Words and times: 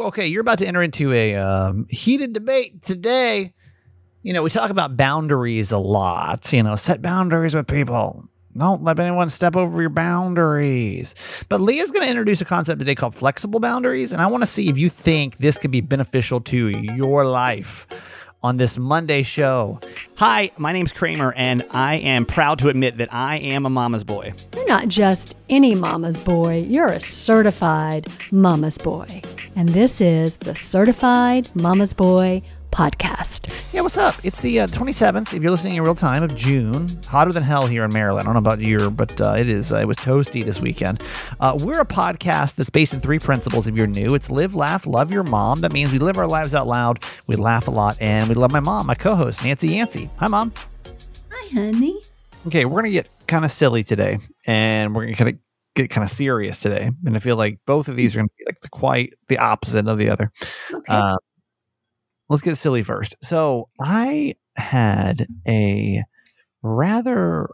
Okay, 0.00 0.26
you're 0.26 0.40
about 0.40 0.58
to 0.60 0.66
enter 0.66 0.82
into 0.82 1.12
a 1.12 1.36
um, 1.36 1.86
heated 1.90 2.32
debate 2.32 2.82
today. 2.82 3.52
You 4.22 4.32
know, 4.32 4.42
we 4.42 4.50
talk 4.50 4.70
about 4.70 4.96
boundaries 4.96 5.72
a 5.72 5.78
lot. 5.78 6.52
You 6.52 6.62
know, 6.62 6.76
set 6.76 7.02
boundaries 7.02 7.54
with 7.54 7.66
people. 7.66 8.24
Don't 8.56 8.82
let 8.82 8.98
anyone 8.98 9.30
step 9.30 9.56
over 9.56 9.80
your 9.80 9.90
boundaries. 9.90 11.14
But 11.48 11.60
Leah's 11.60 11.92
going 11.92 12.04
to 12.04 12.10
introduce 12.10 12.40
a 12.40 12.44
concept 12.44 12.80
today 12.80 12.94
called 12.94 13.14
flexible 13.14 13.60
boundaries. 13.60 14.12
And 14.12 14.20
I 14.20 14.26
want 14.26 14.42
to 14.42 14.46
see 14.46 14.68
if 14.68 14.76
you 14.76 14.88
think 14.88 15.36
this 15.36 15.56
could 15.58 15.70
be 15.70 15.80
beneficial 15.80 16.40
to 16.40 16.68
your 16.68 17.24
life 17.24 17.86
on 18.42 18.56
this 18.56 18.78
Monday 18.78 19.22
show. 19.22 19.78
Hi, 20.16 20.50
my 20.56 20.72
name's 20.72 20.92
Kramer, 20.92 21.32
and 21.34 21.64
I 21.70 21.96
am 21.96 22.24
proud 22.24 22.58
to 22.60 22.68
admit 22.68 22.98
that 22.98 23.12
I 23.12 23.36
am 23.36 23.66
a 23.66 23.70
mama's 23.70 24.04
boy. 24.04 24.32
You're 24.54 24.66
not 24.66 24.88
just 24.88 25.36
any 25.48 25.74
mama's 25.74 26.20
boy, 26.20 26.64
you're 26.68 26.88
a 26.88 27.00
certified 27.00 28.08
mama's 28.32 28.78
boy. 28.78 29.22
And 29.56 29.68
this 29.70 30.00
is 30.00 30.38
the 30.38 30.54
Certified 30.54 31.50
Mama's 31.54 31.92
Boy 31.92 32.40
podcast. 32.70 33.52
Yeah, 33.72 33.82
what's 33.82 33.98
up? 33.98 34.14
It's 34.22 34.40
the 34.40 34.60
uh, 34.60 34.66
27th, 34.68 35.34
if 35.34 35.42
you're 35.42 35.50
listening 35.50 35.76
in 35.76 35.82
real 35.82 35.94
time, 35.94 36.22
of 36.22 36.34
June. 36.34 36.88
Hotter 37.06 37.32
than 37.32 37.42
hell 37.42 37.66
here 37.66 37.84
in 37.84 37.92
Maryland. 37.92 38.28
I 38.28 38.32
don't 38.32 38.34
know 38.34 38.50
about 38.50 38.60
you, 38.60 38.90
but 38.90 39.20
uh, 39.20 39.36
it 39.38 39.48
is. 39.48 39.72
Uh, 39.72 39.76
it 39.78 39.86
was 39.86 39.96
toasty 39.96 40.44
this 40.44 40.60
weekend. 40.60 41.02
Uh, 41.40 41.58
we're 41.60 41.80
a 41.80 41.86
podcast 41.86 42.56
that's 42.56 42.70
based 42.70 42.94
in 42.94 43.00
three 43.00 43.18
principles 43.18 43.66
if 43.66 43.74
you're 43.74 43.86
new. 43.86 44.14
It's 44.14 44.30
live, 44.30 44.54
laugh, 44.54 44.86
love 44.86 45.10
your 45.12 45.24
mom. 45.24 45.60
That 45.60 45.72
means 45.72 45.92
we 45.92 45.98
live 45.98 46.18
our 46.18 46.28
lives 46.28 46.54
out 46.54 46.66
loud, 46.66 47.04
we 47.26 47.36
laugh 47.36 47.68
a 47.68 47.70
lot, 47.70 47.96
and 48.00 48.28
we 48.28 48.34
love 48.34 48.52
my 48.52 48.60
mom, 48.60 48.86
my 48.86 48.94
co 48.94 49.14
host, 49.14 49.44
Nancy 49.44 49.68
Yancey. 49.68 50.10
Hi, 50.16 50.28
Mom. 50.28 50.52
Hi, 51.30 51.48
honey. 51.54 52.00
Okay, 52.46 52.64
we're 52.64 52.80
going 52.80 52.92
to 52.92 52.98
get 52.98 53.08
kind 53.26 53.44
of 53.44 53.52
silly 53.52 53.82
today, 53.82 54.18
and 54.46 54.94
we're 54.94 55.02
going 55.02 55.14
to 55.14 55.18
kind 55.18 55.36
of 55.36 55.40
get 55.74 55.90
kind 55.90 56.04
of 56.04 56.10
serious 56.10 56.60
today. 56.60 56.90
And 57.04 57.16
I 57.16 57.18
feel 57.20 57.36
like 57.36 57.58
both 57.66 57.88
of 57.88 57.96
these 57.96 58.14
are 58.14 58.20
going 58.20 58.28
to 58.28 58.34
be 58.38 58.44
like 58.46 58.60
the 58.60 58.68
quite 58.68 59.14
the 59.28 59.38
opposite 59.38 59.86
of 59.86 59.98
the 59.98 60.10
other. 60.10 60.32
Okay. 60.72 60.92
Uh, 60.92 61.16
let's 62.30 62.42
get 62.42 62.56
silly 62.56 62.82
first. 62.82 63.16
So 63.22 63.68
I 63.78 64.36
had 64.56 65.26
a 65.46 66.02
rather 66.62 67.50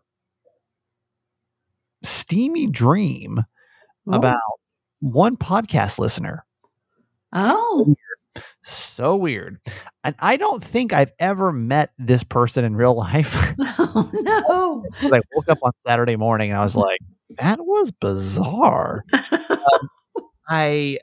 steamy 2.05 2.67
dream 2.67 3.39
oh. 4.07 4.13
about 4.13 4.37
one 5.01 5.37
podcast 5.37 5.99
listener. 5.99 6.45
Oh, 7.33 7.95
So 8.63 9.17
weird. 9.17 9.59
And 10.05 10.15
I 10.21 10.37
don't 10.37 10.63
think 10.63 10.93
I've 10.93 11.13
ever 11.19 11.53
met 11.53 11.93
this 11.99 12.23
person 12.23 12.65
in 12.65 12.77
real 12.77 12.95
life. 12.97 13.55
oh 13.61 14.11
no. 14.13 14.85
I 15.03 15.21
woke 15.35 15.49
up 15.49 15.59
on 15.63 15.73
Saturday 15.87 16.17
morning 16.17 16.51
and 16.51 16.59
I 16.59 16.63
was 16.63 16.77
like, 16.77 17.01
that 17.39 17.59
was 17.61 17.91
bizarre. 17.91 19.05
Um, 19.49 19.89
I 20.49 20.99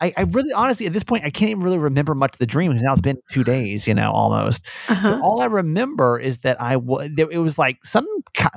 I, 0.00 0.12
I 0.16 0.22
really 0.22 0.52
honestly 0.52 0.86
at 0.86 0.92
this 0.92 1.04
point 1.04 1.24
I 1.24 1.30
can't 1.30 1.50
even 1.50 1.62
really 1.62 1.78
remember 1.78 2.14
much 2.14 2.34
of 2.34 2.38
the 2.38 2.46
dream 2.46 2.70
because 2.70 2.82
now 2.82 2.92
it's 2.92 3.00
been 3.00 3.18
two 3.30 3.44
days, 3.56 3.86
you 3.86 3.94
know, 3.94 4.10
almost. 4.12 4.64
Uh-huh. 4.88 5.20
all 5.22 5.40
I 5.40 5.46
remember 5.46 6.18
is 6.18 6.38
that 6.38 6.60
I 6.60 6.76
was 6.76 7.10
it 7.16 7.38
was 7.38 7.58
like 7.58 7.84
some 7.84 8.06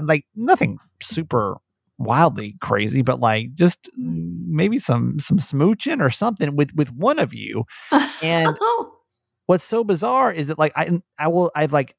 like 0.02 0.26
nothing 0.36 0.78
super 1.02 1.58
wildly 1.98 2.56
crazy, 2.62 3.02
but 3.02 3.20
like 3.20 3.54
just 3.54 3.90
maybe 3.98 4.80
some 4.80 5.20
some 5.20 5.38
smooching 5.38 6.02
or 6.02 6.10
something 6.10 6.56
with 6.56 6.74
with 6.76 6.92
one 6.94 7.20
of 7.20 7.34
you. 7.34 7.66
And 8.24 8.56
oh, 8.62 8.94
what's 9.48 9.64
so 9.64 9.84
bizarre 9.84 10.32
is 10.32 10.48
that 10.48 10.60
like 10.60 10.74
I 10.76 11.02
I 11.18 11.28
will 11.30 11.52
I've 11.56 11.74
like 11.74 11.96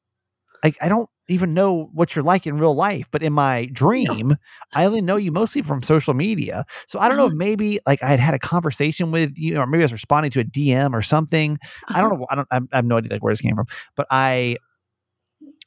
like 0.63 0.77
I 0.81 0.87
don't 0.87 1.09
even 1.27 1.53
know 1.53 1.89
what 1.93 2.15
you're 2.15 2.23
like 2.23 2.45
in 2.45 2.57
real 2.57 2.75
life, 2.75 3.07
but 3.11 3.23
in 3.23 3.33
my 3.33 3.65
dream, 3.71 4.35
I 4.73 4.85
only 4.85 5.01
know 5.01 5.15
you 5.15 5.31
mostly 5.31 5.61
from 5.61 5.81
social 5.81 6.13
media. 6.13 6.65
So 6.85 6.99
I 6.99 7.07
don't 7.07 7.17
know 7.17 7.27
mm-hmm. 7.27 7.41
if 7.41 7.47
maybe 7.47 7.79
like 7.85 8.03
I 8.03 8.07
had 8.07 8.19
had 8.19 8.33
a 8.33 8.39
conversation 8.39 9.11
with 9.11 9.37
you, 9.37 9.57
or 9.57 9.65
maybe 9.65 9.83
I 9.83 9.85
was 9.85 9.93
responding 9.93 10.31
to 10.31 10.41
a 10.41 10.43
DM 10.43 10.93
or 10.93 11.01
something. 11.01 11.57
I 11.87 12.01
don't 12.01 12.11
uh-huh. 12.11 12.19
know. 12.19 12.27
I 12.29 12.35
don't. 12.35 12.47
I 12.71 12.75
have 12.77 12.85
no 12.85 12.97
idea 12.97 13.11
like 13.11 13.23
where 13.23 13.31
this 13.31 13.41
came 13.41 13.55
from. 13.55 13.67
But 13.95 14.07
I, 14.11 14.57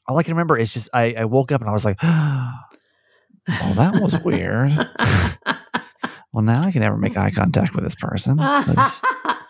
all 0.07 0.17
I 0.17 0.23
can 0.23 0.33
remember 0.33 0.57
is 0.57 0.73
just 0.73 0.89
I, 0.93 1.15
I 1.17 1.25
woke 1.25 1.51
up 1.51 1.61
and 1.61 1.69
I 1.69 1.73
was 1.73 1.85
like, 1.85 2.01
"Well, 2.03 3.73
that 3.75 3.99
was 3.99 4.19
weird." 4.23 4.71
well, 6.33 6.43
now 6.43 6.63
I 6.63 6.71
can 6.71 6.81
never 6.81 6.97
make 6.97 7.17
eye 7.17 7.31
contact 7.31 7.73
with 7.73 7.83
this 7.83 7.95
person. 7.95 8.37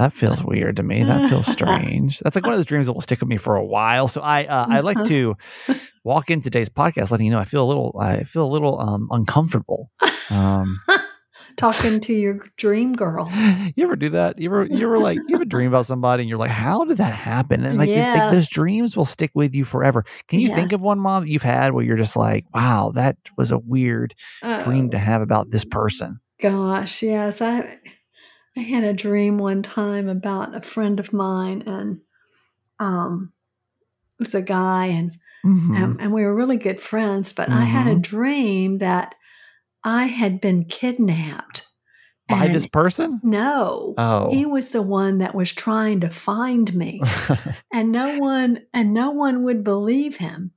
That 0.00 0.14
feels 0.14 0.42
weird 0.52 0.76
to 0.76 0.82
me. 0.82 1.04
That 1.04 1.28
feels 1.28 1.46
strange. 1.46 2.20
That's 2.20 2.34
like 2.34 2.44
one 2.44 2.54
of 2.54 2.58
those 2.58 2.64
dreams 2.64 2.86
that 2.86 2.94
will 2.94 3.02
stick 3.02 3.20
with 3.20 3.28
me 3.28 3.36
for 3.36 3.54
a 3.54 3.64
while. 3.64 4.08
So 4.08 4.22
I 4.22 4.46
uh, 4.46 4.66
I 4.68 4.80
like 4.80 5.04
to 5.04 5.36
walk 6.04 6.30
in 6.30 6.40
today's 6.40 6.70
podcast 6.70 7.10
letting 7.10 7.26
you 7.26 7.32
know 7.32 7.38
I 7.38 7.44
feel 7.44 7.62
a 7.62 7.68
little 7.68 7.94
I 8.00 8.22
feel 8.22 8.46
a 8.46 8.48
little 8.48 8.80
um, 8.80 9.08
uncomfortable. 9.10 9.90
Um, 10.30 10.78
Talking 11.56 12.00
to 12.00 12.14
your 12.14 12.38
dream 12.56 12.94
girl. 12.94 13.28
you 13.76 13.84
ever 13.84 13.96
do 13.96 14.08
that? 14.10 14.38
You 14.38 14.48
ever 14.48 14.64
you 14.64 14.86
ever 14.86 14.98
like 14.98 15.18
you 15.28 15.34
ever 15.34 15.44
dream 15.44 15.68
about 15.68 15.84
somebody 15.84 16.22
and 16.22 16.30
you're 16.30 16.38
like, 16.38 16.50
how 16.50 16.84
did 16.84 16.96
that 16.98 17.12
happen? 17.12 17.66
And 17.66 17.76
like, 17.76 17.90
like 17.90 18.32
those 18.32 18.48
dreams 18.48 18.96
will 18.96 19.04
stick 19.04 19.32
with 19.34 19.54
you 19.54 19.64
forever. 19.64 20.04
Can 20.28 20.40
you 20.40 20.54
think 20.54 20.72
of 20.72 20.80
one 20.80 20.98
mom 20.98 21.24
that 21.24 21.28
you've 21.28 21.42
had 21.42 21.72
where 21.72 21.84
you're 21.84 21.96
just 21.96 22.16
like, 22.16 22.46
wow, 22.54 22.92
that 22.94 23.16
was 23.36 23.52
a 23.52 23.58
weird 23.58 24.14
dream 24.60 24.86
Oh, 24.86 24.90
to 24.90 24.98
have 24.98 25.20
about 25.20 25.50
this 25.50 25.66
person? 25.66 26.20
Gosh, 26.40 27.02
yes. 27.02 27.42
I 27.42 27.79
I 28.56 28.60
had 28.60 28.84
a 28.84 28.92
dream 28.92 29.38
one 29.38 29.62
time 29.62 30.08
about 30.08 30.54
a 30.54 30.60
friend 30.60 30.98
of 31.00 31.12
mine 31.12 31.62
and 31.66 32.00
um 32.78 33.32
it 34.18 34.24
was 34.24 34.34
a 34.34 34.42
guy 34.42 34.86
and 34.86 35.10
Mhm. 35.44 35.76
um, 35.82 35.96
and 36.00 36.12
we 36.12 36.22
were 36.22 36.34
really 36.34 36.58
good 36.58 36.80
friends, 36.82 37.32
but 37.32 37.48
I 37.48 37.62
had 37.64 37.86
a 37.86 37.94
Mhm. 37.94 38.02
dream 38.02 38.78
that 38.78 39.14
I 39.82 40.04
had 40.06 40.40
been 40.40 40.64
kidnapped. 40.64 41.66
By 42.28 42.44
And 42.44 42.54
this 42.54 42.66
person? 42.66 43.20
no. 43.24 43.94
Oh. 43.96 44.30
He 44.30 44.44
was 44.44 44.68
the 44.70 44.82
one 44.82 45.18
that 45.18 45.34
was 45.34 45.50
trying 45.52 46.00
to 46.00 46.10
find 46.10 46.74
me. 46.74 47.00
and 47.72 47.90
no 47.90 48.18
one 48.18 48.58
and 48.74 48.92
no 48.92 49.10
one 49.10 49.42
would 49.44 49.64
believe 49.64 50.16
him 50.16 50.50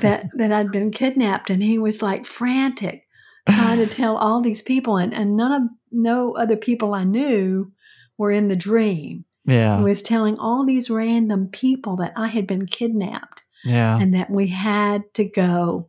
that 0.00 0.26
that 0.36 0.52
I'd 0.52 0.70
been 0.70 0.90
kidnapped 0.90 1.48
and 1.48 1.62
he 1.62 1.78
was 1.78 2.02
like 2.02 2.26
frantic 2.26 3.06
trying 3.48 3.78
to 3.78 3.86
tell 3.86 4.16
all 4.18 4.40
these 4.42 4.60
people 4.62 4.98
and, 4.98 5.12
and 5.14 5.36
none 5.36 5.52
of 5.52 5.62
no 5.90 6.32
other 6.36 6.56
people 6.56 6.94
I 6.94 7.04
knew 7.04 7.72
were 8.18 8.30
in 8.30 8.48
the 8.48 8.56
dream. 8.56 9.24
yeah. 9.46 9.78
He 9.78 9.84
was 9.84 10.02
telling 10.02 10.38
all 10.38 10.64
these 10.66 10.90
random 10.90 11.48
people 11.48 11.96
that 11.96 12.12
I 12.16 12.28
had 12.28 12.46
been 12.46 12.66
kidnapped 12.66 13.42
Yeah. 13.64 13.98
and 13.98 14.14
that 14.14 14.30
we 14.30 14.48
had 14.48 15.02
to 15.14 15.24
go 15.24 15.88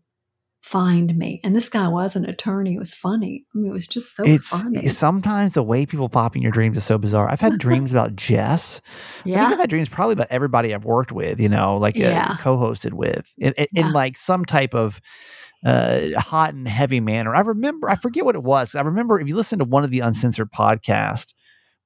find 0.61 1.17
me. 1.17 1.41
And 1.43 1.55
this 1.55 1.67
guy 1.69 1.87
was 1.87 2.15
an 2.15 2.23
attorney. 2.25 2.75
It 2.75 2.79
was 2.79 2.93
funny. 2.93 3.45
I 3.53 3.57
mean, 3.57 3.71
it 3.71 3.73
was 3.73 3.87
just 3.87 4.15
so 4.15 4.23
it's, 4.23 4.61
funny. 4.61 4.79
it's 4.79 4.95
sometimes 4.97 5.55
the 5.55 5.63
way 5.63 5.85
people 5.87 6.07
pop 6.07 6.35
in 6.35 6.41
your 6.41 6.51
dreams 6.51 6.77
is 6.77 6.83
so 6.85 6.97
bizarre. 6.97 7.29
I've 7.29 7.41
had 7.41 7.57
dreams 7.57 7.91
about 7.91 8.15
Jess. 8.15 8.79
I 9.25 9.29
yeah. 9.29 9.47
I've 9.47 9.57
had 9.57 9.69
dreams 9.69 9.89
probably 9.89 10.13
about 10.13 10.27
everybody 10.29 10.73
I've 10.73 10.85
worked 10.85 11.11
with, 11.11 11.39
you 11.39 11.49
know, 11.49 11.77
like 11.77 11.95
Yeah. 11.97 12.29
uh, 12.31 12.37
co-hosted 12.37 12.93
with, 12.93 13.33
in, 13.39 13.53
Yeah. 13.73 13.89
like 13.89 14.15
some 14.15 14.45
type 14.45 14.73
of 14.75 15.01
uh, 15.65 16.19
hot 16.19 16.53
and 16.53 16.67
heavy 16.67 16.99
manner. 16.99 17.35
I 17.35 17.41
remember, 17.41 17.89
I 17.89 17.95
forget 17.95 18.25
what 18.25 18.35
it 18.35 18.43
was. 18.43 18.75
I 18.75 18.81
remember 18.81 19.19
if 19.19 19.27
you 19.27 19.35
listen 19.35 19.59
to 19.59 19.65
one 19.65 19.83
of 19.83 19.91
the 19.91 19.99
uncensored 19.99 20.51
podcasts, 20.51 21.33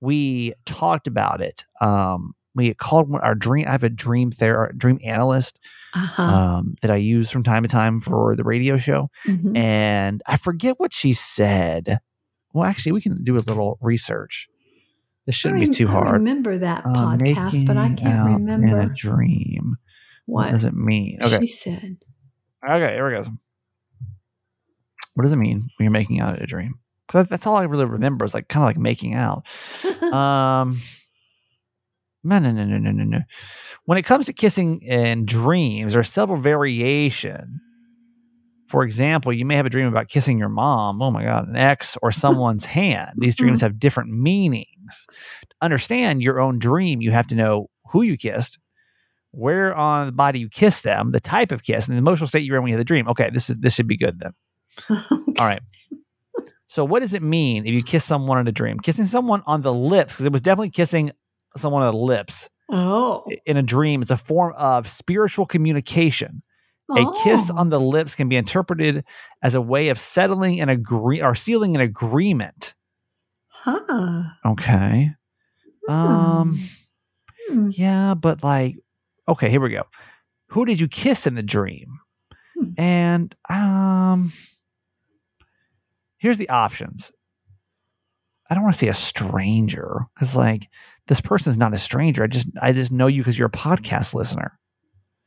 we 0.01 0.53
talked 0.65 1.07
about 1.07 1.41
it. 1.41 1.63
Um, 1.81 2.33
we 2.53 2.73
called 2.73 3.09
one- 3.09 3.21
our 3.21 3.35
dream. 3.35 3.67
I 3.67 3.71
have 3.71 3.83
a 3.83 3.89
dream 3.89 4.31
ther- 4.31 4.71
dream 4.77 4.99
analyst 5.03 5.59
Uh-huh. 5.93 6.23
um, 6.23 6.75
that 6.81 6.91
I 6.91 6.95
use 6.97 7.29
from 7.31 7.43
time 7.43 7.63
to 7.63 7.69
time 7.69 7.99
for 7.99 8.35
the 8.35 8.43
radio 8.43 8.77
show 8.77 9.09
Mhm. 9.25 9.57
and 9.57 10.21
I 10.27 10.37
forget 10.37 10.79
what 10.79 10.93
she 10.93 11.11
said. 11.13 11.97
Well, 12.53 12.63
actually, 12.65 12.93
we 12.93 13.01
can 13.01 13.23
do 13.23 13.35
a 13.35 13.39
little 13.39 13.77
research. 13.81 14.47
This 15.25 15.35
shouldn't 15.35 15.59
be 15.61 15.67
too 15.67 15.87
rem- 15.87 15.95
I 15.95 15.99
hard. 15.99 16.13
remember 16.13 16.57
that 16.59 16.85
Uh, 16.85 16.89
podcast, 17.17 17.65
but 17.65 17.75
I 17.77 17.89
can't 17.93 18.33
remember 18.41 18.79
In 18.81 18.91
a 18.91 18.93
dream. 18.93 19.77
What 20.27 20.45
what 20.45 20.51
does 20.53 20.65
it 20.65 20.73
mean? 20.75 21.17
Okay. 21.21 21.39
she 21.41 21.47
said. 21.47 21.97
Okay, 22.67 22.93
here 22.93 23.07
we 23.09 23.23
go. 23.23 23.29
What 25.15 25.23
does 25.23 25.33
it 25.33 25.37
mean 25.37 25.69
when 25.77 25.83
you're 25.85 25.91
making 25.91 26.19
out 26.19 26.41
a 26.41 26.45
dream? 26.45 26.75
'Cause 27.07 27.23
that- 27.23 27.29
that's 27.29 27.45
all 27.47 27.55
I 27.55 27.63
really 27.63 27.85
remember 27.85 28.25
is 28.25 28.33
like 28.33 28.47
kind 28.47 28.63
of 28.63 28.67
like 28.67 28.77
making 28.77 29.13
out. 29.15 29.45
Um, 30.01 30.79
no, 32.23 32.39
no, 32.39 32.51
no, 32.51 32.63
no, 32.65 32.77
no, 32.77 33.03
no. 33.03 33.19
When 33.85 33.97
it 33.97 34.03
comes 34.05 34.25
to 34.27 34.33
kissing 34.33 34.77
in 34.81 35.25
dreams, 35.25 35.93
there 35.93 35.99
are 35.99 36.03
several 36.03 36.39
variation. 36.39 37.59
For 38.67 38.83
example, 38.83 39.31
you 39.31 39.45
may 39.45 39.55
have 39.55 39.65
a 39.67 39.69
dream 39.69 39.87
about 39.87 40.07
kissing 40.09 40.39
your 40.39 40.49
mom, 40.49 41.01
oh 41.01 41.11
my 41.11 41.23
God, 41.23 41.47
an 41.47 41.55
ex, 41.55 41.97
or 42.01 42.11
someone's 42.11 42.65
hand. 42.65 43.11
These 43.17 43.35
dreams 43.35 43.61
have 43.61 43.79
different 43.79 44.09
meanings. 44.11 45.05
To 45.41 45.55
understand 45.61 46.21
your 46.23 46.39
own 46.39 46.57
dream, 46.59 47.01
you 47.01 47.11
have 47.11 47.27
to 47.27 47.35
know 47.35 47.67
who 47.91 48.01
you 48.01 48.17
kissed, 48.17 48.57
where 49.31 49.75
on 49.75 50.07
the 50.07 50.11
body 50.11 50.39
you 50.39 50.49
kissed 50.49 50.83
them, 50.83 51.11
the 51.11 51.19
type 51.19 51.51
of 51.51 51.61
kiss, 51.63 51.87
and 51.87 51.95
the 51.95 51.99
emotional 51.99 52.27
state 52.27 52.43
you're 52.43 52.57
in 52.57 52.63
when 52.63 52.69
you 52.71 52.75
have 52.75 52.81
the 52.81 52.85
dream. 52.85 53.07
Okay, 53.07 53.29
this 53.31 53.49
is 53.51 53.57
this 53.59 53.75
should 53.75 53.87
be 53.87 53.97
good 53.97 54.19
then. 54.19 54.31
All 54.89 55.45
right. 55.45 55.61
So, 56.67 56.83
what 56.83 56.99
does 57.01 57.13
it 57.13 57.21
mean 57.21 57.65
if 57.65 57.73
you 57.73 57.83
kiss 57.83 58.03
someone 58.03 58.37
in 58.39 58.47
a 58.47 58.51
dream? 58.51 58.79
Kissing 58.79 59.05
someone 59.05 59.43
on 59.45 59.61
the 59.61 59.73
lips, 59.73 60.15
because 60.15 60.25
it 60.25 60.31
was 60.31 60.41
definitely 60.41 60.71
kissing 60.71 61.11
someone 61.55 61.83
on 61.83 61.93
the 61.93 61.99
lips 61.99 62.49
oh, 62.69 63.25
in 63.45 63.55
a 63.57 63.63
dream. 63.63 64.01
It's 64.01 64.11
a 64.11 64.17
form 64.17 64.53
of 64.57 64.87
spiritual 64.89 65.45
communication. 65.45 66.41
A 66.95 67.05
kiss 67.23 67.49
Oh. 67.51 67.57
on 67.57 67.69
the 67.69 67.79
lips 67.79 68.15
can 68.15 68.29
be 68.29 68.35
interpreted 68.35 69.05
as 69.41 69.55
a 69.55 69.61
way 69.61 69.89
of 69.89 69.97
settling 69.97 70.59
an 70.59 70.69
agree 70.69 71.21
or 71.21 71.33
sealing 71.33 71.73
an 71.75 71.81
agreement. 71.81 72.75
Huh. 73.47 74.23
Okay. 74.45 75.11
Um. 75.87 76.59
Hmm. 77.49 77.69
Yeah, 77.71 78.13
but 78.15 78.43
like, 78.43 78.75
okay, 79.27 79.49
here 79.49 79.61
we 79.61 79.69
go. 79.69 79.83
Who 80.49 80.65
did 80.65 80.79
you 80.79 80.87
kiss 80.87 81.25
in 81.25 81.35
the 81.35 81.43
dream? 81.43 81.87
Hmm. 82.55 82.69
And 82.77 83.35
um, 83.49 84.31
here's 86.25 86.37
the 86.39 86.49
options. 86.49 87.11
I 88.49 88.55
don't 88.55 88.63
want 88.63 88.73
to 88.73 88.79
say 88.79 88.87
a 88.87 88.93
stranger 88.93 90.01
because 90.15 90.35
like 90.35 90.67
this 91.07 91.21
person's 91.21 91.57
not 91.57 91.73
a 91.73 91.77
stranger. 91.77 92.23
I 92.23 92.27
just 92.27 92.47
I 92.61 92.73
just 92.73 92.91
know 92.91 93.05
you 93.07 93.21
because 93.21 93.37
you're 93.37 93.47
a 93.47 93.51
podcast 93.51 94.13
listener. 94.15 94.57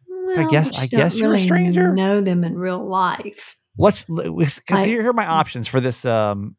Well, 0.08 0.50
guess- 0.50 0.76
I 0.76 0.82
you 0.82 0.88
don't 0.88 0.98
guess 1.00 1.16
you're 1.16 1.28
a 1.28 1.30
really 1.30 1.42
stranger? 1.42 1.92
Know 1.94 2.20
them 2.20 2.42
in 2.44 2.56
real 2.56 2.84
life. 2.84 3.56
Let's 3.78 4.04
because 4.04 4.84
here 4.84 5.00
here 5.02 5.10
are 5.10 5.14
my 5.14 5.26
options 5.26 5.68
for 5.68 5.80
this 5.80 6.04
um 6.04 6.56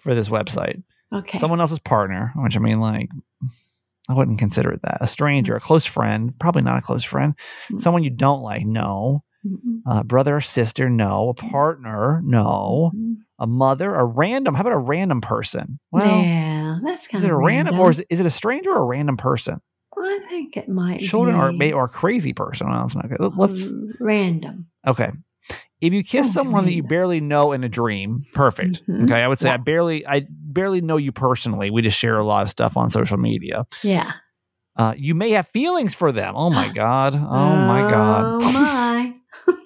for 0.00 0.14
this 0.14 0.28
website. 0.28 0.82
Okay. 1.12 1.38
Someone 1.38 1.60
else's 1.60 1.78
partner, 1.78 2.32
which 2.36 2.56
I 2.56 2.60
mean 2.60 2.80
like 2.80 3.08
I 4.10 4.12
wouldn't 4.14 4.38
consider 4.38 4.70
it 4.72 4.82
that. 4.82 4.98
A 5.00 5.06
stranger, 5.06 5.56
a 5.56 5.60
close 5.60 5.86
friend, 5.86 6.38
probably 6.38 6.60
not 6.62 6.78
a 6.78 6.82
close 6.82 7.04
friend. 7.04 7.34
Mm. 7.72 7.80
Someone 7.80 8.04
you 8.04 8.10
don't 8.10 8.42
like, 8.42 8.66
no. 8.66 9.24
Mhm. 9.46 9.80
Uh, 9.86 10.02
brother 10.02 10.36
or 10.36 10.40
sister, 10.42 10.88
no. 10.90 11.30
A 11.30 11.34
partner, 11.34 12.20
no. 12.24 12.92
Mhm. 12.94 13.16
A 13.38 13.46
mother, 13.46 13.94
a 13.94 14.04
random. 14.04 14.54
How 14.54 14.60
about 14.60 14.72
a 14.72 14.78
random 14.78 15.20
person? 15.20 15.78
Well, 15.90 16.22
yeah, 16.22 16.78
that's 16.84 17.06
kind 17.08 17.20
of. 17.22 17.24
is 17.24 17.24
it 17.24 17.30
a 17.30 17.36
random, 17.36 17.78
or 17.80 17.90
is 17.90 17.98
it, 18.00 18.06
is 18.10 18.20
it 18.20 18.26
a 18.26 18.30
stranger 18.30 18.70
or 18.70 18.82
a 18.82 18.84
random 18.84 19.16
person? 19.16 19.60
I 19.96 20.20
think 20.28 20.56
it 20.56 20.68
might 20.68 21.00
Children 21.00 21.34
be 21.36 21.40
or 21.40 21.52
may 21.52 21.72
or 21.72 21.84
a 21.84 21.88
crazy 21.88 22.32
person? 22.32 22.68
Well, 22.68 22.80
that's 22.80 22.94
not 22.94 23.08
good. 23.08 23.20
Let's 23.36 23.70
um, 23.72 23.92
random. 24.00 24.66
okay. 24.86 25.10
If 25.80 25.92
you 25.92 26.02
kiss 26.04 26.28
Oh, 26.28 26.30
someone 26.30 26.64
that 26.66 26.72
you 26.72 26.82
barely 26.82 27.20
know 27.20 27.52
in 27.52 27.64
a 27.64 27.68
dream, 27.68 28.24
perfect. 28.32 28.82
Mhm. 28.88 29.04
Okay, 29.04 29.22
I 29.22 29.28
would 29.28 29.38
say 29.38 29.48
Yeah. 29.48 29.54
I 29.54 29.56
barely, 29.58 30.06
I 30.06 30.26
barely 30.30 30.80
know 30.80 30.96
you 30.96 31.12
personally. 31.12 31.70
We 31.70 31.82
just 31.82 31.98
share 31.98 32.18
a 32.18 32.24
lot 32.24 32.42
of 32.44 32.50
stuff 32.50 32.76
on 32.76 32.90
social 32.90 33.18
media. 33.18 33.66
Yeah. 33.82 34.12
Uh, 34.76 34.94
you 34.96 35.14
may 35.14 35.30
have 35.30 35.46
feelings 35.48 35.94
for 35.94 36.10
them. 36.12 36.34
Oh 36.36 36.50
my 36.50 36.68
god. 36.74 37.14
Oh 37.14 37.56
my 37.56 37.82
god. 37.90 38.26
Oh 38.26 38.52
my. 38.52 39.14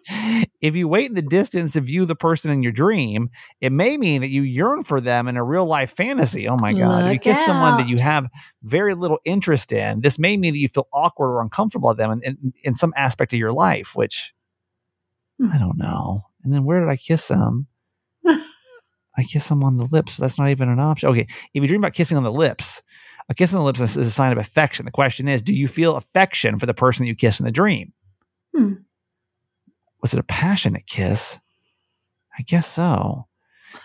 if 0.61 0.75
you 0.75 0.89
wait 0.89 1.07
in 1.07 1.15
the 1.15 1.23
distance 1.23 1.73
to 1.73 1.81
view 1.81 2.05
the 2.05 2.17
person 2.17 2.51
in 2.51 2.63
your 2.63 2.73
dream, 2.73 3.31
it 3.61 3.71
may 3.71 3.97
mean 3.97 4.21
that 4.23 4.31
you 4.31 4.43
yearn 4.43 4.83
for 4.83 5.01
them 5.01 5.29
in 5.29 5.37
a 5.37 5.45
real 5.45 5.67
life 5.67 5.93
fantasy. 5.93 6.49
Oh 6.49 6.57
my 6.57 6.73
God. 6.73 7.01
if 7.01 7.07
you 7.07 7.13
Look 7.13 7.23
kiss 7.23 7.45
someone 7.45 7.79
that 7.79 7.89
you 7.89 7.97
have 8.03 8.27
very 8.63 8.95
little 8.95 9.19
interest 9.25 9.73
in, 9.73 10.01
this 10.01 10.19
may 10.19 10.37
mean 10.37 10.55
that 10.55 10.61
you 10.61 10.69
feel 10.69 10.89
awkward 10.93 11.29
or 11.29 11.43
uncomfortable 11.43 11.89
with 11.91 11.99
them 11.99 12.11
in, 12.11 12.23
in, 12.23 12.53
in 12.65 12.75
some 12.75 12.93
aspect 12.97 13.33
of 13.33 13.39
your 13.39 13.53
life, 13.53 13.95
which 13.95 14.33
Hmm. 15.39 15.51
I 15.53 15.59
don't 15.59 15.79
know. 15.79 16.25
And 16.45 16.53
then 16.53 16.65
where 16.65 16.81
did 16.81 16.89
I 16.89 16.97
kiss 16.97 17.29
them? 17.29 17.67
I 18.27 19.25
kiss 19.25 19.49
them 19.49 19.65
on 19.65 19.77
the 19.77 19.85
lips. 19.91 20.17
That's 20.17 20.39
not 20.39 20.49
even 20.49 20.69
an 20.69 20.79
option. 20.79 21.09
Okay. 21.09 21.27
If 21.53 21.63
you 21.63 21.67
dream 21.67 21.81
about 21.81 21.95
kissing 21.95 22.17
on 22.17 22.23
the 22.23 22.33
lips, 22.33 22.83
a 23.29 23.35
kiss 23.35 23.53
on 23.53 23.59
the 23.59 23.65
lips 23.65 23.81
is 23.81 23.97
is 23.97 24.07
a 24.07 24.11
sign 24.13 24.31
of 24.31 24.39
affection. 24.39 24.85
The 24.85 24.93
question 24.93 25.27
is, 25.27 25.43
do 25.43 25.53
you 25.53 25.67
feel 25.67 25.97
affection 25.97 26.57
for 26.59 26.67
the 26.67 26.75
person 26.75 27.05
that 27.05 27.09
you 27.09 27.17
kiss 27.17 27.41
in 27.41 27.45
the 27.47 27.51
dream? 27.51 27.93
Hmm. 28.55 28.75
Was 30.03 30.13
it 30.15 30.21
a 30.21 30.25
passionate 30.25 30.87
kiss? 30.87 31.39
I 32.39 32.43
guess 32.43 32.67
so. 32.67 33.27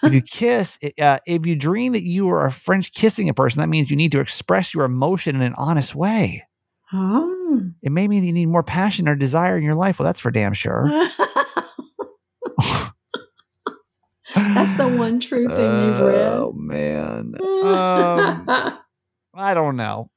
if 0.04 0.14
you 0.14 0.22
kiss, 0.28 0.78
uh, 1.02 1.20
if 1.26 1.46
you 1.46 1.56
dream 1.56 1.94
that 1.94 2.04
you 2.04 2.30
are 2.30 2.46
a 2.46 2.52
French 2.52 2.92
kissing 2.94 3.30
a 3.30 3.34
person, 3.34 3.60
that 3.62 3.70
means 3.70 3.90
you 3.90 3.98
need 3.98 4.12
to 4.12 4.20
express 4.20 4.74
your 4.74 4.84
emotion 4.86 5.36
in 5.36 5.42
an 5.42 5.56
honest 5.58 5.96
way. 5.96 6.44
Oh. 6.92 7.62
It 7.82 7.92
may 7.92 8.08
mean 8.08 8.24
you 8.24 8.34
need 8.34 8.48
more 8.48 8.64
passion 8.64 9.08
or 9.10 9.16
desire 9.16 9.58
in 9.58 9.64
your 9.64 9.76
life. 9.76 10.00
Well, 10.00 10.06
that's 10.06 10.20
for 10.20 10.32
damn 10.32 10.54
sure. 10.54 10.90
That's 14.36 14.76
the 14.78 14.88
one 14.88 15.20
true 15.20 15.48
thing 15.48 15.84
you've 15.86 16.00
read. 16.00 16.24
Oh 16.44 16.52
man. 16.54 17.36
Um, 17.42 18.46
I 19.34 19.54
don't 19.54 19.76
know. 19.76 20.10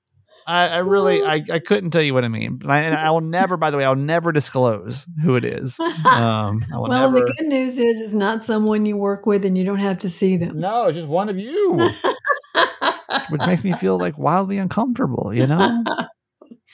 I, 0.46 0.68
I 0.68 0.76
really, 0.78 1.24
I, 1.24 1.42
I 1.50 1.58
couldn't 1.58 1.90
tell 1.90 2.02
you 2.02 2.14
what 2.14 2.24
I 2.24 2.28
mean. 2.28 2.58
But 2.58 2.70
I, 2.70 2.80
and 2.82 2.94
I 2.94 3.10
will 3.10 3.20
never, 3.20 3.56
by 3.56 3.70
the 3.70 3.76
way, 3.76 3.84
I'll 3.84 3.96
never 3.96 4.30
disclose 4.30 5.06
who 5.22 5.34
it 5.36 5.44
is. 5.44 5.78
Um, 6.06 6.64
I 6.72 6.78
will 6.78 6.88
well, 6.88 7.10
never. 7.10 7.26
the 7.26 7.34
good 7.36 7.46
news 7.48 7.78
is 7.78 8.00
it's 8.00 8.12
not 8.12 8.44
someone 8.44 8.86
you 8.86 8.96
work 8.96 9.26
with 9.26 9.44
and 9.44 9.58
you 9.58 9.64
don't 9.64 9.78
have 9.78 9.98
to 10.00 10.08
see 10.08 10.36
them. 10.36 10.60
no, 10.60 10.86
it's 10.86 10.94
just 10.96 11.08
one 11.08 11.28
of 11.28 11.36
you, 11.36 11.74
which 13.30 13.42
makes 13.46 13.64
me 13.64 13.72
feel 13.72 13.98
like 13.98 14.16
wildly 14.16 14.58
uncomfortable. 14.58 15.32
You 15.34 15.46
know. 15.48 15.84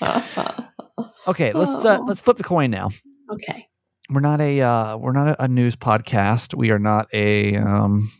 Okay, 1.26 1.52
let's 1.52 1.84
uh, 1.84 2.00
let's 2.00 2.20
flip 2.20 2.36
the 2.36 2.42
coin 2.42 2.70
now. 2.70 2.90
okay. 3.30 3.66
We're 4.10 4.20
not 4.20 4.40
a 4.40 4.60
uh, 4.60 4.96
we're 4.96 5.12
not 5.12 5.36
a, 5.38 5.46
news 5.48 5.76
podcast. 5.76 6.54
We 6.54 6.70
are 6.72 6.78
not 6.78 7.06
a 7.12 7.56
um, 7.56 8.10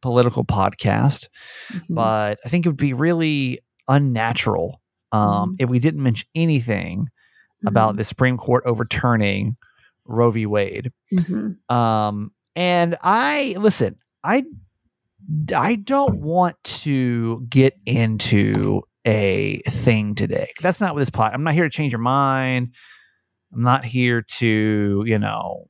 political 0.00 0.44
podcast. 0.44 1.28
Mhm. 1.70 1.82
but 1.90 2.38
I 2.44 2.48
think 2.48 2.64
it 2.64 2.70
would 2.70 2.76
be 2.78 2.94
really 2.94 3.60
unnatural 3.88 4.80
um, 5.12 5.52
Mhm. 5.52 5.56
if 5.60 5.68
we 5.70 5.78
didn't 5.78 6.02
mention 6.02 6.28
anything 6.34 7.08
about 7.66 7.94
Mhm. 7.94 7.96
the 7.98 8.04
Supreme 8.04 8.36
Court 8.36 8.62
overturning 8.66 9.56
Roe 10.04 10.30
v. 10.30 10.46
Wade. 10.46 10.92
Mhm. 11.12 11.56
Um, 11.70 12.32
and 12.54 12.96
I 13.02 13.54
listen, 13.58 13.96
I 14.24 14.44
I 15.54 15.74
don't 15.76 16.20
want 16.20 16.62
to 16.62 17.44
get 17.48 17.74
into 17.84 18.82
a 19.04 19.60
thing 19.68 20.14
today. 20.14 20.50
That's 20.62 20.80
not 20.80 20.94
what 20.94 21.00
this 21.00 21.10
pot. 21.10 21.34
I'm 21.34 21.42
not 21.42 21.54
here 21.54 21.64
to 21.64 21.70
change 21.70 21.92
your 21.92 22.00
mind. 22.00 22.72
I'm 23.52 23.62
not 23.62 23.84
here 23.84 24.22
to, 24.22 25.02
you 25.06 25.18
know, 25.18 25.68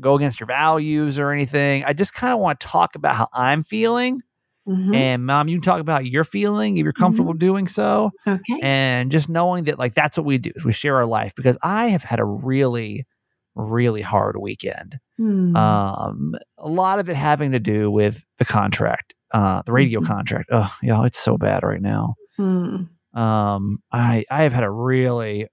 go 0.00 0.14
against 0.16 0.40
your 0.40 0.46
values 0.48 1.20
or 1.20 1.30
anything. 1.30 1.84
I 1.84 1.92
just 1.92 2.14
kind 2.14 2.32
of 2.32 2.40
want 2.40 2.58
to 2.60 2.66
talk 2.66 2.96
about 2.96 3.14
how 3.14 3.28
I'm 3.32 3.62
feeling. 3.62 4.20
Mhm. 4.68 4.94
And 4.94 5.26
mom, 5.26 5.48
you 5.48 5.56
can 5.56 5.62
talk 5.62 5.80
about 5.80 6.06
your 6.06 6.24
feeling 6.24 6.76
if 6.78 6.84
you're 6.84 6.92
comfortable 6.92 7.32
doing 7.34 7.68
so. 7.68 8.10
okay. 8.26 8.60
And 8.62 9.10
just 9.10 9.28
knowing 9.28 9.64
that 9.64 9.78
like 9.78 9.94
that's 9.94 10.16
what 10.16 10.24
we 10.26 10.38
do 10.38 10.50
is 10.54 10.64
we 10.64 10.72
share 10.72 10.96
our 10.96 11.06
life 11.06 11.32
because 11.36 11.58
I 11.62 11.88
have 11.88 12.02
had 12.02 12.18
a 12.20 12.24
really, 12.24 13.06
really 13.54 14.00
hard 14.02 14.36
weekend. 14.38 14.98
Hmm. 15.18 15.54
Um, 15.54 16.34
a 16.58 16.68
lot 16.68 16.98
of 16.98 17.08
it 17.08 17.16
having 17.16 17.52
to 17.52 17.60
do 17.60 17.90
with 17.90 18.24
the 18.38 18.44
contract, 18.44 19.14
uh, 19.32 19.62
the 19.66 19.72
radio 19.72 20.00
Mhm. 20.00 20.06
contract. 20.06 20.48
Oh, 20.50 20.74
yeah, 20.82 21.04
it's 21.04 21.18
so 21.18 21.36
bad 21.36 21.62
right 21.62 21.80
now. 21.82 22.14
Hmm. 22.36 22.84
Um, 23.12 23.78
I 23.92 24.24
I 24.30 24.42
have 24.42 24.52
had 24.52 24.64
a 24.64 24.70
really 24.70 25.46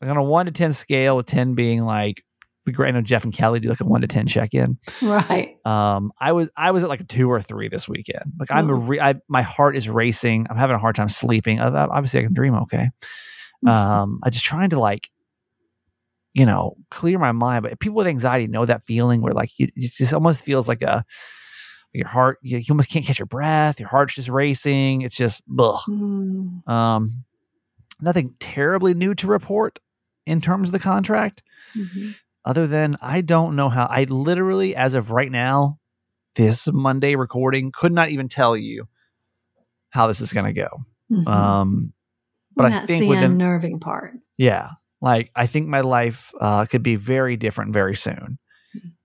like 0.00 0.10
on 0.10 0.16
a 0.16 0.22
one 0.22 0.46
to 0.46 0.52
ten 0.52 0.72
scale, 0.72 1.16
with 1.16 1.26
ten 1.26 1.54
being 1.54 1.82
like 1.84 2.22
the 2.68 2.72
great. 2.72 2.88
I 2.88 2.92
know 2.92 3.00
Jeff 3.02 3.24
and 3.24 3.32
Kelly 3.32 3.60
do 3.60 3.68
like 3.68 3.80
a 3.80 3.84
one 3.84 4.00
to 4.02 4.06
ten 4.06 4.26
check 4.26 4.54
in. 4.54 4.78
Right. 5.02 5.56
Um, 5.66 6.12
I 6.20 6.32
was 6.32 6.50
I 6.56 6.70
was 6.70 6.82
at 6.84 6.88
like 6.88 7.00
a 7.00 7.04
two 7.04 7.30
or 7.30 7.40
three 7.40 7.68
this 7.68 7.88
weekend. 7.88 8.32
Like 8.38 8.50
I'm 8.52 8.70
a 8.70 8.74
re- 8.74 9.00
I, 9.00 9.16
my 9.28 9.42
heart 9.42 9.76
is 9.76 9.88
racing. 9.88 10.46
I'm 10.48 10.56
having 10.56 10.76
a 10.76 10.78
hard 10.78 10.94
time 10.94 11.08
sleeping. 11.08 11.60
Obviously, 11.60 12.20
I 12.20 12.24
can 12.24 12.34
dream 12.34 12.54
okay. 12.54 12.90
Um, 13.66 14.20
I 14.22 14.30
just 14.30 14.44
trying 14.44 14.70
to 14.70 14.78
like, 14.78 15.10
you 16.32 16.46
know, 16.46 16.76
clear 16.90 17.18
my 17.18 17.32
mind. 17.32 17.64
But 17.64 17.80
people 17.80 17.96
with 17.96 18.06
anxiety 18.06 18.46
know 18.46 18.64
that 18.64 18.84
feeling 18.84 19.20
where 19.20 19.32
like 19.32 19.50
you, 19.58 19.66
it 19.74 19.80
just 19.80 20.12
almost 20.12 20.44
feels 20.44 20.68
like 20.68 20.82
a 20.82 21.04
your 21.92 22.06
heart. 22.06 22.38
You, 22.42 22.58
you 22.58 22.66
almost 22.70 22.90
can't 22.90 23.04
catch 23.04 23.18
your 23.18 23.26
breath. 23.26 23.80
Your 23.80 23.88
heart's 23.88 24.14
just 24.14 24.28
racing. 24.28 25.02
It's 25.02 25.16
just 25.16 25.42
ugh. 25.58 25.80
Hmm. 25.86 26.70
Um, 26.70 27.24
nothing 28.00 28.34
terribly 28.38 28.94
new 28.94 29.14
to 29.16 29.26
report 29.26 29.80
in 30.26 30.40
terms 30.40 30.68
of 30.68 30.72
the 30.72 30.78
contract 30.78 31.42
Mhm. 31.74 32.14
Other 32.48 32.66
than 32.66 32.96
I 33.02 33.20
don't 33.20 33.54
know 33.56 33.68
how 33.68 33.86
I 33.86 34.04
literally, 34.04 34.74
as 34.74 34.94
of 34.94 35.10
right 35.10 35.30
now, 35.30 35.78
this 36.34 36.66
Monday 36.72 37.14
recording, 37.14 37.70
could 37.72 37.92
not 37.92 38.08
even 38.10 38.28
tell 38.28 38.56
you 38.56 38.88
how 39.90 40.06
this 40.06 40.20
is 40.20 40.32
going 40.32 40.46
to 40.46 40.52
go. 40.52 40.68
Mhm. 41.10 41.26
Um, 41.28 41.92
but 42.56 42.64
And 42.66 42.74
I 42.74 42.78
that's 42.78 42.86
think 42.88 43.02
the 43.02 43.08
within, 43.08 43.32
unnerving 43.32 43.80
part. 43.80 44.14
yeah, 44.36 44.70
like 45.00 45.30
I 45.36 45.46
think 45.46 45.68
my 45.68 45.80
life 45.82 46.32
uh, 46.40 46.64
could 46.66 46.82
be 46.82 46.96
very 46.96 47.36
different 47.36 47.72
very 47.72 47.94
soon. 47.94 48.38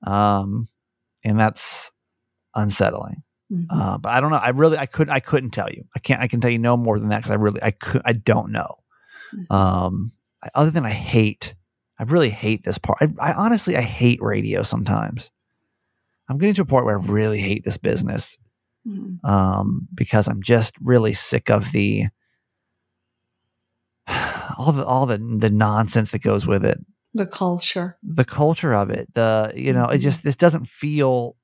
Um, 0.06 0.68
and 1.24 1.40
that's 1.40 1.92
unsettling. 2.56 3.24
Mhm. 3.52 3.66
Uh, 3.70 3.98
but 3.98 4.10
I 4.14 4.20
don't 4.22 4.32
know. 4.32 4.38
I 4.38 4.50
really, 4.50 4.78
I 4.78 4.86
could, 4.86 5.10
I 5.10 5.20
couldn't 5.20 5.52
tell 5.52 5.70
you. 5.70 5.84
I 5.96 6.00
can't. 6.00 6.22
I 6.22 6.28
can 6.28 6.40
tell 6.42 6.52
you 6.52 6.60
no 6.60 6.76
more 6.78 6.98
than 7.00 7.10
that 7.10 7.18
because 7.20 7.32
I 7.32 7.36
really, 7.36 7.62
I 7.62 7.72
could, 7.72 8.02
I 8.06 8.14
don't 8.14 8.52
know. 8.52 8.76
Mhm. 9.36 9.52
Um, 9.56 10.12
I, 10.44 10.50
other 10.56 10.72
than 10.72 10.86
I 10.86 10.92
hate, 10.92 11.56
I 12.00 12.04
really 12.04 12.30
hate 12.30 12.64
this 12.64 12.78
part. 12.78 12.98
I, 13.02 13.08
I 13.20 13.34
honestly, 13.34 13.78
I 13.78 13.82
hate 13.82 14.22
radio 14.22 14.64
sometimes. 14.64 15.32
I'm 16.30 16.38
getting 16.38 16.56
to 16.56 16.62
a 16.64 16.66
point 16.66 16.86
where 16.86 17.00
I 17.00 17.04
really 17.06 17.40
hate 17.40 17.64
this 17.64 17.78
business 17.78 18.38
Mhm. 18.88 19.24
um, 19.24 19.88
because 19.94 20.28
I'm 20.28 20.42
just 20.42 20.76
really 20.82 21.14
sick 21.14 21.50
of 21.50 21.72
the 21.72 22.06
all 24.58 24.72
the 24.72 24.86
all 24.86 25.06
the 25.06 25.18
the 25.18 25.50
nonsense 25.50 26.12
that 26.12 26.22
goes 26.22 26.46
with 26.46 26.66
it 26.66 26.80
The 27.14 27.26
culture. 27.26 27.98
the 28.04 28.26
culture 28.26 28.74
of 28.74 28.90
it 28.90 29.14
the 29.14 29.54
you 29.56 29.72
know 29.74 29.86
it 29.88 30.00
Mhm. 30.00 30.02
just 30.02 30.24
this 30.24 30.36
doesn't 30.36 30.68
feel 30.68 31.36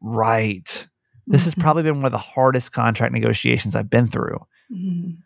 right 0.00 0.88
this 1.26 1.44
has 1.44 1.54
Mhm. 1.54 1.60
probably 1.62 1.82
been 1.84 1.96
one 1.96 2.06
of 2.06 2.12
the 2.12 2.18
hardest 2.18 2.72
contract 2.72 3.12
negotiations 3.12 3.76
i've 3.76 3.90
been 3.90 4.06
through 4.08 4.38
Mhm. 4.70 5.18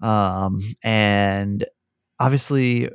um 0.00 0.60
and 0.82 1.66
obviously 2.20 2.88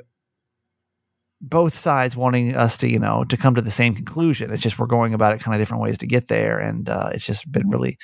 both 1.42 1.74
sides 1.74 2.16
wanting 2.16 2.54
us 2.54 2.76
to 2.78 2.88
you 2.88 2.98
know 3.00 3.24
to 3.24 3.36
come 3.36 3.54
to 3.54 3.60
the 3.60 3.70
same 3.70 3.94
conclusion 3.94 4.50
it's 4.52 4.62
just 4.62 4.78
we're 4.78 4.86
going 4.86 5.12
about 5.12 5.34
it 5.34 5.40
kind 5.40 5.54
of 5.54 5.60
different 5.60 5.82
ways 5.82 5.98
to 5.98 6.06
get 6.06 6.28
there 6.28 6.58
and 6.58 6.88
uh, 6.88 7.10
it's 7.12 7.26
just 7.26 7.50
been 7.50 7.68
really 7.68 7.98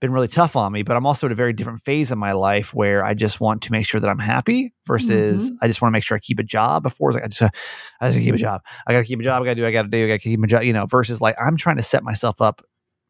been 0.00 0.10
really 0.12 0.26
tough 0.26 0.56
on 0.56 0.72
me. 0.72 0.82
But 0.82 0.96
I'm 0.96 1.06
also 1.06 1.28
at 1.28 1.32
a 1.32 1.36
very 1.36 1.52
different 1.52 1.84
phase 1.84 2.10
in 2.10 2.18
my 2.18 2.32
life 2.32 2.74
where 2.74 3.04
I 3.04 3.14
just 3.14 3.40
want 3.40 3.62
to 3.62 3.70
make 3.70 3.86
sure 3.86 4.00
that 4.00 4.08
I'm 4.08 4.18
happy 4.18 4.74
versus 4.84 5.52
Mhm. 5.52 5.56
I 5.62 5.68
just 5.68 5.80
want 5.80 5.92
to 5.92 5.96
make 5.96 6.02
sure 6.02 6.16
I 6.16 6.18
keep 6.18 6.40
a 6.40 6.42
job. 6.42 6.82
Before 6.82 7.10
it's 7.10 7.14
like 7.14 7.24
I 7.24 7.28
just, 7.28 7.54
I 8.00 8.10
just 8.10 8.18
keep 8.18 8.34
a 8.34 8.38
job. 8.38 8.62
I 8.88 8.92
got 8.94 8.98
to 8.98 9.04
keep 9.04 9.20
a 9.20 9.22
job. 9.22 9.40
I 9.40 9.44
got 9.44 9.54
to 9.54 9.60
do. 9.60 9.64
I 9.66 9.70
got 9.70 9.82
to 9.82 9.88
do. 9.88 10.04
I 10.04 10.08
got 10.08 10.14
to 10.14 10.18
keep 10.18 10.42
a 10.42 10.46
job. 10.48 10.64
You 10.64 10.72
know, 10.72 10.86
versus 10.86 11.20
like 11.20 11.36
I'm 11.40 11.56
trying 11.56 11.76
to 11.76 11.82
set 11.84 12.02
myself 12.02 12.40
up 12.40 12.62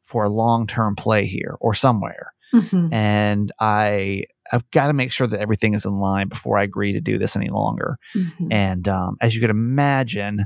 for 0.04 0.24
a 0.24 0.28
long 0.28 0.66
term 0.66 0.94
play 0.94 1.24
here 1.24 1.56
or 1.62 1.72
somewhere, 1.72 2.34
Mhm. 2.54 2.92
and 2.92 3.50
I 3.58 4.24
I've 4.52 4.70
got 4.70 4.88
to 4.88 4.92
make 4.92 5.10
sure 5.10 5.26
that 5.26 5.40
everything 5.40 5.74
is 5.74 5.84
in 5.84 5.98
line 5.98 6.28
before 6.28 6.58
I 6.58 6.62
agree 6.62 6.92
to 6.92 7.00
do 7.00 7.18
this 7.18 7.36
any 7.36 7.48
longer. 7.48 7.98
Mhm. 8.14 8.48
And 8.50 8.88
um, 8.88 9.16
as 9.20 9.34
you 9.34 9.40
can 9.40 9.50
imagine, 9.50 10.44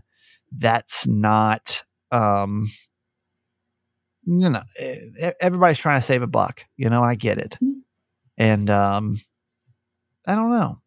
that's 0.52 1.06
not, 1.06 1.82
um, 2.12 2.66
you 4.25 4.48
know, 4.48 4.62
everybody's 5.40 5.78
trying 5.78 5.98
to 6.00 6.06
save 6.06 6.22
a 6.22 6.26
buck, 6.26 6.64
you 6.76 6.88
know, 6.88 7.02
I 7.02 7.14
get 7.16 7.38
it. 7.38 7.58
Mm. 7.62 7.80
And 8.38 8.70
um, 8.70 9.20
I 10.26 10.34
don't 10.34 10.50
know. 10.50 10.80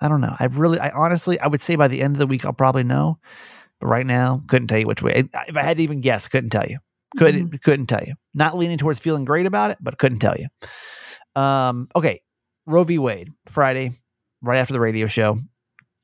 I 0.00 0.08
don't 0.08 0.20
know. 0.20 0.34
I 0.38 0.46
really, 0.46 0.78
I 0.78 0.90
honestly, 0.90 1.38
I 1.38 1.46
would 1.46 1.60
say 1.60 1.76
by 1.76 1.88
the 1.88 2.00
end 2.00 2.14
of 2.14 2.18
the 2.18 2.26
week, 2.26 2.44
I'll 2.44 2.52
probably 2.52 2.84
know. 2.84 3.18
But 3.80 3.88
right 3.88 4.06
now, 4.06 4.42
couldn't 4.46 4.68
tell 4.68 4.78
you 4.78 4.86
which 4.86 5.02
way. 5.02 5.28
If 5.48 5.56
I 5.56 5.62
had 5.62 5.76
to 5.78 5.82
even 5.82 6.00
guess, 6.00 6.28
couldn't 6.28 6.50
tell 6.50 6.66
you. 6.66 6.78
Couldn't, 7.18 7.62
couldn't 7.62 7.86
tell 7.86 8.02
you. 8.06 8.14
Not 8.34 8.56
leaning 8.56 8.78
towards 8.78 9.00
feeling 9.00 9.24
great 9.24 9.46
about 9.46 9.72
it, 9.72 9.78
but 9.80 9.98
couldn't 9.98 10.18
tell 10.20 10.36
you. 10.36 10.46
Um, 11.40 11.88
okay. 11.96 12.20
Roe 12.70 12.84
v. 12.84 12.98
Wade, 12.98 13.30
Friday, 13.46 13.92
right 14.42 14.58
after 14.58 14.72
the 14.72 14.80
radio 14.80 15.06
show. 15.06 15.38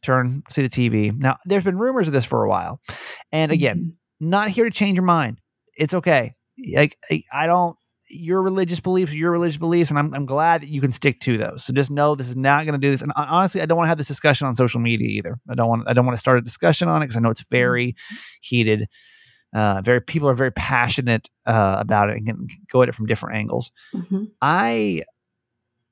Turn, 0.03 0.43
see 0.51 0.63
the 0.63 0.69
TV. 0.69 1.17
Now, 1.17 1.37
there's 1.47 1.65
been 1.65 1.79
rumors 1.79 2.07
of 2.07 2.13
this 2.13 2.25
for 2.25 2.45
a 2.45 2.49
while. 2.49 2.81
And 3.33 3.51
again, 3.51 3.79
Mhm. 4.23 4.29
not 4.29 4.51
here 4.51 4.65
to 4.65 4.71
change 4.71 4.97
your 4.97 5.05
mind. 5.05 5.41
It's 5.77 5.95
okay. 5.95 6.35
Like 6.75 6.97
I- 7.33 7.47
don't 7.47 7.77
your 8.09 8.41
religious 8.41 8.79
beliefs, 8.79 9.13
your 9.13 9.33
religious 9.33 9.57
beliefs, 9.57 9.91
and 9.91 9.99
I'm 9.99 10.15
I'm 10.15 10.27
glad 10.27 10.63
that 10.63 10.69
you 10.69 10.81
can 10.81 10.93
stick 10.93 11.19
to 11.21 11.37
those. 11.37 11.65
So 11.65 11.73
just 11.73 11.91
know 11.91 12.15
this 12.15 12.29
is 12.29 12.37
not 12.37 12.65
going 12.65 12.81
to 12.81 12.87
do 12.87 12.91
this. 12.91 13.03
And 13.03 13.13
honestly, 13.17 13.61
I 13.61 13.67
don't 13.67 13.77
want 13.77 13.87
to 13.87 13.89
have 13.89 13.99
this 13.99 14.07
discussion 14.07 14.47
on 14.47 14.55
social 14.55 14.81
media 14.81 15.09
either. 15.09 15.39
I 15.51 15.55
don't 15.57 15.69
want 15.69 15.83
I 15.89 15.93
don't 15.93 16.07
want 16.07 16.15
to 16.17 16.21
start 16.21 16.39
a 16.39 16.43
discussion 16.43 16.89
on 16.89 17.03
it 17.03 17.07
because 17.07 17.17
I 17.17 17.21
know 17.21 17.31
it's 17.31 17.49
very 17.51 17.97
heated. 18.43 18.87
Uh, 19.53 19.81
very 19.83 20.01
people 20.01 20.29
are 20.29 20.35
very 20.35 20.53
passionate 20.53 21.29
uh, 21.47 21.77
about 21.81 22.11
it 22.11 22.17
and 22.19 22.27
can 22.27 22.47
go 22.71 22.81
at 22.83 22.89
it 22.89 22.95
from 22.95 23.07
different 23.07 23.37
angles. 23.39 23.73
Mhm. 23.93 24.29
I, 24.41 25.03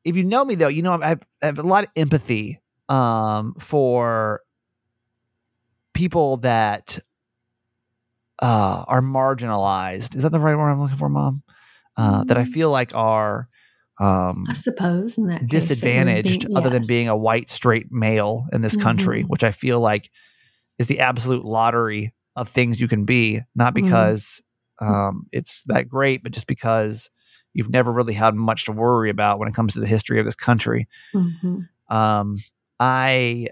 if 0.04 0.16
you 0.16 0.25
know 0.25 0.44
me 0.44 0.54
though, 0.54 0.68
you 0.68 0.82
know 0.82 0.99
I 1.00 1.08
have, 1.08 1.23
I 1.42 1.46
have 1.46 1.58
a 1.58 1.62
lot 1.62 1.84
of 1.84 1.90
empathy 1.96 2.61
um, 2.88 3.54
for 3.58 4.40
people 5.94 6.38
that 6.38 6.99
uh, 8.42 8.84
are 8.88 9.00
marginalized. 9.00 10.16
Is 10.16 10.23
that 10.23 10.32
the 10.32 10.40
right 10.40 10.56
word 10.56 10.70
I'm 10.70 10.80
looking 10.80 10.96
for, 10.96 11.08
Mom? 11.08 11.42
Uh, 11.96 12.25
That 12.25 12.37
I 12.37 12.42
Mm. 12.42 12.49
feel 12.49 12.70
like 12.70 12.94
are 12.94 13.49
um, 14.00 14.46
I 14.49 14.54
suppose 14.54 15.16
in 15.16 15.28
that 15.28 15.34
case, 15.34 15.40
it 15.40 15.42
would 15.42 15.49
be- 15.50 15.58
disadvantaged, 15.61 16.46
other 16.56 16.68
than 16.68 16.82
being 16.84 17.06
a 17.08 17.16
white 17.16 17.49
straight 17.49 17.92
male 17.92 18.46
in 18.52 18.61
this 18.61 18.75
country, 18.75 19.23
Mhm. 19.23 19.28
which 19.28 19.44
I 19.44 19.52
feel 19.52 19.78
like 19.78 20.11
is 20.80 20.88
the 20.88 20.99
absolute 20.99 21.44
lottery 21.44 22.12
of 22.34 22.49
things 22.49 22.80
you 22.80 22.88
can 22.88 23.04
be, 23.04 23.40
not 23.54 23.73
Mhm. 23.73 23.76
because 23.76 24.42
um, 24.80 25.26
it's 25.30 25.62
that 25.66 25.88
great, 25.88 26.25
but 26.25 26.32
just 26.32 26.49
because 26.49 27.08
you've 27.54 27.70
never 27.70 27.90
really 27.92 28.12
had 28.14 28.34
much 28.34 28.66
to 28.66 28.73
worry 28.73 29.08
about 29.11 29.38
when 29.38 29.49
it 29.49 29.54
comes 29.54 29.73
to 29.75 29.80
the 29.80 29.87
history 29.87 30.18
of 30.18 30.26
this 30.26 30.34
country. 30.34 30.87
Mhm. 31.14 31.68
Um, 31.88 32.37
I 32.78 33.49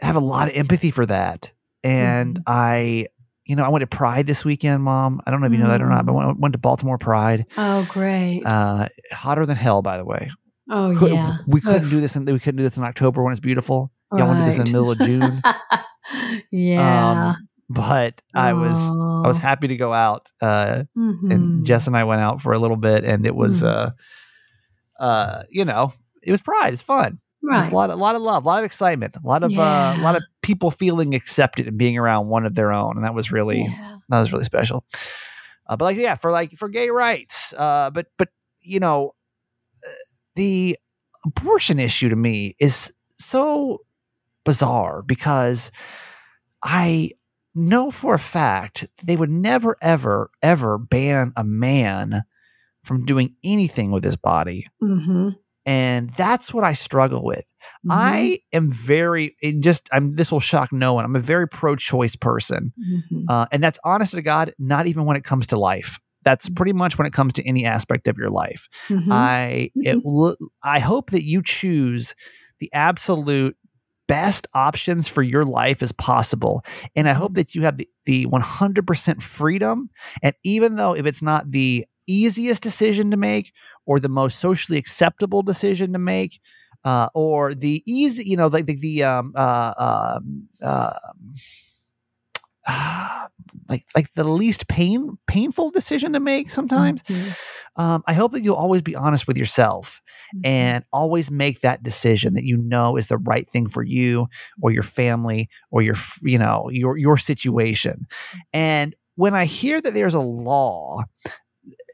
have 0.00 0.16
a 0.16 0.20
lot 0.20 0.48
of 0.48 0.56
empathy 0.56 0.90
for 0.90 1.06
that, 1.06 1.52
and 1.84 2.36
Mhm. 2.38 2.42
I. 2.46 3.06
You 3.46 3.56
know, 3.56 3.64
I 3.64 3.68
went 3.68 3.80
to 3.80 3.88
Pride 3.88 4.28
this 4.28 4.44
weekend, 4.44 4.84
Mom. 4.84 5.20
I 5.26 5.32
don't 5.32 5.40
know 5.40 5.48
if 5.48 5.52
you 5.52 5.58
know 5.58 5.66
that 5.66 5.82
or 5.82 5.88
not, 5.88 6.06
but 6.06 6.12
I 6.14 6.26
went, 6.26 6.38
went 6.38 6.52
to 6.52 6.58
Baltimore 6.58 6.98
Pride. 6.98 7.46
Oh, 7.58 7.84
great. 7.90 8.42
Uh, 8.46 8.86
hotter 9.10 9.44
than 9.44 9.56
hell, 9.56 9.82
by 9.82 9.96
the 9.96 10.04
way. 10.04 10.30
oh, 10.70 10.94
Could- 10.96 11.10
yeah. 11.10 11.38
We 11.48 11.60
couldn't 11.60 11.86
Ugh, 11.86 11.90
do 11.90 12.00
this 12.00 12.14
in 12.14 12.24
we 12.26 12.38
couldn't 12.38 12.58
do 12.58 12.62
this 12.62 12.76
in 12.78 12.84
October 12.84 13.24
when 13.24 13.32
it's 13.32 13.40
beautiful. 13.40 13.90
Y'all 14.16 14.28
want 14.28 14.38
to 14.38 14.42
do 14.44 14.46
this 14.50 14.58
in 14.60 14.66
the 14.66 14.70
middle 14.70 14.92
of 14.92 15.00
June. 15.00 15.42
yeah. 16.52 17.30
Um, 17.30 17.48
but 17.70 18.20
I 18.34 18.52
was 18.52 18.76
I 18.76 19.26
was 19.28 19.38
happy 19.38 19.68
to 19.68 19.76
go 19.76 19.92
out. 19.92 20.30
Uh, 20.42 20.84
Mhm. 20.96 21.32
and 21.32 21.64
Jess 21.66 21.86
and 21.86 21.96
I 21.96 22.04
went 22.04 22.20
out 22.20 22.42
for 22.42 22.52
a 22.52 22.58
little 22.58 22.76
bit 22.76 23.04
and 23.04 23.24
it 23.24 23.34
was 23.34 23.62
Mm. 23.62 23.68
uh 23.68 25.02
uh 25.02 25.42
you 25.50 25.64
know, 25.64 25.92
it 26.22 26.30
was 26.30 26.42
pride. 26.42 26.74
It's 26.74 26.82
fun. 26.82 27.20
Right. 27.42 27.72
a 27.72 27.74
lot, 27.74 27.88
a 27.88 27.94
lot 27.96 28.16
of 28.16 28.22
love, 28.22 28.44
a 28.44 28.48
lot 28.48 28.58
of 28.58 28.66
excitement, 28.66 29.16
a 29.16 29.26
lot 29.26 29.42
of 29.42 29.58
uh, 29.58 29.94
a 29.98 30.02
lot 30.02 30.14
of 30.14 30.22
people 30.42 30.70
feeling 30.70 31.14
accepted 31.14 31.66
and 31.68 31.78
being 31.78 31.96
around 31.96 32.28
one 32.28 32.44
of 32.44 32.54
their 32.54 32.70
own, 32.70 32.96
and 32.96 33.04
that 33.04 33.14
was 33.14 33.32
really 33.32 33.62
Yeah. 33.62 33.96
that 34.10 34.20
was 34.20 34.30
really 34.30 34.44
special. 34.44 34.84
Uh, 35.66 35.76
but 35.76 35.86
like, 35.86 35.96
yeah, 35.96 36.16
for 36.16 36.30
like 36.32 36.52
for 36.58 36.68
gay 36.68 36.90
rights, 36.90 37.54
uh, 37.56 37.88
but 37.90 38.08
but 38.18 38.28
you 38.60 38.78
know, 38.78 39.14
uh, 39.86 39.88
the 40.34 40.76
abortion 41.24 41.78
issue 41.78 42.10
to 42.10 42.16
me 42.16 42.54
is 42.60 42.92
so 43.08 43.78
bizarre 44.44 45.02
because 45.02 45.72
I 46.62 47.12
know 47.54 47.90
for 47.90 48.14
a 48.14 48.18
fact 48.18 48.86
they 49.04 49.16
would 49.16 49.30
never, 49.30 49.76
ever, 49.82 50.30
ever 50.42 50.78
ban 50.78 51.32
a 51.36 51.44
man 51.44 52.22
from 52.84 53.04
doing 53.04 53.34
anything 53.44 53.90
with 53.90 54.04
his 54.04 54.16
body. 54.16 54.66
Mhm. 54.82 55.36
And 55.66 56.10
that's 56.14 56.54
what 56.54 56.64
I 56.64 56.72
struggle 56.72 57.22
with. 57.24 57.44
Mhm. 57.86 57.90
I 57.90 58.38
am 58.52 58.70
very 58.70 59.36
it 59.42 59.60
just 59.60 59.88
I'm 59.92 60.14
this 60.16 60.32
will 60.32 60.40
shock 60.40 60.72
no 60.72 60.94
one. 60.94 61.04
I'm 61.04 61.14
a 61.16 61.20
very 61.20 61.46
pro-choice 61.46 62.16
person. 62.16 62.72
Mhm. 62.80 63.24
Uh, 63.28 63.46
and 63.52 63.62
that's 63.62 63.78
honest 63.84 64.12
to 64.12 64.22
God, 64.22 64.54
not 64.58 64.86
even 64.86 65.04
when 65.04 65.16
it 65.16 65.24
comes 65.24 65.46
to 65.48 65.58
life. 65.58 65.98
That's 66.24 66.48
Mm. 66.48 66.56
pretty 66.56 66.72
much 66.72 66.96
when 66.98 67.06
it 67.06 67.12
comes 67.12 67.34
to 67.34 67.46
any 67.46 67.64
aspect 67.66 68.08
of 68.08 68.16
your 68.16 68.30
life. 68.30 68.68
Mhm. 68.88 69.12
I 69.12 69.70
it 69.76 69.98
l- 70.04 70.36
I 70.62 70.78
hope 70.80 71.10
that 71.10 71.24
you 71.24 71.42
choose 71.42 72.14
the 72.58 72.70
absolute 72.72 73.56
best 74.10 74.46
options 74.54 75.08
for 75.08 75.22
your 75.22 75.44
life 75.44 75.82
as 75.82 75.92
possible, 75.92 76.62
and 76.96 77.08
I 77.08 77.14
hope 77.14 77.34
that 77.34 77.54
you 77.54 77.62
have 77.62 77.76
the 77.76 77.88
the 78.04 78.26
100% 78.26 79.22
freedom. 79.22 79.90
And 80.22 80.34
even 80.42 80.76
though 80.76 80.94
if 80.96 81.06
it's 81.06 81.22
not 81.22 81.50
the 81.52 81.86
easiest 82.06 82.62
decision 82.62 83.10
to 83.12 83.16
make 83.16 83.52
or 83.86 84.00
the 84.00 84.08
most 84.08 84.40
socially 84.40 84.78
acceptable 84.78 85.42
decision 85.42 85.92
to 85.92 85.98
make. 85.98 86.40
Uh, 86.82 87.08
or 87.14 87.52
the 87.54 87.82
easy, 87.86 88.24
you 88.24 88.36
know, 88.38 88.46
like 88.46 88.64
the, 88.64 88.74
the 88.80 89.04
um, 89.04 89.34
uh, 89.36 89.74
um, 90.16 90.48
um, 90.64 90.94
like 93.68 93.84
like 93.94 94.12
the 94.14 94.24
least 94.24 94.68
pain 94.68 95.18
painful 95.26 95.70
decision 95.70 96.12
to 96.12 96.20
make 96.20 96.50
sometimes 96.50 97.02
Mhm. 97.04 97.34
um, 97.76 98.02
i 98.06 98.12
hope 98.12 98.32
that 98.32 98.42
you'll 98.42 98.54
always 98.64 98.82
be 98.82 98.94
honest 98.94 99.26
with 99.26 99.38
yourself 99.38 100.00
Mhm. 100.34 100.40
and 100.44 100.84
always 100.92 101.30
make 101.30 101.60
that 101.60 101.82
decision 101.82 102.34
that 102.34 102.44
you 102.44 102.56
know 102.56 102.96
is 102.96 103.06
the 103.08 103.18
right 103.18 103.48
thing 103.50 103.68
for 103.68 103.82
you 103.82 104.26
or 104.62 104.70
your 104.70 104.82
family 104.82 105.48
or 105.70 105.82
your 105.82 105.96
you 106.22 106.38
know 106.38 106.68
your 106.70 106.96
your 106.96 107.16
situation 107.16 108.06
and 108.52 108.94
when 109.16 109.34
i 109.34 109.44
hear 109.44 109.80
that 109.80 109.94
there's 109.94 110.14
a 110.14 110.20
law 110.20 111.00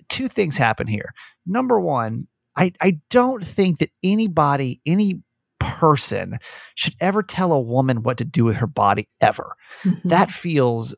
two 0.08 0.28
things 0.28 0.56
happen 0.56 0.86
here 0.86 1.12
number 1.46 1.80
one 1.80 2.26
i 2.56 2.72
i 2.80 2.98
don't 3.10 3.44
think 3.46 3.78
that 3.78 3.90
anybody 4.02 4.80
any 4.86 5.20
person 5.58 6.36
should 6.74 6.94
ever 7.00 7.22
tell 7.22 7.52
a 7.52 7.60
woman 7.60 8.02
what 8.02 8.18
to 8.18 8.24
do 8.24 8.44
with 8.44 8.56
her 8.56 8.66
body 8.66 9.08
ever 9.20 9.54
Mhm. 9.84 10.02
that 10.04 10.30
feels 10.30 10.94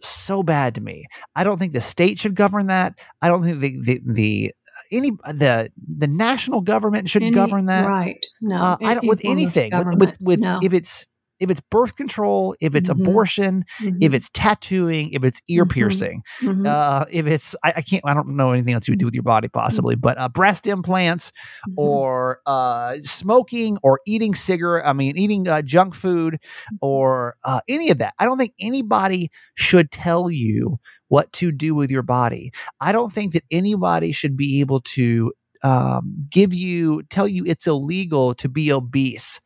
so 0.00 0.42
bad 0.42 0.74
to 0.74 0.80
me. 0.80 1.04
I 1.36 1.44
don't 1.44 1.58
think 1.58 1.72
the 1.72 1.80
state 1.80 2.18
should 2.18 2.34
govern 2.34 2.68
that. 2.68 2.98
I 3.22 3.28
don't 3.28 3.44
think 3.44 3.60
the 3.60 3.80
the, 3.80 4.02
the 4.06 4.52
any 4.90 5.10
the 5.10 5.70
the 5.96 6.06
national 6.06 6.60
government 6.60 7.08
should 7.08 7.22
Any- 7.22 7.32
govern 7.32 7.66
that. 7.66 7.88
Right. 7.88 8.24
No. 8.40 8.56
Uh, 8.56 8.76
I 8.82 8.94
don't 8.94 9.06
with 9.06 9.20
anything 9.24 9.70
with 9.76 9.98
with, 9.98 10.20
with 10.20 10.40
no. 10.40 10.60
if 10.62 10.72
it's 10.72 11.06
if 11.40 11.50
it's 11.50 11.60
birth 11.70 11.96
control, 11.96 12.54
if 12.60 12.74
it's 12.74 12.90
Mhm. 12.90 13.00
abortion, 13.00 13.64
if 13.80 14.12
Mhm. 14.12 14.14
it's 14.14 14.30
tattooing, 14.30 15.10
if 15.12 15.24
it's 15.24 15.40
ear 15.48 15.64
Mhm. 15.64 15.70
piercing, 15.70 16.22
Mhm. 16.42 16.66
uh, 16.66 17.06
if 17.10 17.26
it's 17.26 17.56
I, 17.64 17.72
I 17.76 17.82
can't 17.82 18.02
I 18.06 18.14
don't 18.14 18.28
know 18.36 18.52
anything 18.52 18.74
else 18.74 18.86
you 18.86 18.92
would 18.92 18.98
do 18.98 19.06
with 19.06 19.14
your 19.14 19.22
body 19.22 19.48
possibly, 19.48 19.94
but 19.96 20.20
uh, 20.20 20.28
breast 20.28 20.66
implants 20.66 21.32
Mhm. 21.68 21.74
or 21.76 22.40
uh, 22.46 22.94
smoking 23.00 23.78
or 23.82 24.00
eating 24.06 24.34
cigarette, 24.34 24.86
I 24.86 24.92
mean, 24.92 25.16
eating 25.16 25.48
uh, 25.48 25.62
junk 25.62 25.94
food 25.94 26.38
or 26.80 27.36
uh, 27.44 27.60
any 27.68 27.90
of 27.90 27.98
that. 27.98 28.14
I 28.18 28.24
don't 28.26 28.38
think 28.38 28.52
anybody 28.60 29.30
should 29.54 29.90
tell 29.90 30.30
you 30.30 30.78
what 31.08 31.32
to 31.34 31.50
do 31.50 31.74
with 31.74 31.90
your 31.90 32.02
body. 32.02 32.52
I 32.80 32.92
don't 32.92 33.12
think 33.12 33.32
that 33.32 33.44
anybody 33.50 34.12
should 34.12 34.36
be 34.36 34.60
able 34.60 34.80
to 34.80 35.32
um, 35.62 36.26
give 36.30 36.54
you, 36.54 37.02
tell 37.10 37.28
you 37.28 37.44
it's 37.46 37.66
illegal 37.66 38.34
to 38.36 38.48
be 38.48 38.72
obese. 38.72 39.40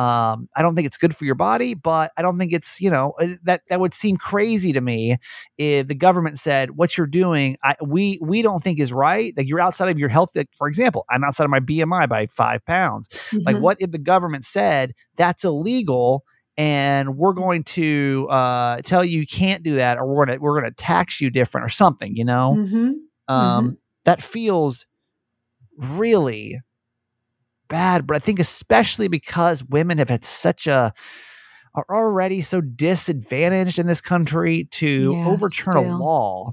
Um, 0.00 0.48
I 0.56 0.62
don't 0.62 0.74
think 0.76 0.86
it's 0.86 0.96
good 0.96 1.14
for 1.14 1.24
your 1.26 1.34
body, 1.34 1.74
but 1.74 2.10
I 2.16 2.22
don't 2.22 2.38
think 2.38 2.52
it's 2.52 2.80
you 2.80 2.90
know 2.90 3.12
uh, 3.20 3.34
that 3.44 3.60
that 3.68 3.80
would 3.80 3.92
seem 3.94 4.16
crazy 4.16 4.72
to 4.72 4.80
me 4.80 5.18
if 5.58 5.88
the 5.88 5.94
government 5.94 6.38
said 6.38 6.70
what 6.78 6.96
you're 6.96 7.06
doing 7.22 7.56
I, 7.62 7.74
we 7.84 8.18
we 8.22 8.42
don't 8.42 8.62
think 8.62 8.78
is 8.80 8.92
right. 8.92 9.34
Like 9.36 9.48
you're 9.48 9.60
outside 9.60 9.88
of 9.90 9.98
your 9.98 10.08
health. 10.08 10.30
Like, 10.34 10.48
for 10.56 10.68
example, 10.68 11.04
I'm 11.10 11.24
outside 11.24 11.44
of 11.44 11.50
my 11.50 11.60
BMI 11.60 12.08
by 12.08 12.26
five 12.26 12.64
pounds. 12.64 13.08
Like 13.46 13.56
Mhm. 13.56 13.60
what 13.60 13.76
if 13.80 13.90
the 13.90 13.98
government 13.98 14.44
said 14.44 14.92
that's 15.16 15.44
illegal? 15.44 16.24
And 16.56 17.16
we're 17.16 17.32
going 17.34 17.64
to 17.64 18.26
uh, 18.30 18.80
tell 18.82 19.04
you 19.04 19.20
you 19.20 19.26
can't 19.26 19.62
do 19.62 19.76
that, 19.76 19.98
or 19.98 20.06
we're 20.06 20.24
gonna 20.26 20.38
we're 20.40 20.60
gonna 20.60 20.72
tax 20.72 21.20
you 21.20 21.30
different, 21.30 21.64
or 21.66 21.70
something, 21.70 22.16
you 22.16 22.24
know. 22.24 22.56
Mhm. 22.58 22.94
Um, 23.28 23.78
that 24.04 24.22
feels 24.22 24.86
really 25.78 26.60
bad. 27.70 28.06
But 28.06 28.16
I 28.16 28.20
think 28.20 28.40
especially 28.40 29.08
because 29.08 29.64
women 29.64 29.98
have 29.98 30.10
had 30.10 30.24
such 30.24 30.66
a 30.68 30.92
are 31.74 31.86
already 31.90 32.42
so 32.42 32.60
disadvantaged 32.60 33.78
in 33.78 33.86
this 33.86 34.00
country 34.02 34.66
to 34.72 35.12
Yeah, 35.14 35.26
overturn 35.26 35.76
a 35.76 35.98
law 35.98 36.52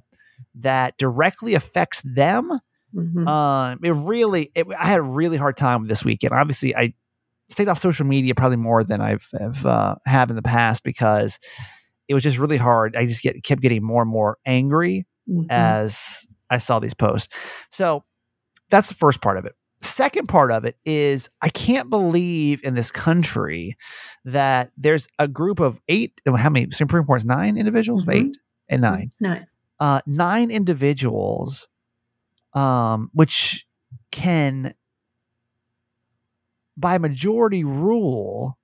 that 0.56 0.98
directly 0.98 1.56
affects 1.56 2.02
them. 2.04 2.60
Mhm. 2.96 3.28
Um, 3.28 3.80
it 3.84 3.92
really, 3.92 4.52
it, 4.56 4.68
I 4.80 4.88
had 4.88 5.00
a 5.00 5.04
really 5.04 5.38
hard 5.38 5.58
time 5.58 5.88
this 5.88 6.06
weekend. 6.06 6.34
Obviously, 6.34 6.76
I 6.76 6.94
stayed 7.50 7.68
off 7.70 7.80
social 7.80 8.06
media 8.06 8.36
probably 8.36 8.58
more 8.58 8.84
than 8.84 9.02
I've 9.02 9.28
have, 9.40 9.66
uh, 9.66 9.96
have 10.06 10.30
in 10.30 10.36
the 10.38 10.44
past 10.44 10.84
because 10.84 11.40
it 12.08 12.14
was 12.14 12.24
just 12.24 12.38
really 12.40 12.58
hard. 12.58 12.96
I 12.96 13.06
just 13.08 13.24
get 13.24 13.44
kept 13.44 13.62
getting 13.62 13.84
more 13.84 14.04
and 14.04 14.12
more 14.12 14.38
angry 14.46 15.06
Mhm. 15.30 15.48
as 15.50 16.28
I 16.50 16.60
saw 16.60 16.80
these 16.80 16.94
posts. 16.94 17.30
So 17.72 18.04
that's 18.70 18.90
the 18.90 18.96
first 18.96 19.22
part 19.22 19.38
of 19.38 19.46
it. 19.46 19.56
Second 19.80 20.28
part 20.28 20.52
of 20.52 20.66
it 20.66 20.76
is 20.86 21.30
I 21.42 21.50
can't 21.50 21.90
believe 21.90 22.64
in 22.64 22.74
this 22.74 22.90
country 22.92 23.78
that 24.26 24.72
there's 24.76 25.08
a 25.20 25.28
group 25.28 25.60
of 25.60 25.80
eight. 25.88 26.20
How 26.26 26.50
many 26.50 26.72
Supreme 26.72 27.04
Court's 27.06 27.26
nine 27.26 27.58
individuals? 27.58 28.04
Mhm. 28.06 28.14
Eight 28.16 28.38
and 28.70 28.82
nine. 28.82 29.12
no. 29.20 29.40
Uh, 29.80 30.02
nine 30.08 30.50
individuals, 30.50 31.68
um, 32.54 33.12
which 33.14 33.68
can, 34.10 34.74
by 36.76 36.98
majority 36.98 37.64
rule, 37.64 38.58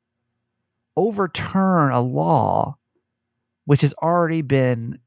overturn 0.97 1.91
a 1.91 2.01
law 2.01 2.77
which 3.65 3.81
has 3.81 3.93
already 4.01 4.41
been 4.41 4.99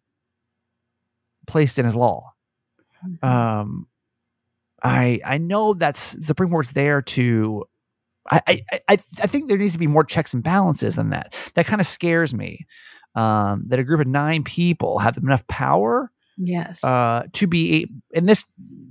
placed 1.46 1.78
in 1.78 1.86
as 1.86 1.94
law 1.96 2.32
Mhm. 3.04 3.24
um 3.24 3.88
i 4.82 5.20
i 5.24 5.38
know 5.38 5.74
that's 5.74 6.12
the 6.12 6.24
supreme 6.24 6.50
court's 6.50 6.72
there 6.72 7.02
to 7.02 7.64
I, 8.30 8.40
I 8.46 8.60
i 8.88 8.92
i 9.22 9.26
think 9.26 9.48
there 9.48 9.58
needs 9.58 9.72
to 9.74 9.78
be 9.78 9.86
more 9.86 10.04
checks 10.04 10.34
and 10.34 10.42
balances 10.42 10.96
than 10.96 11.10
that 11.10 11.34
that 11.54 11.66
kind 11.66 11.80
of 11.80 11.86
scares 11.86 12.34
me 12.34 12.66
um 13.14 13.64
that 13.68 13.78
a 13.78 13.84
group 13.84 14.00
of 14.00 14.06
nine 14.06 14.42
people 14.44 14.98
have 14.98 15.16
enough 15.16 15.46
power 15.46 16.10
yes. 16.36 16.84
uh 16.84 17.24
to 17.32 17.46
be 17.46 17.88
and 18.14 18.28
this 18.28 18.44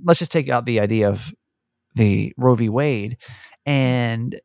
let's 0.04 0.18
just 0.18 0.32
take 0.32 0.48
out 0.48 0.66
the 0.66 0.80
idea 0.80 1.08
of 1.08 1.32
the 1.94 2.32
roe 2.36 2.54
v 2.54 2.68
wade 2.68 3.16
and 3.64 4.40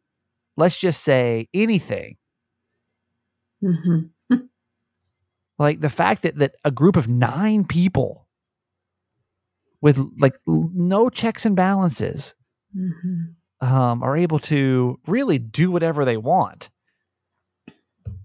let's 0.57 0.79
just 0.79 1.01
say 1.03 1.47
anything 1.53 2.17
Mhm. 3.63 4.09
like 5.59 5.79
the 5.81 5.89
fact 5.89 6.23
that 6.23 6.37
that 6.37 6.55
a 6.65 6.71
group 6.71 6.95
of 6.95 7.07
nine 7.07 7.63
people 7.63 8.27
with 9.81 9.99
like 10.19 10.33
no 10.47 11.09
checks 11.09 11.45
and 11.45 11.55
balances 11.55 12.35
Mhm. 12.75 13.35
um, 13.61 14.01
are 14.03 14.15
able 14.17 14.39
to 14.39 14.99
really 15.07 15.37
do 15.39 15.69
whatever 15.71 16.05
they 16.05 16.17
want 16.17 16.69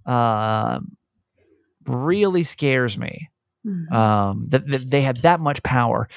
um, 0.07 0.97
really 1.87 2.43
scares 2.45 2.97
me 2.99 3.29
Mhm. 3.67 3.93
um, 3.93 4.47
that, 4.49 4.67
that 4.69 4.91
they 4.91 5.03
have 5.03 5.23
that 5.23 5.41
much 5.41 5.63
power 5.63 6.09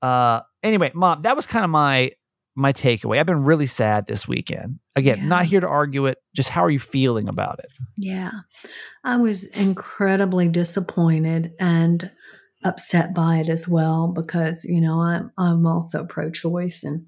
uh, 0.00 0.40
anyway 0.62 0.90
mom 0.94 1.22
that 1.22 1.36
was 1.36 1.46
kind 1.46 1.64
of 1.64 1.70
my 1.70 2.10
my 2.54 2.72
takeaway 2.72 3.18
i've 3.18 3.26
been 3.26 3.42
really 3.44 3.66
sad 3.66 4.06
this 4.06 4.26
weekend 4.26 4.78
again 4.96 5.28
not 5.28 5.44
here 5.44 5.60
to 5.60 5.68
argue 5.68 6.06
it 6.06 6.18
just 6.34 6.48
how 6.48 6.62
are 6.62 6.70
you 6.70 6.78
feeling 6.80 7.28
about 7.28 7.58
it 7.60 7.70
Yeah. 7.96 8.30
I 9.04 9.16
was 9.16 9.44
incredibly 9.44 10.48
disappointed 10.48 11.52
and 11.60 12.10
upset 12.64 13.14
by 13.14 13.36
it 13.36 13.48
as 13.48 13.68
well 13.68 14.08
because, 14.08 14.64
you 14.64 14.80
know, 14.80 15.00
I'm 15.00 15.30
I'm 15.38 15.66
also 15.66 16.04
pro-choice 16.06 16.82
and 16.84 17.06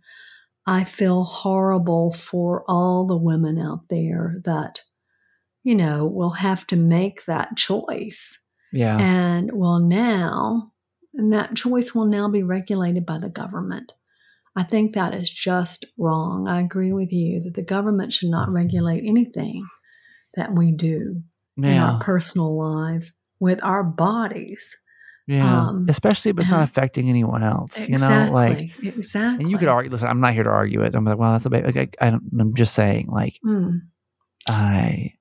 I 0.66 0.84
feel 0.84 1.24
horrible 1.24 2.12
for 2.12 2.64
all 2.68 3.06
the 3.06 3.16
women 3.16 3.58
out 3.58 3.88
there 3.88 4.36
that 4.44 4.82
you 5.62 5.74
know 5.74 6.06
will 6.06 6.30
have 6.30 6.66
to 6.68 6.76
make 6.76 7.26
that 7.26 7.54
choice 7.54 8.42
yeah 8.72 8.98
and 8.98 9.50
well 9.52 9.78
now 9.78 10.72
and 11.14 11.32
that 11.32 11.56
choice 11.56 11.94
will 11.94 12.06
now 12.06 12.28
be 12.28 12.42
regulated 12.42 13.04
by 13.04 13.18
the 13.18 13.28
government. 13.28 13.94
I 14.56 14.62
think 14.62 14.94
that 14.94 15.14
is 15.14 15.30
just 15.30 15.84
wrong. 15.98 16.48
I 16.48 16.60
agree 16.60 16.92
with 16.92 17.12
you 17.12 17.40
that 17.42 17.54
the 17.54 17.62
government 17.62 18.12
should 18.12 18.30
not 18.30 18.50
regulate 18.50 19.04
anything 19.06 19.66
that 20.34 20.56
we 20.56 20.72
do 20.72 21.22
in 21.56 21.78
our 21.78 22.00
personal 22.00 22.56
lives 22.56 23.12
with 23.38 23.62
our 23.64 23.82
bodies. 23.82 24.76
Yeah 25.30 25.68
um, 25.68 25.86
especially 25.88 26.30
if 26.30 26.38
it's 26.38 26.50
not 26.50 26.62
affecting 26.62 27.08
anyone 27.08 27.42
else 27.42 27.88
you 27.88 27.96
know 27.98 28.28
like 28.32 28.70
exactly. 28.82 29.44
And 29.44 29.50
you 29.50 29.58
could 29.58 29.68
argue. 29.68 29.90
Listen, 29.90 30.08
I'm 30.08 30.20
not 30.20 30.34
here 30.34 30.42
to 30.44 30.50
argue 30.50 30.82
it. 30.82 30.94
I'm 30.94 31.04
like, 31.04 31.18
well, 31.18 31.32
that's 31.32 31.46
a 31.46 31.50
bit. 31.50 31.64
Like, 31.64 31.76
I, 31.76 32.06
I 32.06 32.10
don't, 32.10 32.24
I'm 32.38 32.54
just 32.54 32.74
saying, 32.74 33.06
like, 33.08 33.34
Mm, 33.44 33.80
I, 34.48 35.14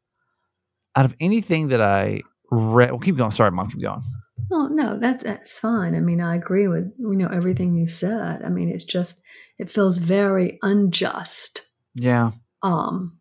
out 0.95 1.06
of 1.06 1.15
anything 1.19 1.69
that 1.69 1.82
I 1.82 2.22
read, 2.52 2.91
well, 2.91 3.00
keep 3.00 3.15
going. 3.17 3.32
Sorry, 3.32 3.52
mom, 3.52 3.69
keep 3.69 3.82
going. 3.82 4.02
well, 4.50 4.69
no, 4.69 4.98
that's 5.00 5.24
that's 5.24 5.60
fine. 5.60 5.95
I 5.95 6.00
mean, 6.00 6.22
I 6.22 6.36
agree 6.36 6.67
with 6.67 6.91
you 6.98 7.15
know 7.15 7.28
everything 7.28 7.76
you 7.76 7.88
said. 7.88 8.41
I 8.43 8.50
mean, 8.50 8.69
it's 8.69 8.86
just 8.86 9.22
it 9.58 9.69
feels 9.72 9.98
very 9.98 10.58
unjust. 10.62 11.69
Yeah, 11.95 12.32
um, 12.63 13.17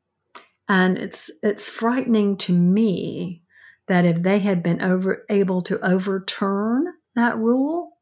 and 0.69 0.99
it's 0.99 1.31
it's 1.43 1.69
frightening 1.69 2.37
to 2.39 2.53
me 2.53 3.43
that 3.89 4.05
if 4.05 4.23
they 4.23 4.39
had 4.41 4.63
been 4.63 4.83
over 4.83 5.25
able 5.31 5.63
to 5.63 5.81
overturn 5.81 6.87
that 7.15 7.37
rule, 7.37 7.99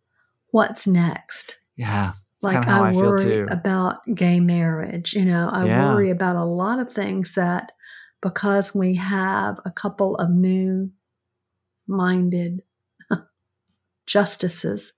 what's 0.51 0.87
next? 0.87 1.61
yeah. 1.77 2.13
Like 2.43 2.57
kind 2.57 2.69
of 2.69 2.75
how 2.75 2.83
I, 2.85 2.89
I 2.89 2.93
feel 2.93 3.03
worry 3.13 3.33
too. 3.33 3.49
about 3.51 3.97
gay 4.15 4.41
marriage. 4.41 5.15
You 5.15 5.25
know, 5.25 5.49
I 5.51 5.65
Yeah. 5.65 5.93
worry 5.93 6.11
about 6.11 6.37
a 6.37 6.45
lot 6.45 6.79
of 6.79 6.93
things 6.93 7.35
that 7.35 7.73
because 8.21 8.75
we 8.75 8.97
have 8.97 9.59
a 9.65 9.71
couple 9.71 10.17
of 10.17 10.31
new 10.31 10.91
minded 11.87 12.63
justices 14.07 14.93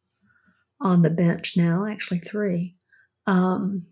on 0.81 1.03
the 1.03 1.11
bench 1.11 1.57
now, 1.57 1.87
actually 1.87 2.19
three, 2.21 2.77
um, 3.27 3.87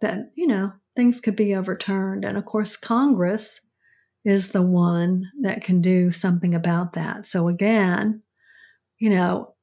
that, 0.00 0.30
you 0.36 0.46
know, 0.46 0.72
things 0.94 1.20
could 1.20 1.36
be 1.36 1.54
overturned. 1.54 2.24
And 2.24 2.36
of 2.36 2.44
course, 2.44 2.76
Congress 2.76 3.60
is 4.26 4.50
the 4.50 4.60
one 4.62 5.30
that 5.42 5.62
can 5.62 5.80
do 5.80 6.10
something 6.10 6.52
about 6.52 6.94
that. 6.94 7.24
So 7.24 7.46
again, 7.46 8.22
you 8.98 9.08
know, 9.08 9.54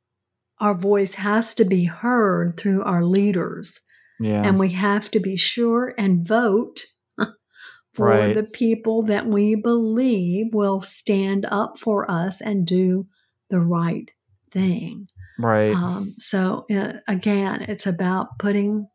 our 0.60 0.74
voice 0.74 1.16
has 1.16 1.54
to 1.56 1.66
be 1.66 1.84
heard 1.84 2.58
through 2.58 2.82
our 2.84 3.04
leaders, 3.04 3.82
yeah, 4.22 4.42
and 4.48 4.58
we 4.58 4.70
have 4.70 5.12
to 5.12 5.20
be 5.20 5.36
sure 5.36 5.94
and 5.98 6.26
vote 6.26 6.86
for 7.94 8.08
Right. 8.08 8.34
the 8.34 8.44
people 8.44 9.04
that 9.04 9.28
we 9.28 9.56
believe 9.56 10.54
will 10.54 10.80
stand 10.80 11.46
up 11.52 11.78
for 11.78 12.10
us 12.10 12.40
and 12.40 12.66
do 12.66 13.08
the 13.50 13.60
right 13.60 14.10
thing. 14.50 15.10
right. 15.38 15.76
Um, 15.76 16.16
so 16.20 16.66
uh, 16.72 17.00
again, 17.08 17.64
it's 17.64 17.86
about 17.86 18.40
putting 18.40 18.88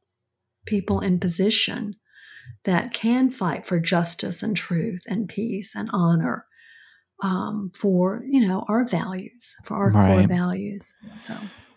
people 0.64 1.00
in 1.00 1.20
position 1.20 1.96
that 2.64 2.92
can 2.92 3.30
fight 3.30 3.66
for 3.66 3.78
justice 3.78 4.42
and 4.42 4.56
truth 4.56 5.02
and 5.06 5.28
peace 5.28 5.74
and 5.74 5.88
honor 5.92 6.44
um, 7.22 7.70
for 7.78 8.22
you 8.28 8.46
know 8.46 8.64
our 8.68 8.84
values, 8.86 9.56
for 9.64 9.76
our 9.76 9.90
core 9.90 10.26
values. 10.28 10.92
So 11.18 11.34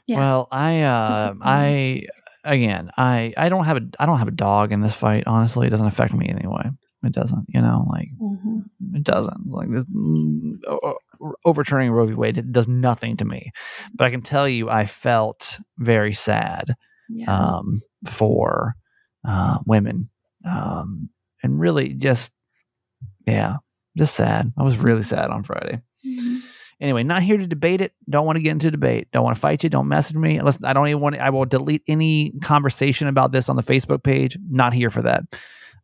yes, 0.07 0.17
Well, 0.17 0.47
I, 0.51 0.81
uh. 0.81 1.33
I, 1.41 2.05
again, 2.43 2.91
I, 2.97 3.33
I 3.37 3.49
don't 3.49 3.65
have 3.65 3.77
a, 3.77 3.81
I 3.99 4.05
don't 4.05 4.19
have 4.19 4.27
a 4.27 4.31
dog 4.31 4.71
in 4.71 4.81
this 4.81 4.95
fight. 4.95 5.23
Honestly, 5.27 5.67
it 5.67 5.71
doesn't 5.71 5.87
affect 5.87 6.13
me 6.13 6.27
anyway. 6.27 6.69
It 7.03 7.13
doesn't, 7.13 7.45
you 7.49 7.61
know, 7.61 7.87
like 7.89 8.09
Mhm. 8.21 8.65
it 8.93 9.03
doesn't. 9.03 9.47
Like 9.47 9.69
this, 9.71 9.85
overturning 11.45 11.91
Roe 11.91 12.05
v. 12.05 12.13
Wade 12.13 12.51
does 12.51 12.67
nothing 12.67 13.17
to 13.17 13.25
me. 13.25 13.51
But 13.95 14.05
I 14.05 14.11
can 14.11 14.21
tell 14.21 14.47
you, 14.47 14.69
I 14.69 14.85
felt 14.85 15.57
very 15.79 16.13
sad 16.13 16.75
yes. 17.09 17.27
um, 17.27 17.81
for 18.05 18.73
uh, 19.27 19.59
women, 19.65 20.09
um, 20.49 21.09
and 21.43 21.59
really 21.59 21.93
just, 21.93 22.33
yeah, 23.27 23.57
just 23.97 24.15
sad. 24.15 24.51
I 24.57 24.63
was 24.63 24.77
really 24.77 25.03
sad 25.03 25.29
on 25.29 25.43
Friday. 25.43 25.81
Mhm. 26.05 26.41
Anyway, 26.79 27.03
not 27.03 27.21
here 27.21 27.37
to 27.37 27.45
debate 27.45 27.79
it. 27.79 27.93
Don't 28.09 28.25
want 28.25 28.37
to 28.37 28.41
get 28.41 28.51
into 28.53 28.71
debate. 28.71 29.07
Don't 29.13 29.23
want 29.23 29.35
to 29.35 29.39
fight 29.39 29.63
you. 29.63 29.69
Don't 29.69 29.87
message 29.87 30.17
me. 30.17 30.37
Unless 30.37 30.63
I 30.63 30.73
don't 30.73 30.87
even 30.87 30.99
want. 30.99 31.15
I 31.19 31.29
will 31.29 31.45
delete 31.45 31.83
any 31.87 32.31
conversation 32.41 33.07
about 33.07 33.31
this 33.31 33.49
on 33.49 33.55
the 33.55 33.61
Facebook 33.61 34.03
page. 34.03 34.35
Not 34.49 34.73
here 34.73 34.89
for 34.89 35.03
that. 35.03 35.23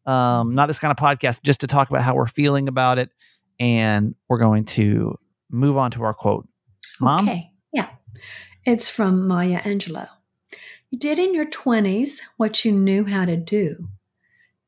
Um, 0.07 0.55
not 0.55 0.67
this 0.67 0.79
kind 0.79 0.91
of 0.91 0.97
podcast. 0.97 1.43
Just 1.43 1.61
to 1.61 1.67
talk 1.67 1.89
about 1.91 2.01
how 2.01 2.15
we're 2.15 2.25
feeling 2.25 2.67
about 2.67 2.97
it, 2.97 3.11
and 3.59 4.15
we're 4.27 4.39
going 4.39 4.65
to 4.65 5.15
move 5.51 5.77
on 5.77 5.91
to 5.91 6.03
our 6.03 6.15
quote. 6.15 6.47
Mom, 6.99 7.27
Okay, 7.29 7.51
yeah. 7.71 7.89
It's 8.65 8.89
from 8.89 9.27
Maya 9.27 9.61
Angelou. 9.61 10.09
You 10.89 10.97
did 10.97 11.19
in 11.19 11.35
your 11.35 11.45
20s 11.45 12.21
what 12.37 12.65
you 12.65 12.71
knew 12.71 13.05
how 13.05 13.25
to 13.25 13.35
do. 13.37 13.87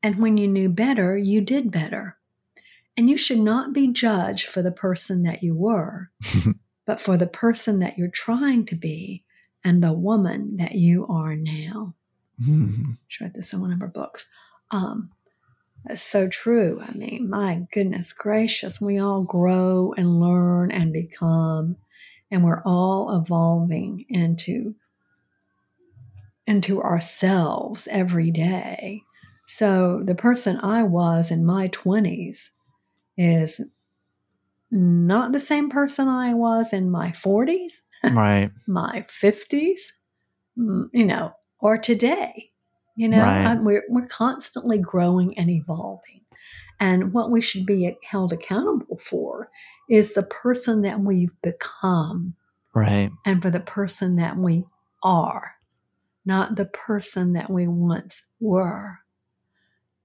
And 0.02 0.18
when 0.18 0.36
you 0.36 0.48
knew 0.48 0.68
better, 0.68 1.16
you 1.16 1.40
did 1.40 1.70
better. 1.70 2.16
And 2.96 3.08
you 3.08 3.16
should 3.16 3.38
not 3.38 3.72
be 3.72 3.88
judged 3.88 4.46
for 4.46 4.62
the 4.62 4.72
person 4.72 5.22
that 5.22 5.42
you 5.42 5.54
were, 5.54 6.10
but 6.86 7.00
for 7.00 7.16
the 7.16 7.26
person 7.26 7.78
that 7.80 7.96
you're 7.98 8.08
trying 8.08 8.66
to 8.66 8.76
be 8.76 9.24
and 9.64 9.82
the 9.82 9.92
woman 9.92 10.56
that 10.56 10.74
you 10.74 11.06
are 11.06 11.36
now. 11.36 11.94
Mhm. 12.40 12.96
She 13.08 13.22
wrote 13.22 13.34
this 13.34 13.52
in 13.52 13.60
one 13.60 13.72
of 13.72 13.80
her 13.80 13.86
books. 13.88 14.26
Um, 14.70 15.10
that's 15.84 16.02
so 16.02 16.28
true. 16.28 16.82
I 16.86 16.92
mean, 16.92 17.28
my 17.28 17.66
goodness 17.72 18.12
gracious, 18.12 18.80
we 18.80 18.98
all 18.98 19.22
grow 19.22 19.94
and 19.96 20.20
learn 20.20 20.70
and 20.70 20.92
become, 20.92 21.76
and 22.30 22.44
we're 22.44 22.62
all 22.64 23.16
evolving 23.16 24.04
into 24.08 24.74
into 26.46 26.82
ourselves 26.82 27.86
every 27.90 28.30
day. 28.30 29.04
So 29.52 30.00
the 30.04 30.14
person 30.14 30.60
I 30.62 30.84
was 30.84 31.32
in 31.32 31.44
my 31.44 31.68
20s 31.68 32.50
is 33.16 33.60
not 34.70 35.32
the 35.32 35.40
same 35.40 35.68
person 35.68 36.06
I 36.06 36.34
was 36.34 36.72
in 36.72 36.88
my 36.88 37.10
40s, 37.10 37.82
Right. 38.04 38.52
my 38.68 39.04
50s, 39.08 39.80
mm, 40.56 40.88
you 40.92 41.04
know, 41.04 41.32
or 41.58 41.76
today. 41.78 42.52
You 42.94 43.08
know, 43.08 43.22
Right. 43.22 43.46
I- 43.46 43.54
we're, 43.56 43.82
we're 43.88 44.06
constantly 44.06 44.78
growing 44.78 45.36
and 45.36 45.50
evolving. 45.50 46.20
And 46.78 47.12
what 47.12 47.32
we 47.32 47.40
should 47.40 47.66
be 47.66 47.96
held 48.04 48.32
accountable 48.32 48.98
for 48.98 49.50
is 49.88 50.14
the 50.14 50.22
person 50.22 50.82
that 50.82 51.00
we've 51.00 51.34
become 51.42 52.34
Right. 52.72 53.10
and 53.26 53.42
for 53.42 53.50
the 53.50 53.58
person 53.60 54.14
that 54.16 54.36
we 54.36 54.64
are, 55.02 55.56
not 56.24 56.54
the 56.54 56.66
person 56.66 57.32
that 57.32 57.50
we 57.50 57.66
once 57.66 58.28
were. 58.38 59.00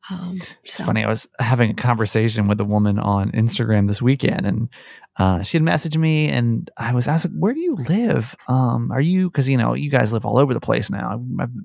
Um, 0.09 0.39
It's 0.63 0.75
so- 0.75 0.83
funny. 0.85 1.03
I 1.03 1.07
was 1.07 1.27
having 1.39 1.71
a 1.71 1.73
conversation 1.73 2.47
with 2.47 2.59
a 2.61 2.65
woman 2.65 2.99
on 2.99 3.31
Instagram 3.31 3.87
this 3.87 4.01
weekend, 4.01 4.45
and 4.45 4.69
uh, 5.17 5.41
she 5.43 5.57
had 5.57 5.63
messaged 5.65 5.97
me, 5.97 6.29
and 6.29 6.69
I 6.77 6.93
was 6.93 7.07
asking, 7.07 7.39
"Where 7.39 7.53
do 7.53 7.59
you 7.59 7.75
live? 7.75 8.35
Um, 8.47 8.91
are 8.91 9.01
you? 9.01 9.29
Because 9.29 9.49
you 9.49 9.57
know, 9.57 9.73
you 9.73 9.89
guys 9.89 10.13
live 10.13 10.25
all 10.25 10.37
over 10.37 10.53
the 10.53 10.59
place 10.59 10.89
now. 10.89 11.13
I've, 11.13 11.41
I've 11.49 11.55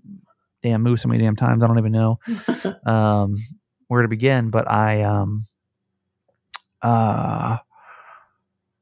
damn 0.63 0.83
moved 0.83 1.01
so 1.01 1.09
many 1.09 1.23
damn 1.23 1.37
times. 1.37 1.63
I 1.63 1.67
don't 1.67 1.79
even 1.79 1.93
know 1.93 2.19
um, 2.87 3.37
where 3.89 4.03
to 4.03 4.09
begin. 4.09 4.51
But 4.51 4.71
I, 4.71 5.03
um, 5.03 5.47
uh, 6.83 7.59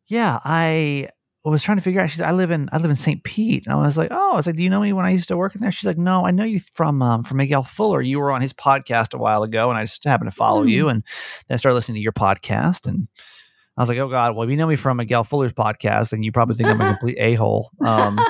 yeah, 0.06 0.38
I 0.44 1.08
was 1.44 1.62
trying 1.62 1.78
to 1.78 1.82
figure 1.82 2.00
out. 2.00 2.10
She's, 2.10 2.20
I 2.20 2.32
live 2.32 2.50
in, 2.50 2.68
I 2.72 2.78
live 2.78 2.90
in 2.90 2.96
St. 2.96 3.22
Pete, 3.24 3.66
and 3.66 3.74
I 3.74 3.78
was 3.78 3.96
like, 3.96 4.08
oh, 4.10 4.32
I 4.32 4.36
was 4.36 4.46
like, 4.46 4.56
do 4.56 4.62
you 4.62 4.70
know 4.70 4.80
me 4.80 4.92
when 4.92 5.06
I 5.06 5.10
used 5.10 5.28
to 5.28 5.36
work 5.36 5.54
in 5.54 5.60
there? 5.60 5.70
She's 5.72 5.86
like, 5.86 5.98
no, 5.98 6.26
I 6.26 6.30
know 6.30 6.44
you 6.44 6.60
from, 6.60 7.00
um, 7.00 7.22
from 7.24 7.36
Miguel 7.38 7.62
Fuller. 7.62 8.00
You 8.02 8.18
were 8.20 8.30
on 8.32 8.42
his 8.42 8.52
podcast 8.52 9.14
a 9.14 9.18
while 9.18 9.42
ago, 9.42 9.70
and 9.70 9.78
I 9.78 9.84
just 9.84 10.04
happened 10.04 10.30
to 10.30 10.36
follow 10.36 10.62
Hmm. 10.62 10.68
you, 10.68 10.88
and 10.88 11.02
then 11.46 11.54
I 11.54 11.58
started 11.58 11.76
listening 11.76 11.96
to 11.96 12.02
your 12.02 12.12
podcast, 12.12 12.86
and 12.86 13.08
I 13.76 13.82
was 13.82 13.88
like, 13.88 13.98
oh 13.98 14.08
God, 14.08 14.34
well, 14.34 14.42
if 14.42 14.50
you 14.50 14.56
know 14.56 14.66
me 14.66 14.74
from 14.76 14.96
Miguel 14.96 15.22
Fuller's 15.24 15.52
podcast, 15.52 16.10
then 16.10 16.22
you 16.24 16.32
probably 16.32 16.56
think 16.56 16.68
I'm 16.68 16.80
a 16.80 16.88
complete 16.98 17.16
a 17.18 17.34
hole. 17.34 17.70
Um, 17.80 18.18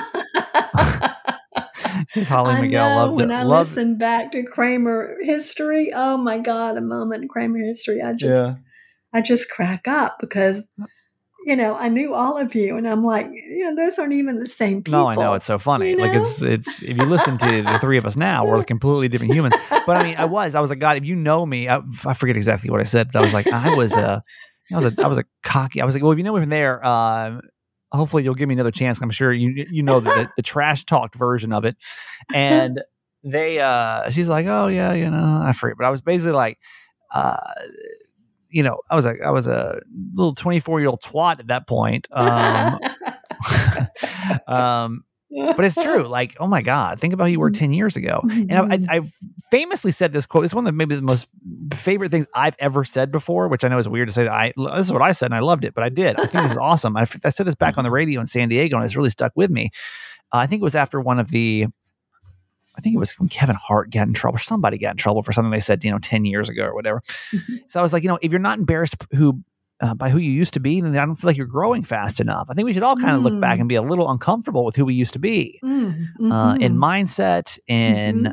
Holly 2.27 2.53
I 2.53 2.61
Miguel 2.61 2.89
know, 2.89 2.95
loved 3.05 3.17
when 3.21 3.31
it. 3.31 3.33
I 3.33 3.43
loved, 3.43 3.69
listen 3.71 3.97
back 3.97 4.31
to 4.31 4.43
Kramer 4.43 5.17
history, 5.21 5.91
oh 5.93 6.17
my 6.17 6.37
God, 6.37 6.77
a 6.77 6.81
moment 6.81 7.23
in 7.23 7.27
Kramer 7.29 7.59
history. 7.59 8.01
I 8.01 8.13
just 8.13 8.45
yeah. 8.45 8.55
I 9.13 9.21
just 9.21 9.49
crack 9.49 9.87
up 9.87 10.17
because 10.19 10.67
you 11.49 11.55
know, 11.55 11.73
I 11.73 11.89
knew 11.89 12.13
all 12.13 12.37
of 12.37 12.53
you 12.53 12.77
and 12.77 12.87
I'm 12.87 13.03
like, 13.03 13.25
you 13.25 13.63
know, 13.63 13.75
those 13.75 13.97
aren't 13.97 14.13
even 14.13 14.37
the 14.39 14.45
same 14.45 14.83
people. 14.83 14.99
No, 14.99 15.07
I 15.07 15.15
know 15.15 15.33
it's 15.33 15.47
so 15.47 15.57
funny. 15.57 15.89
you 15.89 15.97
Like 15.97 16.13
it's 16.13 16.43
it's 16.43 16.83
if 16.83 16.95
you 16.95 17.05
listen 17.05 17.39
to 17.39 17.63
the 17.63 17.79
three 17.81 17.97
of 17.97 18.05
us 18.05 18.15
now, 18.15 18.45
we're 18.45 18.63
completely 18.75 19.07
different 19.07 19.33
humans. 19.33 19.55
But 19.87 19.97
I 19.97 20.03
mean, 20.03 20.15
I 20.15 20.25
was 20.25 20.53
I 20.53 20.61
was 20.61 20.69
like, 20.69 20.77
God, 20.77 20.97
if 20.97 21.05
you 21.05 21.15
know 21.15 21.43
me, 21.43 21.67
I, 21.67 21.81
I 22.05 22.13
forget 22.13 22.35
exactly 22.35 22.69
what 22.69 22.81
I 22.81 22.83
said, 22.83 23.09
but 23.11 23.17
I 23.17 23.21
was 23.23 23.33
like, 23.33 23.47
I 23.47 23.75
was 23.75 23.97
a, 23.97 24.23
I 24.71 24.75
was 24.75 24.85
a, 24.85 24.93
I 25.01 25.07
was 25.07 25.17
a 25.17 25.23
cocky. 25.41 25.81
I 25.81 25.85
was 25.85 25.95
like, 25.95 26.03
well, 26.03 26.11
if 26.11 26.19
you 26.19 26.23
know 26.23 26.33
me 26.33 26.41
from 26.41 26.51
there, 26.51 26.85
um, 26.85 27.41
hopefully 27.91 28.23
you'll 28.23 28.35
give 28.35 28.47
me 28.47 28.53
another 28.53 28.69
chance. 28.69 29.01
I'm 29.01 29.09
sure 29.09 29.33
you 29.33 29.65
you 29.71 29.81
know 29.81 29.99
the 30.01 30.11
the, 30.11 30.29
the 30.35 30.43
trash 30.43 30.85
talked 30.85 31.15
version 31.15 31.51
of 31.51 31.65
it, 31.65 31.77
and 32.31 32.79
they 33.23 33.57
uh, 33.57 34.11
she's 34.11 34.29
like, 34.29 34.45
oh 34.45 34.67
yeah, 34.67 34.93
you 34.93 35.09
know, 35.09 35.41
I 35.43 35.53
forget, 35.53 35.77
but 35.79 35.87
I 35.87 35.89
was 35.89 36.01
basically 36.01 36.33
like, 36.33 36.59
uh. 37.11 37.37
You 38.49 38.63
know, 38.63 38.79
I 38.89 38.95
was 38.95 39.05
like, 39.05 39.21
I 39.21 39.31
was 39.31 39.47
a 39.47 39.79
little 40.13 40.35
24 40.35 40.79
year 40.79 40.89
old 40.89 41.01
twat 41.01 41.39
at 41.39 41.47
that 41.47 41.67
point. 41.67 42.07
Um, 42.11 42.79
um, 44.47 45.03
but 45.29 45.63
it's 45.63 45.75
true. 45.75 45.99
Like, 46.09 46.35
oh 46.39 46.47
my 46.47 46.61
God, 46.61 46.99
think 46.99 47.13
about 47.13 47.25
who 47.25 47.33
you 47.33 47.39
were 47.39 47.51
10 47.51 47.71
years 47.71 47.95
ago. 47.95 48.21
And 48.23 48.51
I, 48.51 48.73
I, 48.73 48.79
I've 48.89 49.13
famously 49.51 49.91
said 49.91 50.11
this 50.11 50.25
quote. 50.25 50.43
It's 50.43 50.55
one 50.55 50.63
of 50.63 50.65
the 50.65 50.71
maybe 50.71 50.95
the 50.95 51.01
most 51.01 51.29
favorite 51.73 52.09
things 52.09 52.25
I've 52.33 52.55
ever 52.59 52.83
said 52.83 53.11
before, 53.11 53.47
which 53.47 53.63
I 53.63 53.67
know 53.67 53.77
is 53.77 53.87
weird 53.87 54.07
to 54.07 54.13
say 54.13 54.23
that 54.23 54.31
I, 54.31 54.53
this 54.57 54.87
is 54.87 54.91
what 54.91 55.01
I 55.01 55.11
said 55.11 55.27
and 55.27 55.35
I 55.35 55.39
loved 55.39 55.65
it, 55.65 55.75
but 55.75 55.83
I 55.83 55.89
did. 55.89 56.19
I 56.19 56.25
think 56.25 56.43
this 56.43 56.53
is 56.53 56.57
awesome. 56.61 56.97
I, 56.97 57.01
I 57.23 57.29
said 57.29 57.45
this 57.45 57.55
back 57.55 57.77
on 57.77 57.83
the 57.83 57.91
radio 57.91 58.19
in 58.19 58.27
San 58.27 58.49
Diego 58.49 58.75
and 58.75 58.85
it's 58.85 58.95
really 58.95 59.11
stuck 59.11 59.31
with 59.35 59.51
me. 59.51 59.69
Uh, 60.33 60.37
I 60.37 60.47
think 60.47 60.61
it 60.61 60.63
was 60.63 60.75
after 60.75 60.99
one 60.99 61.19
of 61.19 61.29
the, 61.29 61.67
I 62.79 62.81
think 62.81 62.95
it 62.95 62.99
was 62.99 63.11
when 63.19 63.27
Kevin 63.27 63.57
Hart 63.57 63.91
got 63.91 64.07
in 64.07 64.13
trouble. 64.13 64.37
Somebody 64.39 64.77
got 64.77 64.91
in 64.91 64.97
trouble 64.97 65.21
for 65.21 65.33
something 65.33 65.51
they 65.51 65.59
said, 65.59 65.83
you 65.83 65.91
know, 65.91 65.99
10 65.99 66.23
years 66.23 66.47
ago 66.47 66.63
or 66.65 66.73
whatever. 66.73 67.01
So 67.67 67.77
I 67.79 67.83
was 67.83 67.91
like, 67.91 68.03
you 68.03 68.07
know, 68.09 68.17
if 68.21 68.31
you're 68.31 68.39
not 68.39 68.57
embarrassed 68.57 68.95
who 69.11 69.43
uh, 69.81 69.93
by 69.95 70.09
who 70.09 70.17
you 70.17 70.31
used 70.31 70.53
to 70.53 70.61
be, 70.61 70.79
then 70.79 70.95
I 70.97 71.05
don't 71.05 71.15
feel 71.15 71.27
like 71.29 71.35
you're 71.35 71.45
growing 71.45 71.83
fast 71.83 72.21
enough. 72.21 72.47
I 72.49 72.53
think 72.53 72.65
we 72.65 72.73
should 72.73 72.83
all 72.83 72.95
kind 72.95 73.15
of 73.17 73.21
look 73.21 73.39
back 73.41 73.57
Mm. 73.57 73.61
and 73.61 73.69
be 73.69 73.75
a 73.75 73.81
little 73.81 74.09
uncomfortable 74.09 74.63
with 74.63 74.75
who 74.77 74.85
we 74.85 74.93
used 74.93 75.13
to 75.13 75.19
be 75.19 75.59
Mm, 75.63 76.31
uh, 76.31 76.55
in 76.59 76.75
mindset, 76.77 77.59
in 77.67 78.23
Mhm. 78.23 78.31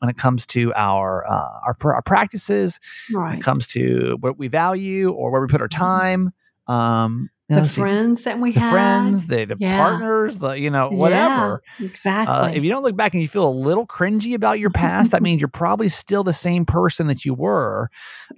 when 0.00 0.10
it 0.10 0.16
comes 0.18 0.44
to 0.48 0.72
our 0.74 1.24
uh, 1.26 1.60
our, 1.66 1.76
our 1.94 2.02
practices, 2.02 2.78
when 3.12 3.34
it 3.38 3.42
comes 3.42 3.66
to 3.68 4.18
what 4.20 4.38
we 4.38 4.48
value 4.48 5.10
or 5.10 5.30
where 5.30 5.40
we 5.40 5.46
put 5.48 5.60
our 5.62 5.68
time. 5.68 6.32
Um, 6.66 7.30
the 7.48 7.64
see, 7.66 7.80
friends 7.80 8.22
that 8.24 8.38
we 8.40 8.52
have. 8.52 8.54
the 8.54 8.60
had. 8.60 8.70
friends, 8.70 9.26
the 9.26 9.44
the 9.44 9.56
Yeah. 9.58 9.76
partners, 9.76 10.38
the 10.38 10.58
you 10.58 10.70
know 10.70 10.90
whatever. 10.90 11.62
Yeah, 11.78 11.86
exactly. 11.86 12.34
Uh, 12.34 12.48
if 12.48 12.64
you 12.64 12.70
don't 12.70 12.82
look 12.82 12.96
back 12.96 13.14
and 13.14 13.22
you 13.22 13.28
feel 13.28 13.48
a 13.48 13.50
little 13.50 13.86
cringy 13.86 14.34
about 14.34 14.58
your 14.58 14.70
past, 14.70 15.12
that 15.12 15.22
means 15.22 15.40
you're 15.40 15.48
probably 15.48 15.88
still 15.88 16.24
the 16.24 16.32
same 16.32 16.64
person 16.64 17.06
that 17.06 17.24
you 17.24 17.34
were. 17.34 17.88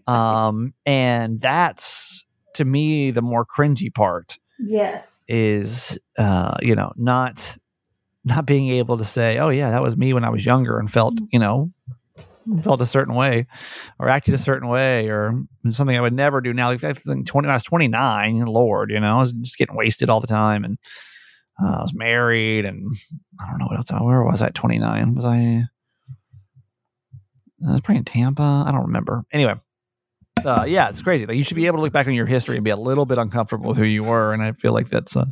Um, 0.07 0.75
and 0.85 1.41
that's 1.41 2.27
to 2.55 2.65
me 2.65 3.11
the 3.11 3.23
more 3.23 3.47
cringy 3.47 3.93
part 3.95 4.39
yes. 4.59 5.25
is 5.29 5.99
uh, 6.19 6.57
you 6.61 6.75
know, 6.75 6.93
not 6.97 7.57
not 8.25 8.45
being 8.45 8.69
able 8.69 8.99
to 8.99 9.05
say, 9.05 9.39
Oh 9.39 9.49
yeah, 9.49 9.71
that 9.71 9.83
was 9.83 9.97
me 9.97 10.13
when 10.13 10.25
I 10.25 10.29
was 10.31 10.45
younger 10.45 10.79
and 10.79 10.91
felt, 10.91 11.15
you 11.33 11.39
know, 11.39 11.73
felt 12.63 12.81
a 12.81 12.87
certain 12.87 13.15
way 13.15 13.47
or 13.99 14.09
acted 14.09 14.35
a 14.35 14.39
certain 14.39 14.69
way 14.69 15.09
or 15.09 15.43
something 15.71 15.97
I 15.97 16.01
would 16.01 16.13
never 16.13 16.41
do 16.41 16.53
now. 16.53 16.69
Like 16.69 16.85
I 16.85 16.93
think 16.93 17.27
20, 17.27 17.49
I 17.49 17.55
was 17.55 17.63
29, 17.63 18.47
Lord, 18.47 18.91
you 18.91 19.01
know, 19.01 19.17
I 19.17 19.21
was 19.21 19.33
just 19.33 19.59
getting 19.59 19.77
wasted 19.77 20.09
all 20.09 20.21
the 20.21 20.27
time 20.27 20.65
and 20.65 20.79
uh, 21.63 21.79
I 21.79 21.83
was 21.83 21.95
married 21.95 22.65
and 22.65 22.87
I 23.41 23.51
don't 23.51 23.59
know 23.59 23.67
what 23.67 23.77
else. 23.77 23.91
Where 23.91 24.23
was 24.23 24.43
I 24.43 24.47
at 24.47 24.55
29? 24.55 25.15
Was 25.15 25.25
I, 25.25 25.65
I 27.67 27.73
was 27.73 27.81
probably 27.81 27.99
in 27.99 28.05
Tampa. 28.05 28.65
I 28.67 28.71
don't 28.71 28.87
remember. 28.87 29.25
Anyway, 29.33 29.55
uh, 30.45 30.65
yeah, 30.67 30.89
it's 30.89 31.03
crazy. 31.03 31.27
Like 31.27 31.37
you 31.37 31.45
should 31.45 31.57
be 31.57 31.67
able 31.67 31.79
to 31.79 31.83
look 31.83 31.93
back 31.93 32.07
on 32.07 32.15
your 32.15 32.27
history 32.27 32.57
and 32.57 32.65
be 32.65 32.71
a 32.71 32.77
little 32.77 33.07
bit 33.07 33.19
uncomfortable 33.19 33.69
with 33.69 33.79
who 33.79 33.85
you 33.85 34.05
were. 34.05 34.33
And 34.33 34.43
I 34.43 34.53
feel 34.53 34.73
like 34.73 34.89
that's 34.89 35.17
a 35.17 35.27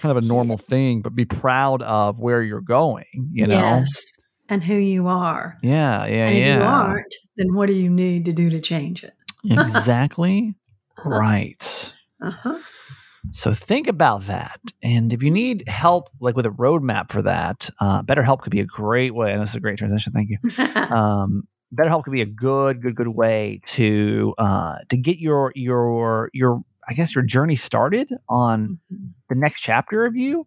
kind 0.00 0.16
of 0.16 0.22
a 0.22 0.26
normal 0.26 0.56
thing, 0.56 1.00
but 1.00 1.14
be 1.14 1.24
proud 1.24 1.82
of 1.82 2.20
where 2.20 2.42
you're 2.42 2.60
going, 2.60 3.04
you 3.32 3.46
know? 3.46 3.58
Yes. 3.58 4.12
And 4.48 4.64
who 4.64 4.74
you 4.74 5.08
are. 5.08 5.58
Yeah, 5.62 6.06
yeah, 6.06 6.28
and 6.28 6.36
if 6.36 6.46
yeah. 6.46 6.56
you 6.56 6.62
aren't, 6.62 7.14
then 7.36 7.54
what 7.54 7.66
do 7.66 7.74
you 7.74 7.90
need 7.90 8.24
to 8.26 8.32
do 8.32 8.48
to 8.50 8.60
change 8.60 9.04
it? 9.04 9.12
exactly 9.44 10.54
right. 11.04 11.92
Uh-huh. 12.22 12.58
So 13.30 13.52
think 13.52 13.88
about 13.88 14.22
that. 14.22 14.60
And 14.82 15.12
if 15.12 15.22
you 15.22 15.30
need 15.30 15.68
help, 15.68 16.08
like 16.20 16.36
with 16.36 16.46
a 16.46 16.50
roadmap 16.50 17.10
for 17.10 17.22
that, 17.22 17.68
uh, 17.80 18.02
BetterHelp 18.02 18.40
could 18.40 18.50
be 18.50 18.60
a 18.60 18.66
great 18.66 19.14
way. 19.14 19.32
And 19.32 19.42
this 19.42 19.50
is 19.50 19.56
a 19.56 19.60
great 19.60 19.78
transition. 19.78 20.12
Thank 20.12 20.30
you. 20.30 20.38
Um, 20.88 21.46
BetterHelp 21.74 22.04
could 22.04 22.12
be 22.12 22.22
a 22.22 22.26
good, 22.26 22.80
good, 22.80 22.96
good 22.96 23.08
way 23.08 23.60
to 23.66 24.34
uh, 24.38 24.78
to 24.88 24.96
get 24.96 25.18
your 25.18 25.52
your 25.54 26.30
your 26.32 26.62
I 26.88 26.94
guess 26.94 27.14
your 27.14 27.24
journey 27.24 27.56
started 27.56 28.08
on 28.26 28.78
the 29.28 29.34
next 29.34 29.60
chapter 29.60 30.06
of 30.06 30.16
you. 30.16 30.46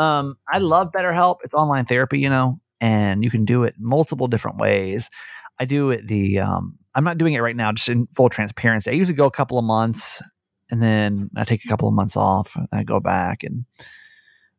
Um, 0.00 0.36
I 0.50 0.58
love 0.58 0.90
BetterHelp. 0.96 1.38
It's 1.44 1.52
online 1.52 1.84
therapy, 1.84 2.18
you 2.20 2.30
know, 2.30 2.60
and 2.80 3.24
you 3.24 3.30
can 3.30 3.44
do 3.44 3.64
it 3.64 3.74
multiple 3.78 4.28
different 4.28 4.58
ways. 4.58 5.10
I 5.58 5.64
do 5.64 5.90
it 5.90 6.06
the 6.06 6.40
um, 6.40 6.78
I'm 6.94 7.04
not 7.04 7.18
doing 7.18 7.34
it 7.34 7.40
right 7.40 7.56
now, 7.56 7.72
just 7.72 7.88
in 7.88 8.06
full 8.14 8.28
transparency. 8.28 8.90
I 8.90 8.94
usually 8.94 9.16
go 9.16 9.26
a 9.26 9.30
couple 9.30 9.58
of 9.58 9.64
months 9.64 10.22
and 10.70 10.82
then 10.82 11.30
I 11.36 11.44
take 11.44 11.64
a 11.64 11.68
couple 11.68 11.88
of 11.88 11.94
months 11.94 12.16
off 12.16 12.56
I 12.72 12.84
go 12.84 13.00
back 13.00 13.42
and 13.42 13.64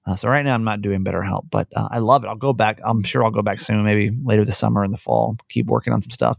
uh, 0.06 0.16
so 0.16 0.28
right 0.28 0.44
now 0.44 0.56
I'm 0.56 0.64
not 0.64 0.82
doing 0.82 1.04
BetterHelp, 1.04 1.50
but 1.52 1.68
uh, 1.76 1.90
I 1.92 2.00
love 2.00 2.24
it. 2.24 2.28
I'll 2.28 2.36
go 2.36 2.54
back. 2.54 2.80
I'm 2.84 3.04
sure 3.04 3.24
I'll 3.24 3.30
go 3.30 3.44
back 3.44 3.60
soon, 3.60 3.84
maybe 3.84 4.16
later 4.24 4.44
this 4.44 4.58
summer 4.58 4.84
in 4.84 4.90
the 4.90 4.98
fall. 4.98 5.38
Keep 5.50 5.68
working 5.68 5.94
on 5.94 6.02
some 6.02 6.10
stuff. 6.10 6.38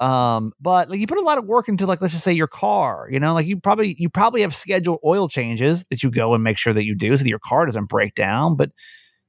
Um, 0.00 0.54
but 0.60 0.88
like 0.88 0.98
you 0.98 1.06
put 1.06 1.18
a 1.18 1.22
lot 1.22 1.38
of 1.38 1.44
work 1.44 1.68
into 1.68 1.86
like 1.86 2.00
let's 2.00 2.14
just 2.14 2.24
say 2.24 2.32
your 2.32 2.48
car, 2.48 3.06
you 3.10 3.20
know, 3.20 3.34
like 3.34 3.46
you 3.46 3.60
probably 3.60 3.94
you 3.98 4.08
probably 4.08 4.40
have 4.40 4.56
scheduled 4.56 4.98
oil 5.04 5.28
changes 5.28 5.84
that 5.90 6.02
you 6.02 6.10
go 6.10 6.34
and 6.34 6.42
make 6.42 6.56
sure 6.56 6.72
that 6.72 6.86
you 6.86 6.94
do 6.94 7.14
so 7.14 7.22
that 7.22 7.28
your 7.28 7.38
car 7.38 7.66
doesn't 7.66 7.88
break 7.88 8.14
down. 8.14 8.56
But 8.56 8.70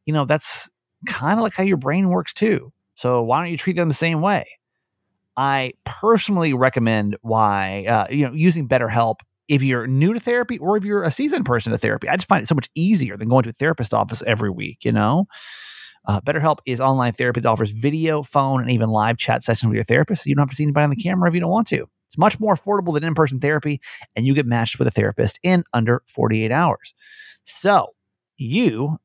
you 0.05 0.13
know, 0.13 0.25
that's 0.25 0.69
kind 1.05 1.39
of 1.39 1.43
like 1.43 1.53
how 1.53 1.63
your 1.63 1.77
brain 1.77 2.09
works 2.09 2.33
too. 2.33 2.71
So 2.95 3.21
why 3.21 3.41
don't 3.41 3.51
you 3.51 3.57
treat 3.57 3.75
them 3.75 3.87
the 3.87 3.93
same 3.93 4.21
way? 4.21 4.45
I 5.37 5.73
personally 5.85 6.53
recommend 6.53 7.17
why 7.21 7.85
uh, 7.87 8.07
you 8.09 8.25
know 8.25 8.33
using 8.33 8.67
BetterHelp 8.67 9.21
if 9.47 9.61
you're 9.61 9.87
new 9.87 10.13
to 10.13 10.19
therapy 10.19 10.57
or 10.59 10.77
if 10.77 10.85
you're 10.85 11.03
a 11.03 11.11
seasoned 11.11 11.45
person 11.45 11.71
to 11.71 11.77
therapy. 11.77 12.07
I 12.07 12.15
just 12.15 12.27
find 12.27 12.41
it 12.41 12.47
so 12.47 12.55
much 12.55 12.69
easier 12.75 13.17
than 13.17 13.27
going 13.27 13.43
to 13.43 13.49
a 13.49 13.53
therapist 13.53 13.93
office 13.93 14.23
every 14.25 14.49
week, 14.49 14.85
you 14.85 14.91
know? 14.91 15.25
Uh, 16.05 16.21
BetterHelp 16.21 16.59
is 16.65 16.81
online 16.81 17.13
therapy 17.13 17.41
that 17.41 17.49
offers 17.49 17.71
video, 17.71 18.23
phone, 18.23 18.61
and 18.61 18.71
even 18.71 18.89
live 18.89 19.17
chat 19.17 19.43
sessions 19.43 19.69
with 19.69 19.75
your 19.75 19.83
therapist. 19.83 20.25
You 20.25 20.35
don't 20.35 20.43
have 20.43 20.49
to 20.49 20.55
see 20.55 20.63
anybody 20.63 20.85
on 20.85 20.89
the 20.89 20.95
camera 20.95 21.29
if 21.29 21.35
you 21.35 21.41
don't 21.41 21.51
want 21.51 21.67
to. 21.67 21.85
It's 22.07 22.17
much 22.17 22.39
more 22.39 22.55
affordable 22.55 22.93
than 22.93 23.03
in 23.03 23.13
person 23.13 23.39
therapy, 23.39 23.79
and 24.15 24.25
you 24.25 24.33
get 24.33 24.45
matched 24.45 24.79
with 24.79 24.87
a 24.87 24.91
therapist 24.91 25.39
in 25.43 25.63
under 25.73 26.01
48 26.07 26.51
hours. 26.51 26.93
So 27.43 27.87
you 28.37 28.97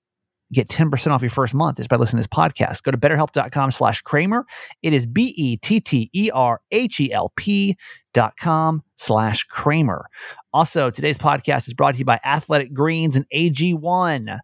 get 0.52 0.68
10% 0.68 1.10
off 1.12 1.22
your 1.22 1.30
first 1.30 1.54
month 1.54 1.80
is 1.80 1.88
by 1.88 1.96
listening 1.96 2.22
to 2.22 2.28
this 2.28 2.38
podcast. 2.38 2.82
Go 2.82 2.90
to 2.90 2.98
betterhelp.com 2.98 3.70
slash 3.70 4.02
Kramer. 4.02 4.44
It 4.82 4.92
is 4.92 5.06
B 5.06 5.34
E 5.36 5.56
T 5.56 5.80
T 5.80 6.10
E 6.14 6.30
R 6.32 6.60
H 6.70 7.00
E 7.00 7.12
L 7.12 7.32
P 7.36 7.76
dot 8.14 8.34
com 8.40 8.82
slash 8.96 9.44
Kramer. 9.44 10.06
Also, 10.52 10.90
today's 10.90 11.18
podcast 11.18 11.66
is 11.66 11.74
brought 11.74 11.94
to 11.94 11.98
you 11.98 12.04
by 12.04 12.18
Athletic 12.24 12.72
Greens 12.72 13.16
and 13.16 13.26
AG1. 13.34 14.38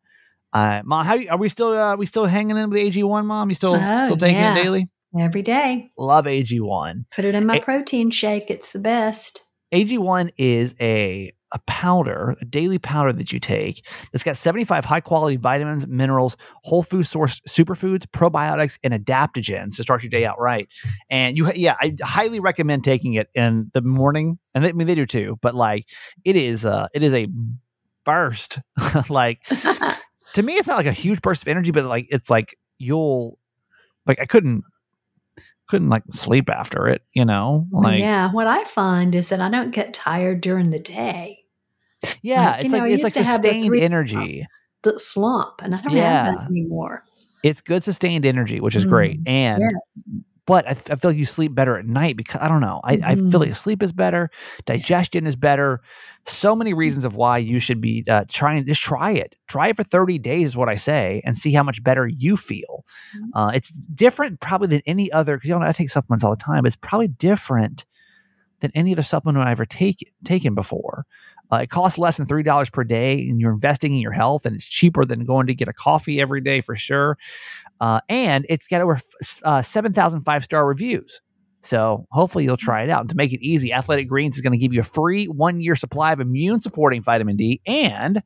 Uh, 0.52 0.82
mom, 0.84 1.06
how 1.06 1.16
are 1.30 1.38
we 1.38 1.48
still? 1.48 1.68
Uh, 1.78 1.96
we 1.96 2.04
still 2.06 2.26
hanging 2.26 2.56
in 2.56 2.68
with 2.68 2.78
AG1, 2.78 3.24
mom? 3.24 3.48
You 3.48 3.54
still 3.54 3.74
Oh, 3.74 4.04
still 4.04 4.16
taking 4.18 4.36
yeah. 4.36 4.52
it 4.58 4.62
daily? 4.62 4.88
Every 5.18 5.42
day. 5.42 5.90
Love 5.98 6.24
AG1. 6.26 7.04
Put 7.14 7.24
it 7.24 7.34
in 7.34 7.46
my 7.46 7.56
Eh. 7.56 7.60
protein 7.60 8.10
shake. 8.10 8.50
It's 8.50 8.72
the 8.72 8.78
best. 8.78 9.42
AG1 9.72 10.30
is 10.38 10.74
a 10.80 11.32
a 11.52 11.58
powder, 11.66 12.36
a 12.40 12.44
daily 12.44 12.78
powder 12.78 13.12
that 13.12 13.32
you 13.32 13.38
take 13.38 13.86
that's 14.10 14.24
got 14.24 14.36
75 14.36 14.84
high 14.84 15.00
quality 15.00 15.36
vitamins, 15.36 15.86
minerals, 15.86 16.36
whole 16.64 16.82
food 16.82 17.04
sourced 17.04 17.40
superfoods, 17.48 18.06
probiotics, 18.06 18.78
and 18.82 18.92
adaptogens 18.94 19.76
to 19.76 19.82
start 19.82 20.02
your 20.02 20.10
day 20.10 20.24
out 20.24 20.40
right. 20.40 20.68
And 21.10 21.36
you, 21.36 21.50
yeah, 21.52 21.76
I 21.80 21.94
highly 22.02 22.40
recommend 22.40 22.84
taking 22.84 23.14
it 23.14 23.28
in 23.34 23.70
the 23.74 23.82
morning. 23.82 24.38
And 24.54 24.64
they, 24.64 24.70
I 24.70 24.72
mean, 24.72 24.86
they 24.86 24.94
do 24.94 25.06
too, 25.06 25.38
but 25.40 25.54
like 25.54 25.88
it 26.24 26.36
is, 26.36 26.66
uh, 26.66 26.88
it 26.94 27.02
is 27.02 27.14
a 27.14 27.28
burst. 28.04 28.60
like 29.08 29.42
to 30.34 30.42
me, 30.42 30.54
it's 30.54 30.68
not 30.68 30.76
like 30.76 30.86
a 30.86 30.92
huge 30.92 31.20
burst 31.22 31.42
of 31.42 31.48
energy, 31.48 31.70
but 31.70 31.84
like 31.84 32.06
it's 32.10 32.30
like 32.30 32.56
you'll, 32.78 33.38
like 34.06 34.20
I 34.20 34.24
couldn't, 34.24 34.64
couldn't 35.68 35.88
like 35.88 36.02
sleep 36.10 36.50
after 36.50 36.88
it, 36.88 37.02
you 37.14 37.24
know? 37.24 37.66
Like, 37.70 37.98
yeah. 38.00 38.30
What 38.30 38.46
I 38.46 38.64
find 38.64 39.14
is 39.14 39.30
that 39.30 39.40
I 39.40 39.48
don't 39.48 39.70
get 39.70 39.94
tired 39.94 40.42
during 40.42 40.70
the 40.70 40.78
day. 40.78 41.41
Yeah, 42.22 42.50
Like, 42.50 42.58
you 42.60 42.64
it's 42.66 42.72
know, 42.72 42.78
like 42.78 42.86
I 42.86 42.88
it's 42.94 43.02
like 43.02 43.10
used 43.10 43.16
to 43.16 43.24
have 43.24 43.42
the 43.42 43.48
sustained 43.48 43.74
energy. 43.76 44.46
The 44.82 44.98
slump, 44.98 45.62
and 45.62 45.74
I 45.74 45.80
don't 45.82 45.94
Yeah. 45.96 46.24
have 46.26 46.34
that 46.38 46.46
anymore. 46.48 47.04
It's 47.42 47.60
good 47.60 47.82
sustained 47.82 48.24
energy, 48.26 48.60
which 48.60 48.76
is 48.76 48.84
great. 48.84 49.20
Mm, 49.24 49.28
And 49.28 49.62
yes. 49.62 50.04
but 50.46 50.66
I, 50.66 50.70
I 50.70 50.74
feel 50.74 51.10
like 51.10 51.16
you 51.16 51.26
sleep 51.26 51.54
better 51.54 51.76
at 51.76 51.86
night 51.86 52.16
because 52.16 52.40
I 52.40 52.48
don't 52.48 52.60
know. 52.60 52.80
I, 52.84 53.00
I 53.04 53.14
feel 53.16 53.40
like 53.40 53.54
sleep 53.54 53.82
is 53.82 53.92
better, 53.92 54.30
digestion 54.64 55.26
is 55.26 55.34
better. 55.36 55.80
So 56.24 56.54
many 56.54 56.72
reasons 56.72 57.04
of 57.04 57.16
why 57.16 57.38
you 57.38 57.58
should 57.58 57.80
be 57.80 58.04
uh, 58.08 58.24
trying. 58.28 58.64
Just 58.64 58.82
try 58.82 59.10
it. 59.10 59.34
Try 59.48 59.68
it 59.68 59.76
for 59.76 59.82
thirty 59.82 60.18
days 60.18 60.50
is 60.50 60.56
what 60.56 60.68
I 60.68 60.76
say, 60.76 61.20
and 61.24 61.36
see 61.36 61.52
how 61.52 61.64
much 61.64 61.82
better 61.82 62.06
you 62.06 62.36
feel. 62.36 62.84
Mhm. 63.16 63.28
Uh, 63.34 63.50
it's 63.54 63.70
different 63.88 64.38
probably 64.40 64.68
than 64.68 64.82
any 64.86 65.10
other 65.10 65.36
because 65.36 65.48
you 65.48 65.58
know 65.58 65.66
I 65.66 65.72
take 65.72 65.90
supplements 65.90 66.22
all 66.24 66.30
the 66.30 66.36
time. 66.42 66.62
But 66.62 66.68
it's 66.68 66.76
probably 66.76 67.08
different 67.08 67.84
than 68.60 68.70
any 68.76 68.92
other 68.92 69.02
supplement 69.02 69.44
I've 69.44 69.50
ever 69.52 69.66
take, 69.66 70.12
taken 70.22 70.54
before. 70.54 71.04
Uh, 71.52 71.58
it 71.58 71.70
costs 71.70 71.98
less 71.98 72.16
than 72.16 72.26
three 72.26 72.42
dollars 72.42 72.70
per 72.70 72.82
day, 72.82 73.28
and 73.28 73.40
you're 73.40 73.52
investing 73.52 73.94
in 73.94 74.00
your 74.00 74.12
health, 74.12 74.46
and 74.46 74.54
it's 74.54 74.68
cheaper 74.68 75.04
than 75.04 75.24
going 75.24 75.46
to 75.46 75.54
get 75.54 75.68
a 75.68 75.72
coffee 75.72 76.20
every 76.20 76.40
day 76.40 76.60
for 76.60 76.74
sure. 76.74 77.18
Uh, 77.80 78.00
and 78.08 78.46
it's 78.48 78.66
got 78.68 78.80
over 78.80 78.98
uh, 79.44 79.60
7,000 79.60 80.22
five 80.22 80.44
star 80.44 80.66
reviews. 80.66 81.20
So 81.60 82.06
hopefully 82.10 82.44
you'll 82.44 82.56
try 82.56 82.82
it 82.82 82.90
out. 82.90 83.02
And 83.02 83.10
to 83.10 83.16
make 83.16 83.32
it 83.32 83.40
easy, 83.40 83.72
Athletic 83.72 84.08
Greens 84.08 84.36
is 84.36 84.40
going 84.40 84.52
to 84.52 84.58
give 84.58 84.72
you 84.72 84.80
a 84.80 84.84
free 84.84 85.26
one 85.26 85.60
year 85.60 85.76
supply 85.76 86.12
of 86.12 86.20
immune 86.20 86.60
supporting 86.60 87.02
vitamin 87.02 87.36
D 87.36 87.60
and 87.66 88.22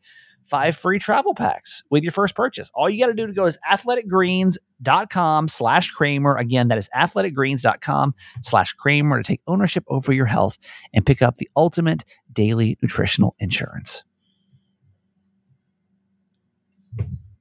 five 0.49 0.77
free 0.77 0.99
travel 0.99 1.35
packs 1.35 1.83
with 1.91 2.03
your 2.03 2.13
first 2.13 2.35
purchase. 2.35 2.71
All 2.75 2.89
you 2.89 3.03
got 3.03 3.09
to 3.09 3.15
do 3.15 3.27
to 3.27 3.33
go 3.33 3.47
is 3.47 3.59
athleticgreens.com 3.71 5.49
slash 5.49 5.91
Kramer. 5.91 6.37
Again, 6.37 6.69
that 6.69 6.79
is 6.79 6.89
athleticgreens.com 6.97 8.15
slash 8.43 8.73
Kramer 8.75 9.23
to 9.23 9.27
take 9.27 9.43
ownership 9.47 9.85
over 9.89 10.13
your 10.13 10.27
health 10.27 10.59
and 10.95 11.05
pick 11.05 11.23
up 11.23 11.37
the 11.37 11.51
ultimate 11.57 12.05
daily 12.33 12.79
nutritional 12.83 13.35
insurance. 13.39 14.05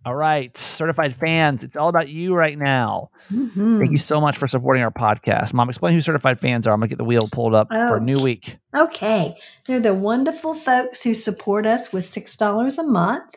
All 0.06 0.15
right, 0.15 0.56
certified 0.56 1.15
fans, 1.15 1.63
it's 1.63 1.76
all 1.76 1.89
about 1.89 2.10
you 2.10 2.36
right 2.36 2.58
now. 2.58 3.10
Mhm. 3.32 3.80
Thank 3.80 3.89
you 3.91 3.98
so 3.98 4.22
much 4.22 4.38
for 4.38 4.48
supporting 4.48 4.84
our 4.84 4.91
podcast. 4.91 5.52
Mom, 5.52 5.68
explain 5.68 5.96
who 5.96 6.02
certified 6.02 6.39
fans 6.39 6.68
are. 6.68 6.74
I'm 6.74 6.80
going 6.80 6.89
to 6.89 6.91
get 6.96 7.00
the 7.00 7.04
wheel 7.06 7.28
pulled 7.32 7.56
up 7.56 7.70
for 7.70 7.98
a 7.98 8.00
Oh. 8.00 8.04
new 8.04 8.22
week. 8.22 8.58
Okay. 8.78 9.36
They're 9.65 9.80
the 9.80 9.96
wonderful 9.96 10.54
folks 10.54 11.02
who 11.04 11.15
support 11.15 11.65
us 11.65 11.91
with 11.91 12.06
$6 12.06 12.78
a 12.78 12.84
month, 12.84 13.36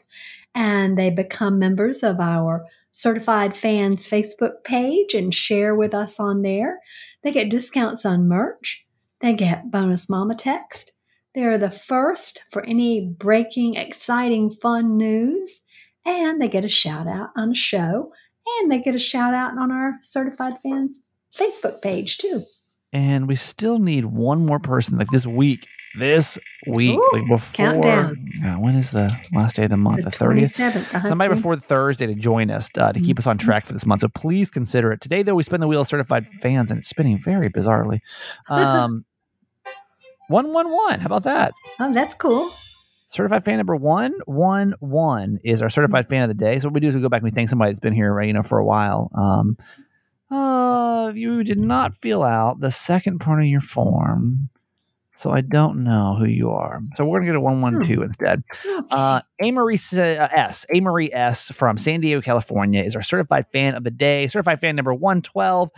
and 0.55 0.99
they 0.99 1.09
become 1.09 1.59
members 1.59 2.03
of 2.03 2.21
our 2.21 2.67
Certified 2.93 3.57
Fans 3.57 4.07
Facebook 4.07 4.63
page 4.65 5.15
and 5.15 5.33
share 5.35 5.75
with 5.75 5.95
us 5.95 6.21
on 6.21 6.43
there. 6.43 6.81
They 7.25 7.33
get 7.33 7.49
discounts 7.49 8.05
on 8.05 8.29
merch, 8.29 8.85
they 9.23 9.33
get 9.33 9.71
bonus 9.71 10.11
mama 10.11 10.35
text. 10.35 10.93
They're 11.35 11.57
the 11.59 11.71
first 11.71 12.45
for 12.51 12.63
any 12.67 13.01
breaking, 13.19 13.77
exciting, 13.77 14.51
fun 14.51 14.97
news, 14.99 15.61
and 16.09 16.41
they 16.41 16.49
get 16.49 16.65
a 16.65 16.69
shout 16.69 17.07
out 17.07 17.31
on 17.37 17.53
a 17.53 17.55
show, 17.55 18.13
and 18.61 18.73
they 18.73 18.81
get 18.81 18.95
a 18.95 18.99
shout 18.99 19.35
out 19.35 19.57
on 19.59 19.71
our 19.71 19.95
Certified 20.03 20.55
Fans 20.63 21.01
Facebook 21.35 21.83
page 21.83 22.19
too. 22.19 22.43
And 22.93 23.29
we 23.29 23.37
still 23.37 23.79
need 23.79 24.07
one 24.07 24.47
more 24.47 24.59
person 24.59 24.97
like 24.99 25.09
this 25.09 25.27
week. 25.27 25.67
This 25.99 26.39
week, 26.67 26.99
Ooh, 26.99 27.11
like 27.13 27.27
before. 27.29 27.57
countdown. 27.57 28.17
Uh, 28.45 28.55
when 28.57 28.75
is 28.77 28.91
the 28.91 29.11
last 29.33 29.57
day 29.57 29.65
of 29.65 29.71
the 29.71 29.77
month? 29.79 30.05
The 30.05 30.11
30th? 30.11 30.57
27th. 30.59 31.07
Somebody 31.07 31.33
before 31.35 31.57
Thursday 31.57 32.07
to 32.07 32.15
join 32.15 32.51
us 32.51 32.69
uh, 32.77 32.93
to 32.93 33.01
keep 33.01 33.19
us 33.19 33.27
on 33.27 33.37
Mm-hmm. 33.39 33.47
track 33.47 33.67
for 33.67 33.73
this 33.73 33.87
month. 33.87 34.03
So 34.03 34.09
please 34.09 34.51
consider 34.51 34.91
it. 34.93 35.01
Today, 35.01 35.23
though, 35.23 35.35
we 35.35 35.43
spin 35.43 35.61
the 35.61 35.67
wheel 35.67 35.81
of 35.81 35.87
certified 35.89 36.27
fans, 36.43 36.71
and 36.71 36.79
it's 36.79 36.89
spinning 36.89 37.19
very 37.19 37.49
bizarrely. 37.51 38.01
Um, 38.51 39.05
one 40.29 40.53
one 40.53 40.71
one. 40.71 41.01
How 41.01 41.07
about 41.07 41.23
that? 41.25 41.55
Oh, 41.81 41.93
that's 41.93 42.15
cool. 42.15 42.53
Certified 43.09 43.45
fan 43.45 43.57
number 43.57 43.75
one 43.75 44.13
one 44.27 44.75
one 44.81 45.39
is 45.43 45.63
our 45.63 45.71
certified 45.71 46.09
fan 46.09 46.23
of 46.23 46.29
the 46.29 46.35
day. 46.35 46.59
So 46.59 46.69
what 46.69 46.75
we 46.75 46.81
do 46.81 46.89
is 46.89 46.95
we 46.95 47.01
go 47.01 47.09
back 47.09 47.21
and 47.23 47.25
we 47.25 47.31
thank 47.31 47.49
somebody 47.49 47.71
that's 47.71 47.81
been 47.81 47.95
here, 47.95 48.13
right, 48.13 48.27
you 48.27 48.35
know, 48.35 48.43
for 48.43 48.59
a 48.59 48.65
while. 48.65 49.11
Um, 49.15 49.57
uh, 50.31 51.11
you 51.15 51.43
did 51.43 51.59
not 51.59 51.97
fill 51.97 52.23
out 52.23 52.61
the 52.61 52.71
second 52.71 53.19
part 53.21 53.41
of 53.41 53.47
your 53.47 53.63
form, 53.63 54.51
so 55.15 55.31
I 55.31 55.41
don't 55.41 55.85
know 55.85 56.17
who 56.19 56.27
you 56.27 56.51
are. 56.51 56.83
So 56.97 57.07
we're 57.07 57.21
gonna 57.21 57.31
get 57.33 57.37
a 57.37 57.41
one 57.41 57.63
one 57.63 57.83
two 57.83 58.03
instead. 58.03 58.43
Uh, 58.91 59.23
A. 59.41 59.53
Marie 59.53 59.77
S- 59.77 59.97
uh, 59.97 60.29
S. 60.31 60.67
A. 60.71 60.81
Marie 60.83 61.11
S. 61.11 61.51
from 61.51 61.79
San 61.79 62.01
Diego, 62.01 62.21
California, 62.21 62.83
is 62.83 62.95
our 62.95 63.01
certified 63.03 63.47
fan 63.51 63.75
of 63.75 63.85
the 63.85 63.91
day. 63.91 64.27
Certified 64.27 64.61
fan 64.61 64.77
number 64.77 64.93
112. 64.93 65.71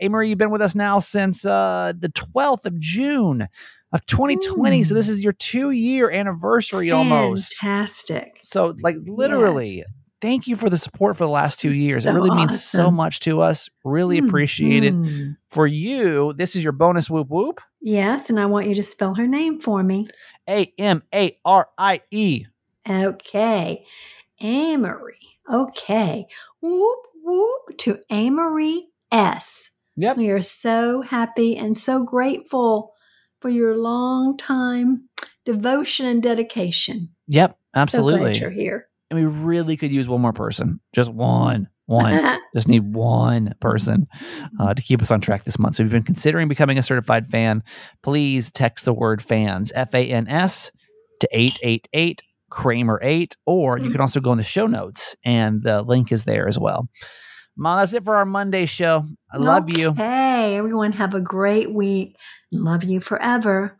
A. 0.00 0.08
Marie, 0.08 0.30
you've 0.30 0.38
been 0.38 0.50
with 0.50 0.62
us 0.62 0.74
now 0.74 1.00
since 1.00 1.44
uh, 1.44 1.92
the 1.98 2.08
12th 2.08 2.64
of 2.64 2.78
June 2.78 3.46
of 3.92 4.04
2020. 4.06 4.82
So 4.84 4.92
Mm. 4.92 4.96
this 4.96 5.08
is 5.08 5.20
your 5.20 5.32
two 5.32 5.70
year 5.70 6.10
anniversary 6.10 6.90
almost. 6.90 7.54
Fantastic. 7.56 8.40
So, 8.44 8.74
like, 8.82 8.96
literally, 9.06 9.78
Yes. 9.78 9.90
thank 10.20 10.46
you 10.46 10.56
for 10.56 10.68
the 10.68 10.76
support 10.76 11.16
for 11.16 11.24
the 11.24 11.30
last 11.30 11.58
two 11.60 11.72
years. 11.72 12.00
it 12.06 12.08
So 12.08 12.12
really 12.14 12.34
means 12.34 12.62
so 12.62 12.90
much 12.90 13.20
to 13.20 13.40
us. 13.40 13.68
Really 13.84 14.18
appreciate 14.18 14.84
it. 14.84 14.94
Mhm. 14.94 15.36
For 15.50 15.66
you, 15.66 16.32
this 16.34 16.54
is 16.56 16.62
your 16.62 16.72
bonus 16.72 17.08
whoop 17.10 17.28
whoop. 17.30 17.60
Yes, 17.80 18.28
and 18.28 18.38
I 18.40 18.46
want 18.46 18.66
you 18.68 18.74
to 18.74 18.82
spell 18.82 19.14
her 19.14 19.26
name 19.26 19.60
for 19.60 19.82
me. 19.82 20.06
A 20.48 20.72
M 20.78 21.02
A 21.14 21.38
R 21.44 21.68
I 21.78 22.00
E. 22.10 22.44
Okay. 22.88 23.84
Amarie. 24.42 25.36
Okay. 25.52 26.26
Whoop, 26.60 26.98
whoop 27.22 27.76
to 27.78 27.98
Amarie 28.10 28.82
S. 29.10 29.70
Yep. 29.96 30.16
We 30.16 30.30
are 30.30 30.42
so 30.42 31.02
happy 31.02 31.56
and 31.56 31.76
so 31.76 32.02
grateful 32.04 32.92
for 33.40 33.48
your 33.48 33.76
long 33.76 34.36
time 34.36 35.08
devotion 35.44 36.06
and 36.06 36.22
dedication. 36.22 37.08
Yep. 37.28 37.58
absolutely. 37.74 38.34
So 38.34 38.40
you're 38.42 38.50
here. 38.50 38.88
and 39.10 39.18
we 39.18 39.24
really 39.26 39.76
could 39.76 39.92
use 39.92 40.08
one 40.08 40.20
more 40.20 40.32
person. 40.32 40.80
Just 40.94 41.12
one. 41.12 41.68
One. 41.86 42.38
Just 42.54 42.68
need 42.68 42.92
one 42.92 43.54
person 43.60 44.06
uh, 44.60 44.74
to 44.74 44.82
keep 44.82 45.00
us 45.00 45.10
on 45.10 45.20
track 45.20 45.44
this 45.44 45.58
month. 45.58 45.76
So 45.76 45.82
if 45.82 45.86
you've 45.86 45.92
been 45.92 46.02
considering 46.02 46.48
becoming 46.48 46.76
a 46.76 46.82
certified 46.82 47.28
fan, 47.28 47.62
please 48.02 48.50
text 48.50 48.84
the 48.84 48.92
word 48.92 49.22
fans, 49.22 49.72
F 49.74 49.94
A 49.94 50.04
N 50.04 50.28
S, 50.28 50.70
to 51.20 51.28
888 51.32 52.22
Kramer 52.50 52.98
8, 53.02 53.36
or 53.46 53.78
you 53.78 53.90
can 53.90 54.00
also 54.00 54.20
go 54.20 54.32
in 54.32 54.38
the 54.38 54.44
show 54.44 54.66
notes 54.66 55.14
and 55.24 55.62
the 55.62 55.82
link 55.82 56.12
is 56.12 56.24
there 56.24 56.48
as 56.48 56.58
well. 56.58 56.88
Mom, 57.60 57.80
that's 57.80 57.92
it 57.92 58.04
for 58.04 58.14
our 58.14 58.24
Monday 58.24 58.66
show. 58.66 59.04
I 59.32 59.36
love 59.38 59.76
you. 59.76 59.92
Hey, 59.92 60.56
everyone, 60.56 60.92
have 60.92 61.12
a 61.14 61.20
great 61.20 61.74
week. 61.74 62.16
Love 62.52 62.84
you 62.84 63.00
forever. 63.00 63.76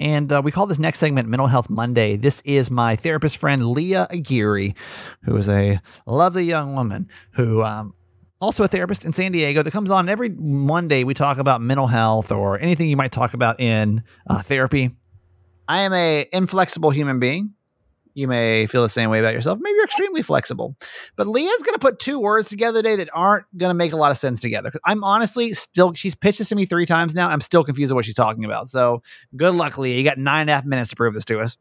And 0.00 0.32
uh, 0.32 0.42
we 0.42 0.50
call 0.50 0.66
this 0.66 0.80
next 0.80 0.98
segment 0.98 1.28
Mental 1.28 1.46
Health 1.46 1.70
Monday. 1.70 2.16
This 2.16 2.40
is 2.40 2.68
my 2.68 2.96
therapist 2.96 3.36
friend, 3.36 3.64
Leah 3.64 4.08
Aguirre, 4.10 4.74
who 5.22 5.36
is 5.36 5.48
a 5.48 5.80
lovely 6.04 6.42
young 6.42 6.74
woman 6.74 7.08
who, 7.34 7.62
um, 7.62 7.94
also 8.40 8.64
a 8.64 8.68
therapist 8.68 9.04
in 9.04 9.12
San 9.12 9.30
Diego, 9.30 9.62
that 9.62 9.70
comes 9.70 9.92
on 9.92 10.08
every 10.08 10.30
Monday. 10.30 11.04
We 11.04 11.14
talk 11.14 11.38
about 11.38 11.60
mental 11.60 11.86
health 11.86 12.32
or 12.32 12.58
anything 12.58 12.88
you 12.88 12.96
might 12.96 13.12
talk 13.12 13.34
about 13.34 13.60
in 13.60 14.02
uh, 14.28 14.42
therapy. 14.42 14.90
I 15.68 15.82
am 15.82 15.92
a 15.92 16.26
inflexible 16.32 16.90
human 16.90 17.20
being. 17.20 17.54
You 18.14 18.28
may 18.28 18.66
feel 18.66 18.82
the 18.82 18.88
same 18.88 19.08
way 19.10 19.20
about 19.20 19.32
yourself. 19.32 19.58
Maybe 19.60 19.74
you're 19.74 19.84
extremely 19.84 20.22
flexible. 20.22 20.76
But 21.16 21.26
Leah's 21.26 21.62
going 21.62 21.74
to 21.74 21.78
put 21.78 21.98
two 21.98 22.18
words 22.18 22.48
together 22.48 22.82
today 22.82 22.96
that 22.96 23.08
aren't 23.14 23.46
going 23.56 23.70
to 23.70 23.74
make 23.74 23.92
a 23.92 23.96
lot 23.96 24.10
of 24.10 24.18
sense 24.18 24.40
together. 24.40 24.70
I'm 24.84 25.02
honestly 25.02 25.52
still, 25.54 25.94
she's 25.94 26.14
pitched 26.14 26.38
this 26.38 26.50
to 26.50 26.54
me 26.54 26.66
three 26.66 26.84
times 26.86 27.14
now. 27.14 27.28
I'm 27.28 27.40
still 27.40 27.64
confused 27.64 27.90
on 27.92 27.96
what 27.96 28.04
she's 28.04 28.14
talking 28.14 28.44
about. 28.44 28.68
So 28.68 29.02
good 29.34 29.54
luck, 29.54 29.78
Leah. 29.78 29.96
You 29.96 30.04
got 30.04 30.18
nine 30.18 30.42
and 30.42 30.50
a 30.50 30.54
half 30.54 30.64
minutes 30.64 30.90
to 30.90 30.96
prove 30.96 31.14
this 31.14 31.24
to 31.26 31.40
us. 31.40 31.56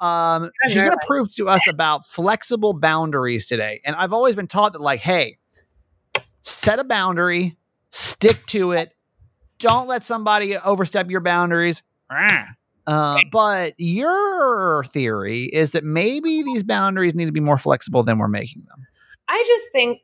Um, 0.00 0.50
she's 0.66 0.82
going 0.82 0.90
to 0.90 1.06
prove 1.06 1.34
to 1.36 1.48
us 1.48 1.66
about 1.72 2.06
flexible 2.06 2.74
boundaries 2.74 3.46
today. 3.46 3.80
And 3.84 3.96
I've 3.96 4.12
always 4.12 4.34
been 4.34 4.48
taught 4.48 4.72
that, 4.72 4.82
like, 4.82 5.00
hey, 5.00 5.38
set 6.42 6.78
a 6.78 6.84
boundary, 6.84 7.56
stick 7.90 8.44
to 8.46 8.72
it. 8.72 8.92
Don't 9.60 9.86
let 9.86 10.04
somebody 10.04 10.56
overstep 10.58 11.10
your 11.10 11.20
boundaries. 11.20 11.82
Uh, 12.86 13.18
but 13.32 13.74
your 13.78 14.84
theory 14.84 15.44
is 15.44 15.72
that 15.72 15.84
maybe 15.84 16.42
these 16.42 16.62
boundaries 16.62 17.14
need 17.14 17.26
to 17.26 17.32
be 17.32 17.40
more 17.40 17.58
flexible 17.58 18.02
than 18.02 18.18
we're 18.18 18.28
making 18.28 18.64
them. 18.68 18.86
I 19.28 19.42
just 19.46 19.72
think 19.72 20.00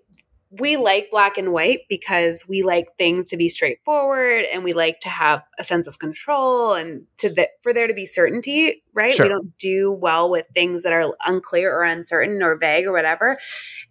we 0.59 0.77
like 0.77 1.11
black 1.11 1.39
and 1.39 1.53
white 1.53 1.81
because 1.89 2.45
we 2.49 2.63
like 2.63 2.89
things 2.99 3.27
to 3.27 3.37
be 3.37 3.49
straightforward 3.49 4.45
and 4.53 4.65
we 4.65 4.73
like 4.73 4.99
to 5.01 5.09
have 5.09 5.45
a 5.59 5.65
sense 5.65 5.87
of 5.87 6.01
control 6.01 6.73
and 6.73 7.07
to 7.19 7.29
the, 7.29 7.49
for 7.63 7.73
there 7.73 7.87
to 7.87 7.95
be 7.95 8.05
certainty 8.05 8.83
right? 8.93 9.13
Sure. 9.13 9.27
we 9.27 9.31
don't 9.31 9.57
do 9.59 9.93
well 9.93 10.29
with 10.29 10.47
things 10.53 10.83
that 10.83 10.93
are 10.93 11.15
unclear 11.25 11.73
or 11.73 11.85
uncertain 11.85 12.43
or 12.43 12.57
vague 12.57 12.87
or 12.87 12.93
whatever. 12.93 13.39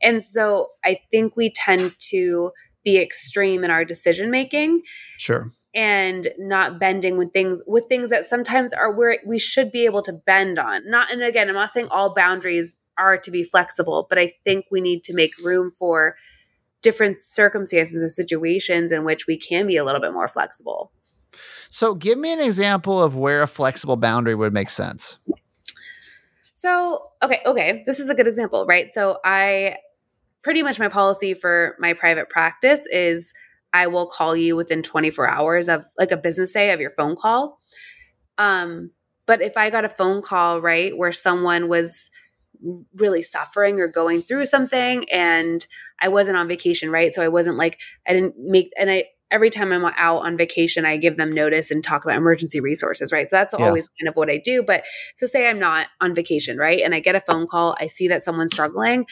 And 0.01 0.23
so 0.23 0.71
i 0.83 0.99
think 1.11 1.37
we 1.37 1.49
tend 1.49 1.95
to 2.09 2.51
be 2.83 2.97
extreme 2.97 3.63
in 3.63 3.71
our 3.71 3.85
decision 3.85 4.29
making. 4.29 4.81
Sure 5.17 5.53
and 5.75 6.29
not 6.37 6.79
bending 6.79 7.17
with 7.17 7.31
things 7.31 7.61
with 7.67 7.85
things 7.85 8.09
that 8.09 8.25
sometimes 8.25 8.73
are 8.73 8.91
where 8.91 9.17
we 9.25 9.37
should 9.37 9.71
be 9.71 9.85
able 9.85 10.01
to 10.01 10.13
bend 10.13 10.57
on. 10.57 10.89
Not 10.89 11.11
and 11.11 11.21
again, 11.21 11.47
I'm 11.47 11.55
not 11.55 11.71
saying 11.71 11.87
all 11.91 12.13
boundaries 12.13 12.77
are 12.97 13.17
to 13.17 13.31
be 13.31 13.43
flexible, 13.43 14.07
but 14.09 14.19
I 14.19 14.33
think 14.43 14.65
we 14.71 14.81
need 14.81 15.03
to 15.05 15.13
make 15.13 15.31
room 15.43 15.71
for 15.71 16.15
different 16.81 17.17
circumstances 17.17 18.01
and 18.01 18.11
situations 18.11 18.91
in 18.91 19.03
which 19.03 19.27
we 19.27 19.37
can 19.37 19.67
be 19.67 19.77
a 19.77 19.83
little 19.83 20.01
bit 20.01 20.13
more 20.13 20.27
flexible. 20.27 20.91
So, 21.69 21.93
give 21.93 22.17
me 22.17 22.33
an 22.33 22.39
example 22.39 23.01
of 23.01 23.15
where 23.15 23.41
a 23.41 23.47
flexible 23.47 23.95
boundary 23.95 24.35
would 24.35 24.53
make 24.53 24.69
sense. 24.69 25.19
So, 26.55 27.11
okay, 27.23 27.39
okay, 27.45 27.83
this 27.85 27.99
is 27.99 28.09
a 28.09 28.15
good 28.15 28.27
example, 28.27 28.65
right? 28.65 28.91
So, 28.93 29.19
I 29.23 29.77
pretty 30.41 30.63
much 30.63 30.79
my 30.79 30.87
policy 30.87 31.33
for 31.33 31.75
my 31.79 31.93
private 31.93 32.29
practice 32.29 32.81
is 32.91 33.33
I 33.73 33.87
will 33.87 34.07
call 34.07 34.35
you 34.35 34.55
within 34.55 34.81
24 34.81 35.27
hours 35.27 35.69
of 35.69 35.85
like 35.97 36.11
a 36.11 36.17
business 36.17 36.53
day 36.53 36.71
of 36.71 36.79
your 36.79 36.91
phone 36.91 37.15
call. 37.15 37.59
Um, 38.37 38.91
but 39.25 39.41
if 39.41 39.57
I 39.57 39.69
got 39.69 39.85
a 39.85 39.89
phone 39.89 40.21
call, 40.21 40.61
right, 40.61 40.97
where 40.97 41.11
someone 41.11 41.67
was 41.67 42.09
really 42.97 43.21
suffering 43.21 43.79
or 43.79 43.87
going 43.87 44.21
through 44.21 44.45
something 44.45 45.05
and 45.11 45.65
I 46.01 46.07
wasn't 46.09 46.37
on 46.37 46.47
vacation, 46.47 46.89
right? 46.89 47.13
So 47.13 47.21
I 47.21 47.27
wasn't 47.27 47.57
like, 47.57 47.79
I 48.07 48.13
didn't 48.13 48.35
make, 48.37 48.71
and 48.77 48.89
I, 48.89 49.05
every 49.31 49.49
time 49.49 49.71
I'm 49.71 49.85
out 49.85 50.25
on 50.25 50.35
vacation, 50.35 50.85
I 50.85 50.97
give 50.97 51.17
them 51.17 51.31
notice 51.31 51.69
and 51.69 51.83
talk 51.83 52.03
about 52.03 52.17
emergency 52.17 52.59
resources, 52.59 53.11
right? 53.11 53.29
So 53.29 53.35
that's 53.35 53.53
yeah. 53.57 53.65
always 53.65 53.91
kind 53.99 54.09
of 54.09 54.15
what 54.15 54.29
I 54.29 54.41
do. 54.43 54.63
But 54.63 54.83
so 55.15 55.25
say 55.25 55.47
I'm 55.47 55.59
not 55.59 55.87
on 56.01 56.15
vacation, 56.15 56.57
right? 56.57 56.81
And 56.83 56.95
I 56.95 56.99
get 56.99 57.15
a 57.15 57.21
phone 57.21 57.47
call, 57.47 57.77
I 57.79 57.87
see 57.87 58.07
that 58.07 58.23
someone's 58.23 58.53
struggling 58.53 59.05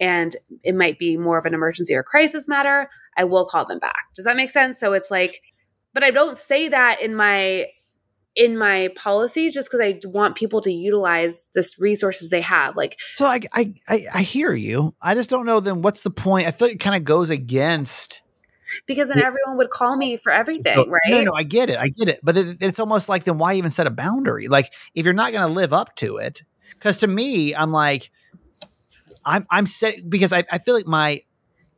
and 0.00 0.36
it 0.62 0.74
might 0.74 0.98
be 0.98 1.16
more 1.16 1.38
of 1.38 1.46
an 1.46 1.54
emergency 1.54 1.94
or 1.94 2.02
crisis 2.02 2.48
matter. 2.48 2.88
I 3.16 3.24
will 3.24 3.46
call 3.46 3.64
them 3.64 3.78
back. 3.78 4.06
Does 4.14 4.24
that 4.24 4.36
make 4.36 4.50
sense? 4.50 4.78
So 4.80 4.92
it's 4.92 5.10
like, 5.10 5.40
but 5.92 6.02
I 6.02 6.10
don't 6.10 6.36
say 6.36 6.68
that 6.68 7.00
in 7.00 7.14
my 7.14 7.66
in 8.36 8.58
my 8.58 8.88
policies 8.96 9.54
just 9.54 9.70
because 9.70 9.80
I 9.80 10.00
want 10.08 10.34
people 10.34 10.60
to 10.62 10.72
utilize 10.72 11.48
this 11.54 11.78
resources 11.78 12.30
they 12.30 12.40
have. 12.40 12.76
Like, 12.76 12.98
so 13.14 13.26
I, 13.26 13.40
I, 13.52 13.74
I, 13.88 14.06
I 14.12 14.22
hear 14.22 14.52
you. 14.52 14.94
I 15.00 15.14
just 15.14 15.30
don't 15.30 15.46
know. 15.46 15.60
Then 15.60 15.82
what's 15.82 16.02
the 16.02 16.10
point? 16.10 16.48
I 16.48 16.50
feel 16.50 16.66
like 16.66 16.74
it 16.74 16.80
kind 16.80 16.96
of 16.96 17.04
goes 17.04 17.30
against 17.30 18.22
because 18.86 19.08
then 19.08 19.18
everyone 19.18 19.56
would 19.56 19.70
call 19.70 19.96
me 19.96 20.16
for 20.16 20.32
everything, 20.32 20.76
no, 20.76 20.86
right? 20.86 21.00
No, 21.10 21.22
no, 21.22 21.32
I 21.32 21.44
get 21.44 21.70
it, 21.70 21.78
I 21.78 21.88
get 21.88 22.08
it. 22.08 22.20
But 22.22 22.36
it, 22.36 22.58
it's 22.60 22.80
almost 22.80 23.08
like 23.08 23.24
then 23.24 23.38
why 23.38 23.54
even 23.54 23.70
set 23.70 23.86
a 23.86 23.90
boundary? 23.90 24.48
Like 24.48 24.72
if 24.94 25.04
you're 25.04 25.14
not 25.14 25.32
going 25.32 25.46
to 25.46 25.54
live 25.54 25.72
up 25.72 25.94
to 25.96 26.16
it, 26.16 26.42
because 26.72 26.98
to 26.98 27.06
me, 27.06 27.54
I'm 27.54 27.70
like, 27.70 28.10
I'm 29.24 29.46
I'm 29.50 29.66
set 29.66 30.08
because 30.08 30.32
I, 30.32 30.44
I 30.50 30.58
feel 30.58 30.74
like 30.74 30.86
my 30.86 31.22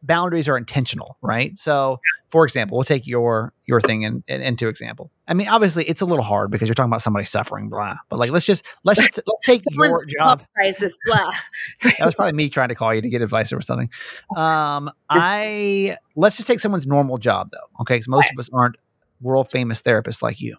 boundaries 0.03 0.49
are 0.49 0.57
intentional, 0.57 1.17
right? 1.21 1.59
So, 1.59 2.01
for 2.29 2.45
example, 2.45 2.77
we'll 2.77 2.85
take 2.85 3.07
your 3.07 3.53
your 3.67 3.81
thing 3.81 4.03
in, 4.03 4.23
in, 4.29 4.41
into 4.41 4.69
example. 4.69 5.11
I 5.27 5.35
mean, 5.35 5.49
obviously, 5.49 5.85
it's 5.85 6.01
a 6.01 6.07
little 6.07 6.25
hard 6.25 6.51
because 6.51 6.69
you're 6.69 6.75
talking 6.75 6.91
about 6.91 7.03
somebody 7.03 7.27
suffering, 7.27 7.69
blah. 7.69 7.97
But 8.09 8.19
like, 8.19 8.31
let's 8.31 8.47
just 8.47 8.65
let's 8.85 9.01
just 9.01 9.17
let's 9.27 9.41
take 9.45 9.63
your 9.71 10.05
job. 10.19 10.43
Crisis, 10.55 10.97
blah. 11.05 11.31
that 11.83 12.01
was 12.01 12.15
probably 12.15 12.33
me 12.33 12.49
trying 12.49 12.69
to 12.69 12.75
call 12.75 12.95
you 12.95 13.03
to 13.03 13.09
get 13.09 13.23
advice 13.23 13.53
or 13.53 13.61
something. 13.61 13.91
Um, 14.37 14.91
I 15.09 15.97
let's 16.15 16.37
just 16.37 16.47
take 16.47 16.61
someone's 16.61 16.87
normal 16.87 17.19
job 17.19 17.49
though, 17.53 17.83
okay? 17.83 17.95
Because 17.95 18.09
most 18.09 18.25
right. 18.25 18.33
of 18.33 18.39
us 18.39 18.51
aren't 18.53 18.77
world 19.21 19.51
famous 19.51 19.83
therapists 19.83 20.23
like 20.23 20.41
you. 20.41 20.57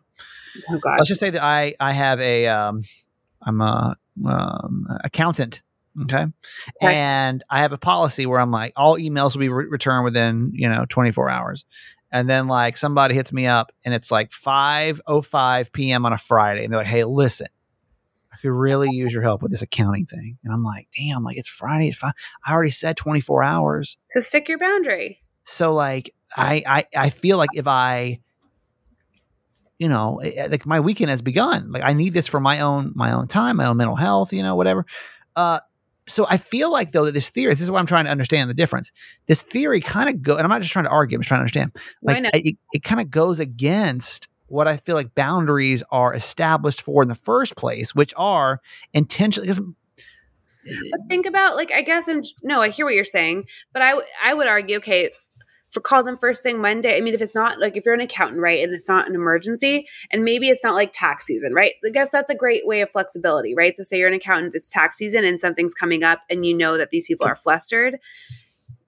Oh, 0.69 0.77
God. 0.79 0.97
Let's 0.97 1.09
just 1.09 1.19
say 1.19 1.29
that 1.29 1.43
I 1.43 1.75
I 1.79 1.93
have 1.93 2.19
a 2.19 2.47
um, 2.47 2.83
I'm 3.41 3.61
a 3.61 3.95
um, 4.25 4.87
accountant 5.03 5.61
Okay. 6.03 6.25
Right. 6.81 6.93
And 6.93 7.43
I 7.49 7.59
have 7.59 7.73
a 7.73 7.77
policy 7.77 8.25
where 8.25 8.39
I'm 8.39 8.51
like, 8.51 8.73
all 8.75 8.97
emails 8.97 9.33
will 9.33 9.41
be 9.41 9.49
re- 9.49 9.65
returned 9.65 10.03
within, 10.03 10.51
you 10.53 10.69
know, 10.69 10.85
24 10.87 11.29
hours. 11.29 11.65
And 12.11 12.29
then 12.29 12.47
like 12.47 12.77
somebody 12.77 13.15
hits 13.15 13.33
me 13.33 13.47
up 13.47 13.71
and 13.83 13.93
it's 13.93 14.11
like 14.11 14.29
5.05 14.29 15.71
p.m. 15.71 16.05
on 16.05 16.13
a 16.13 16.17
Friday. 16.17 16.63
And 16.63 16.71
they're 16.71 16.79
like, 16.79 16.87
hey, 16.87 17.03
listen, 17.03 17.47
I 18.31 18.37
could 18.37 18.51
really 18.51 18.89
use 18.91 19.11
your 19.11 19.23
help 19.23 19.41
with 19.41 19.51
this 19.51 19.61
accounting 19.61 20.05
thing. 20.05 20.37
And 20.43 20.53
I'm 20.53 20.63
like, 20.63 20.87
damn, 20.95 21.23
like 21.23 21.37
it's 21.37 21.49
Friday. 21.49 21.89
It's. 21.89 22.03
I 22.03 22.13
already 22.49 22.71
said 22.71 22.95
24 22.95 23.43
hours. 23.43 23.97
So 24.11 24.19
stick 24.19 24.47
your 24.47 24.59
boundary. 24.59 25.19
So 25.43 25.73
like, 25.73 26.13
I, 26.35 26.63
I, 26.65 26.85
I 26.95 27.09
feel 27.09 27.37
like 27.37 27.49
if 27.53 27.67
I, 27.67 28.19
you 29.79 29.87
know, 29.87 30.19
eh, 30.23 30.31
eh, 30.35 30.47
like 30.49 30.65
my 30.65 30.79
weekend 30.79 31.09
has 31.09 31.21
begun. 31.21 31.71
Like 31.71 31.83
I 31.83 31.93
need 31.93 32.13
this 32.13 32.27
for 32.27 32.39
my 32.39 32.59
own, 32.61 32.93
my 32.95 33.11
own 33.11 33.27
time, 33.27 33.57
my 33.57 33.65
own 33.65 33.77
mental 33.77 33.95
health, 33.95 34.33
you 34.33 34.43
know, 34.43 34.55
whatever. 34.55 34.85
Uh, 35.35 35.59
so 36.07 36.25
I 36.29 36.37
feel 36.37 36.71
like 36.71 36.91
though 36.91 37.05
that 37.05 37.13
this 37.13 37.29
theory, 37.29 37.51
this 37.51 37.61
is 37.61 37.69
what 37.69 37.79
I'm 37.79 37.85
trying 37.85 38.05
to 38.05 38.11
understand 38.11 38.49
the 38.49 38.53
difference. 38.53 38.91
This 39.27 39.41
theory 39.41 39.81
kind 39.81 40.09
of 40.09 40.21
go, 40.21 40.35
and 40.35 40.43
I'm 40.43 40.49
not 40.49 40.61
just 40.61 40.73
trying 40.73 40.85
to 40.85 40.91
argue. 40.91 41.17
I'm 41.17 41.21
just 41.21 41.27
trying 41.27 41.39
to 41.39 41.41
understand. 41.41 41.75
Like 42.01 42.23
it, 42.33 42.57
it 42.71 42.83
kind 42.83 43.01
of 43.01 43.11
goes 43.11 43.39
against 43.39 44.27
what 44.47 44.67
I 44.67 44.77
feel 44.77 44.95
like 44.95 45.13
boundaries 45.13 45.83
are 45.91 46.13
established 46.13 46.81
for 46.81 47.01
in 47.01 47.09
the 47.09 47.15
first 47.15 47.57
place, 47.57 47.93
which 47.93 48.13
are 48.15 48.61
intentionally. 48.93 49.51
But 50.91 51.01
think 51.07 51.25
about 51.25 51.55
like 51.55 51.71
I 51.71 51.81
guess 51.81 52.07
and 52.07 52.25
no, 52.41 52.61
I 52.61 52.69
hear 52.69 52.85
what 52.85 52.95
you're 52.95 53.03
saying, 53.03 53.45
but 53.73 53.81
I 53.81 53.93
I 54.23 54.33
would 54.33 54.47
argue 54.47 54.77
okay, 54.77 55.11
for 55.69 55.81
call 55.81 56.03
them 56.03 56.17
first 56.17 56.43
thing 56.43 56.61
Monday. 56.61 56.97
I 56.97 57.01
mean, 57.01 57.13
if 57.13 57.21
it's 57.21 57.35
not 57.35 57.59
like 57.59 57.75
if 57.75 57.85
you're 57.85 57.93
an 57.93 58.01
accountant, 58.01 58.41
right, 58.41 58.63
and 58.63 58.73
it's 58.73 58.87
not 58.87 59.07
an 59.07 59.15
emergency, 59.15 59.87
and 60.11 60.23
maybe 60.23 60.49
it's 60.49 60.63
not 60.63 60.75
like 60.75 60.91
tax 60.93 61.25
season, 61.25 61.53
right? 61.53 61.73
I 61.85 61.89
guess 61.89 62.09
that's 62.09 62.31
a 62.31 62.35
great 62.35 62.65
way 62.65 62.81
of 62.81 62.89
flexibility, 62.89 63.53
right? 63.53 63.75
So 63.75 63.83
say 63.83 63.99
you're 63.99 64.07
an 64.07 64.13
accountant, 64.13 64.55
it's 64.55 64.71
tax 64.71 64.97
season 64.97 65.25
and 65.25 65.39
something's 65.39 65.73
coming 65.73 66.03
up 66.03 66.21
and 66.29 66.45
you 66.45 66.55
know 66.55 66.77
that 66.77 66.89
these 66.89 67.07
people 67.07 67.27
are 67.27 67.35
flustered. 67.35 67.97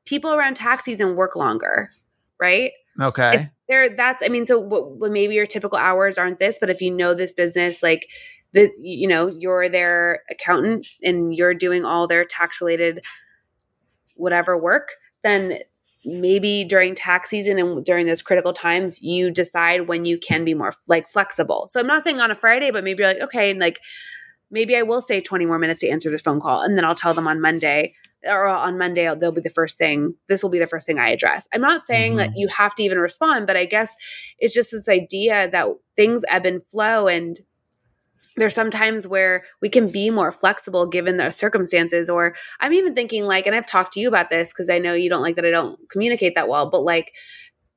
People 0.05 0.33
around 0.33 0.55
tax 0.55 0.85
season 0.85 1.15
work 1.15 1.35
longer, 1.35 1.91
right? 2.39 2.71
Okay. 2.99 3.49
there 3.67 3.89
that's 3.89 4.23
I 4.23 4.29
mean, 4.29 4.45
so 4.45 4.59
what, 4.59 5.11
maybe 5.11 5.35
your 5.35 5.45
typical 5.45 5.77
hours 5.77 6.17
aren't 6.17 6.39
this, 6.39 6.57
but 6.59 6.69
if 6.69 6.81
you 6.81 6.91
know 6.91 7.13
this 7.13 7.33
business, 7.33 7.83
like 7.83 8.09
the 8.51 8.71
you 8.77 9.07
know, 9.07 9.27
you're 9.27 9.69
their 9.69 10.23
accountant 10.29 10.87
and 11.03 11.35
you're 11.35 11.53
doing 11.53 11.85
all 11.85 12.07
their 12.07 12.25
tax 12.25 12.59
related 12.59 13.01
whatever 14.15 14.57
work, 14.57 14.95
then 15.23 15.59
maybe 16.05 16.63
during 16.63 16.95
tax 16.95 17.29
season 17.29 17.59
and 17.59 17.83
during 17.83 18.05
those 18.05 18.21
critical 18.21 18.53
times 18.53 19.01
you 19.01 19.29
decide 19.29 19.88
when 19.88 20.05
you 20.05 20.17
can 20.17 20.45
be 20.45 20.53
more 20.53 20.71
like 20.88 21.09
flexible 21.09 21.67
so 21.67 21.79
i'm 21.79 21.88
not 21.88 22.03
saying 22.03 22.21
on 22.21 22.31
a 22.31 22.35
friday 22.35 22.71
but 22.71 22.83
maybe 22.83 23.03
you're 23.03 23.13
like 23.13 23.21
okay 23.21 23.51
and 23.51 23.59
like 23.59 23.79
maybe 24.49 24.75
i 24.77 24.81
will 24.81 25.01
stay 25.01 25.19
20 25.19 25.45
more 25.45 25.59
minutes 25.59 25.81
to 25.81 25.89
answer 25.89 26.09
this 26.09 26.21
phone 26.21 26.39
call 26.39 26.61
and 26.61 26.78
then 26.78 26.86
i'll 26.86 26.95
tell 26.95 27.13
them 27.13 27.28
on 27.28 27.41
monday 27.41 27.93
or 28.26 28.47
on 28.47 28.78
monday 28.78 29.13
they'll 29.15 29.32
be 29.32 29.41
the 29.41 29.49
first 29.49 29.78
thing 29.78 30.13
this 30.30 30.41
will 30.41 30.49
be 30.49 30.59
the 30.59 30.67
first 30.67 30.88
thing 30.88 30.99
i 30.99 31.09
address 31.09 31.47
i'm 31.53 31.61
not 31.61 31.82
saying 31.82 32.11
mm-hmm. 32.11 32.32
that 32.32 32.32
you 32.36 32.47
have 32.47 32.74
to 32.74 32.84
even 32.84 32.97
respond 32.97 33.45
but 33.45 33.57
i 33.57 33.65
guess 33.65 33.93
it's 34.38 34.53
just 34.53 34.71
this 34.71 34.88
idea 34.88 35.49
that 35.49 35.67
things 35.97 36.24
ebb 36.30 36.45
and 36.45 36.63
flow 36.63 37.07
and 37.07 37.41
there's 38.39 38.55
sometimes 38.55 39.07
where 39.07 39.43
we 39.61 39.69
can 39.69 39.91
be 39.91 40.09
more 40.09 40.31
flexible 40.31 40.87
given 40.87 41.17
the 41.17 41.29
circumstances 41.29 42.09
or 42.09 42.35
i'm 42.59 42.73
even 42.73 42.95
thinking 42.95 43.25
like 43.25 43.45
and 43.45 43.55
i've 43.55 43.67
talked 43.67 43.93
to 43.93 43.99
you 43.99 44.07
about 44.07 44.29
this 44.29 44.51
because 44.53 44.69
i 44.69 44.79
know 44.79 44.93
you 44.93 45.09
don't 45.09 45.21
like 45.21 45.35
that 45.35 45.45
i 45.45 45.51
don't 45.51 45.79
communicate 45.89 46.35
that 46.35 46.47
well 46.47 46.69
but 46.69 46.81
like 46.81 47.13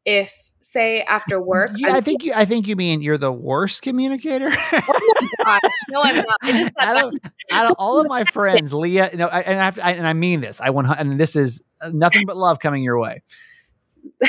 if 0.05 0.51
say 0.61 1.03
after 1.03 1.41
work 1.41 1.71
yeah 1.77 1.97
I'm, 1.97 2.03
think 2.03 2.25
you 2.25 2.33
i 2.35 2.45
think 2.45 2.67
you 2.67 2.77
mean 2.77 3.03
you're 3.03 3.19
the 3.19 3.33
worst 3.33 3.83
communicator? 3.83 4.51
Oh 4.75 5.29
gosh, 5.45 5.61
no 5.91 6.01
i'm 6.03 6.17
not. 6.17 6.37
I 6.43 6.53
just 6.53 6.79
out 6.81 7.05
of, 7.05 7.15
out 7.53 7.67
of 7.67 7.75
all 7.79 8.01
of 8.01 8.09
my 8.09 8.25
friends 8.25 8.73
leah 8.73 9.11
you 9.13 9.19
know 9.19 9.27
I, 9.27 9.41
and 9.43 9.61
I, 9.61 9.91
I 9.91 9.93
and 9.93 10.07
i 10.07 10.13
mean 10.13 10.41
this 10.41 10.61
i 10.61 10.71
want 10.71 10.89
and 10.99 11.19
this 11.19 11.37
is 11.37 11.63
uh, 11.83 11.91
nothing 11.93 12.25
but 12.27 12.37
love 12.37 12.61
coming 12.61 12.83
your 12.83 12.99
way. 12.99 13.23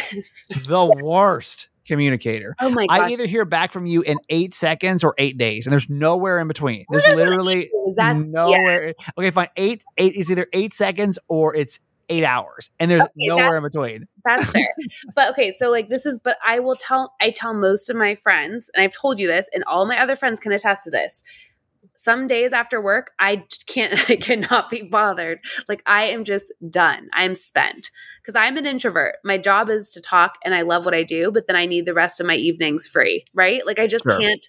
The 0.67 0.85
worst 1.01 1.69
communicator. 1.85 2.55
Oh 2.59 2.69
my 2.69 2.85
I 2.89 3.09
either 3.09 3.25
hear 3.25 3.45
back 3.45 3.71
from 3.71 3.85
you 3.85 4.01
in 4.01 4.17
eight 4.29 4.53
seconds 4.53 5.03
or 5.03 5.13
eight 5.17 5.37
days, 5.37 5.65
and 5.65 5.71
there's 5.71 5.89
nowhere 5.89 6.39
in 6.39 6.47
between. 6.47 6.85
There's 6.89 7.07
literally 7.07 7.69
that 7.95 8.15
yeah. 8.15 8.21
nowhere. 8.27 8.93
Okay, 9.17 9.31
fine. 9.31 9.49
Eight, 9.55 9.83
eight 9.97 10.15
is 10.15 10.31
either 10.31 10.47
eight 10.53 10.73
seconds 10.73 11.19
or 11.27 11.55
it's 11.55 11.79
eight 12.09 12.23
hours, 12.23 12.69
and 12.79 12.89
there's 12.89 13.01
Okay, 13.01 13.27
nowhere 13.27 13.57
in 13.57 13.63
between. 13.63 14.07
That's 14.25 14.51
fair. 14.51 14.67
but 15.15 15.31
okay, 15.31 15.51
so 15.51 15.69
like 15.69 15.89
this 15.89 16.05
is 16.05 16.19
but 16.19 16.37
I 16.45 16.59
will 16.59 16.75
tell 16.75 17.13
I 17.21 17.31
tell 17.31 17.53
most 17.53 17.89
of 17.89 17.95
my 17.95 18.15
friends, 18.15 18.69
and 18.73 18.83
I've 18.83 18.95
told 18.95 19.19
you 19.19 19.27
this, 19.27 19.49
and 19.53 19.63
all 19.65 19.85
my 19.85 19.99
other 19.99 20.15
friends 20.15 20.39
can 20.39 20.51
attest 20.51 20.83
to 20.85 20.91
this. 20.91 21.23
Some 21.95 22.27
days 22.27 22.53
after 22.53 22.81
work, 22.81 23.11
I 23.19 23.45
can't 23.67 23.93
I 24.09 24.15
cannot 24.15 24.69
be 24.69 24.83
bothered. 24.83 25.39
Like 25.67 25.83
I 25.85 26.05
am 26.05 26.23
just 26.23 26.51
done. 26.69 27.09
I'm 27.13 27.35
spent. 27.35 27.91
Because 28.21 28.35
I'm 28.35 28.55
an 28.55 28.65
introvert. 28.65 29.15
My 29.25 29.37
job 29.37 29.69
is 29.69 29.89
to 29.91 30.01
talk 30.01 30.37
and 30.45 30.55
I 30.55 30.61
love 30.61 30.85
what 30.85 30.93
I 30.93 31.03
do, 31.03 31.29
but 31.29 31.45
then 31.45 31.57
I 31.57 31.65
need 31.65 31.85
the 31.85 31.93
rest 31.93 32.21
of 32.21 32.25
my 32.25 32.35
evenings 32.35 32.87
free, 32.87 33.25
right? 33.33 33.65
Like 33.65 33.79
I 33.79 33.87
just 33.87 34.05
Sure. 34.05 34.17
can't. 34.17 34.47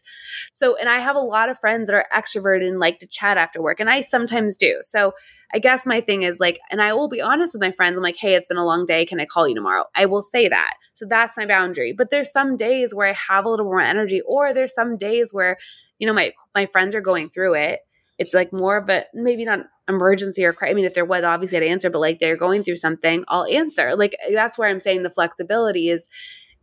So, 0.53 0.77
and 0.77 0.89
I 0.89 1.01
have 1.01 1.17
a 1.17 1.21
lot 1.21 1.49
of 1.49 1.59
friends 1.59 1.89
that 1.89 1.97
are 1.97 2.07
extroverted 2.15 2.69
and 2.69 2.79
like 2.79 3.01
to 3.01 3.07
chat 3.09 3.37
after 3.37 3.61
work, 3.61 3.81
and 3.81 3.91
I 3.91 4.01
sometimes 4.01 4.57
do. 4.57 4.79
So 4.83 5.13
I 5.53 5.59
guess 5.59 5.87
my 5.87 6.01
thing 6.01 6.23
is 6.23 6.39
like, 6.39 6.59
and 6.71 6.81
I 6.81 6.93
will 6.95 7.09
be 7.09 7.21
honest 7.21 7.55
with 7.55 7.63
my 7.63 7.71
friends. 7.73 7.97
I'm 7.97 8.03
like, 8.03 8.17
hey, 8.17 8.35
it's 8.35 8.49
been 8.49 8.57
a 8.57 8.65
long 8.65 8.87
day. 8.87 9.05
Can 9.05 9.21
I 9.21 9.27
call 9.27 9.49
you 9.49 9.55
tomorrow? 9.57 9.85
I 9.95 10.07
will 10.07 10.23
say 10.23 10.49
that. 10.49 10.75
So 10.95 11.07
that's 11.07 11.37
my 11.37 11.47
boundary. 11.47 11.93
But 11.93 12.11
there's 12.11 12.31
some 12.33 12.57
days 12.57 12.95
where 12.95 13.09
I 13.09 13.13
have 13.13 13.45
a 13.45 13.49
little 13.49 13.67
more 13.67 13.81
energy, 13.81 14.21
or 14.27 14.55
there's 14.55 14.75
some 14.75 14.97
days 14.97 15.33
where, 15.33 15.59
you 15.99 16.07
know, 16.07 16.13
my 16.13 16.33
my 16.55 16.67
friends 16.67 16.95
are 16.95 17.01
going 17.01 17.29
through 17.29 17.55
it. 17.55 17.81
It's 18.19 18.35
like 18.35 18.53
more 18.53 18.77
of 18.77 18.89
a 18.89 19.05
maybe 19.15 19.45
not 19.45 19.67
emergency 19.89 20.45
or 20.45 20.53
cri- 20.53 20.71
I 20.71 20.75
mean, 20.75 20.85
if 20.85 20.95
there 20.95 21.05
was, 21.05 21.25
obviously 21.25 21.59
I'd 21.59 21.65
answer, 21.65 21.91
but 21.91 21.99
like 21.99 22.19
they're 22.21 22.37
going 22.37 22.63
through 22.63 22.77
something, 22.77 23.25
I'll 23.29 23.45
answer. 23.47 23.97
Like 23.97 24.17
that's 24.33 24.57
where 24.57 24.69
I'm 24.69 24.81
saying 24.81 25.03
the 25.03 25.11
flexibility 25.11 25.91
is. 25.91 26.09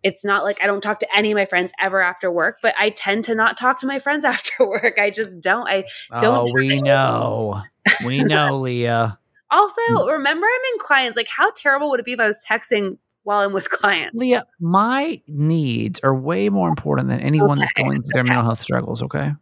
It's 0.03 0.25
not 0.25 0.43
like 0.43 0.57
I 0.63 0.65
don't 0.65 0.81
talk 0.81 0.97
to 1.01 1.15
any 1.15 1.29
of 1.31 1.35
my 1.35 1.45
friends 1.45 1.71
ever 1.79 2.01
after 2.01 2.31
work, 2.31 2.57
but 2.63 2.73
I 2.79 2.89
tend 2.89 3.23
to 3.25 3.35
not 3.35 3.55
talk 3.55 3.79
to 3.81 3.87
my 3.87 3.99
friends 3.99 4.25
after 4.33 4.67
work. 4.67 4.97
I 4.99 5.11
just 5.11 5.39
don't. 5.41 5.67
I 5.67 5.83
Don't 6.19 6.49
oh, 6.49 6.51
we 6.55 6.77
know. 6.77 7.61
We 8.03 8.23
know, 8.23 8.57
Leah. 8.61 9.19
Also, 9.51 9.81
Mm. 9.91 10.11
remember 10.13 10.47
I'm 10.47 10.73
in 10.73 10.79
clients. 10.79 11.15
Like, 11.17 11.27
how 11.27 11.51
terrible 11.51 11.89
would 11.91 11.99
it 11.99 12.05
be 12.05 12.13
if 12.13 12.19
I 12.19 12.25
was 12.25 12.43
texting 12.49 12.97
while 13.23 13.39
I'm 13.39 13.53
with 13.53 13.69
clients? 13.69 14.15
Leah, 14.15 14.45
my 14.59 15.21
needs 15.27 15.99
are 16.01 16.15
way 16.15 16.49
more 16.49 16.69
important 16.69 17.09
than 17.09 17.19
anyone 17.19 17.59
that's 17.59 17.73
going 17.73 18.01
through 18.01 18.13
their 18.13 18.21
okay. 18.21 18.29
mental 18.29 18.45
health 18.45 18.61
struggles, 18.61 19.01
okay? 19.03 19.33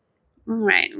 Right. 0.45 0.91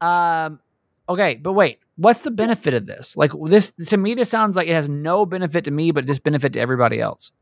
um 0.00 0.60
okay, 1.08 1.34
but 1.36 1.52
wait, 1.52 1.84
what's 1.96 2.22
the 2.22 2.30
benefit 2.30 2.74
of 2.74 2.86
this? 2.86 3.16
Like 3.16 3.32
this 3.44 3.72
to 3.88 3.96
me 3.96 4.14
this 4.14 4.28
sounds 4.28 4.56
like 4.56 4.68
it 4.68 4.74
has 4.74 4.88
no 4.88 5.26
benefit 5.26 5.64
to 5.64 5.70
me 5.70 5.90
but 5.90 6.06
just 6.06 6.22
benefit 6.22 6.52
to 6.54 6.60
everybody 6.60 7.00
else. 7.00 7.32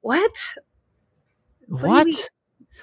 What? 0.00 0.38
you 1.68 1.76
What? 1.76 2.06
Like, 2.06 2.16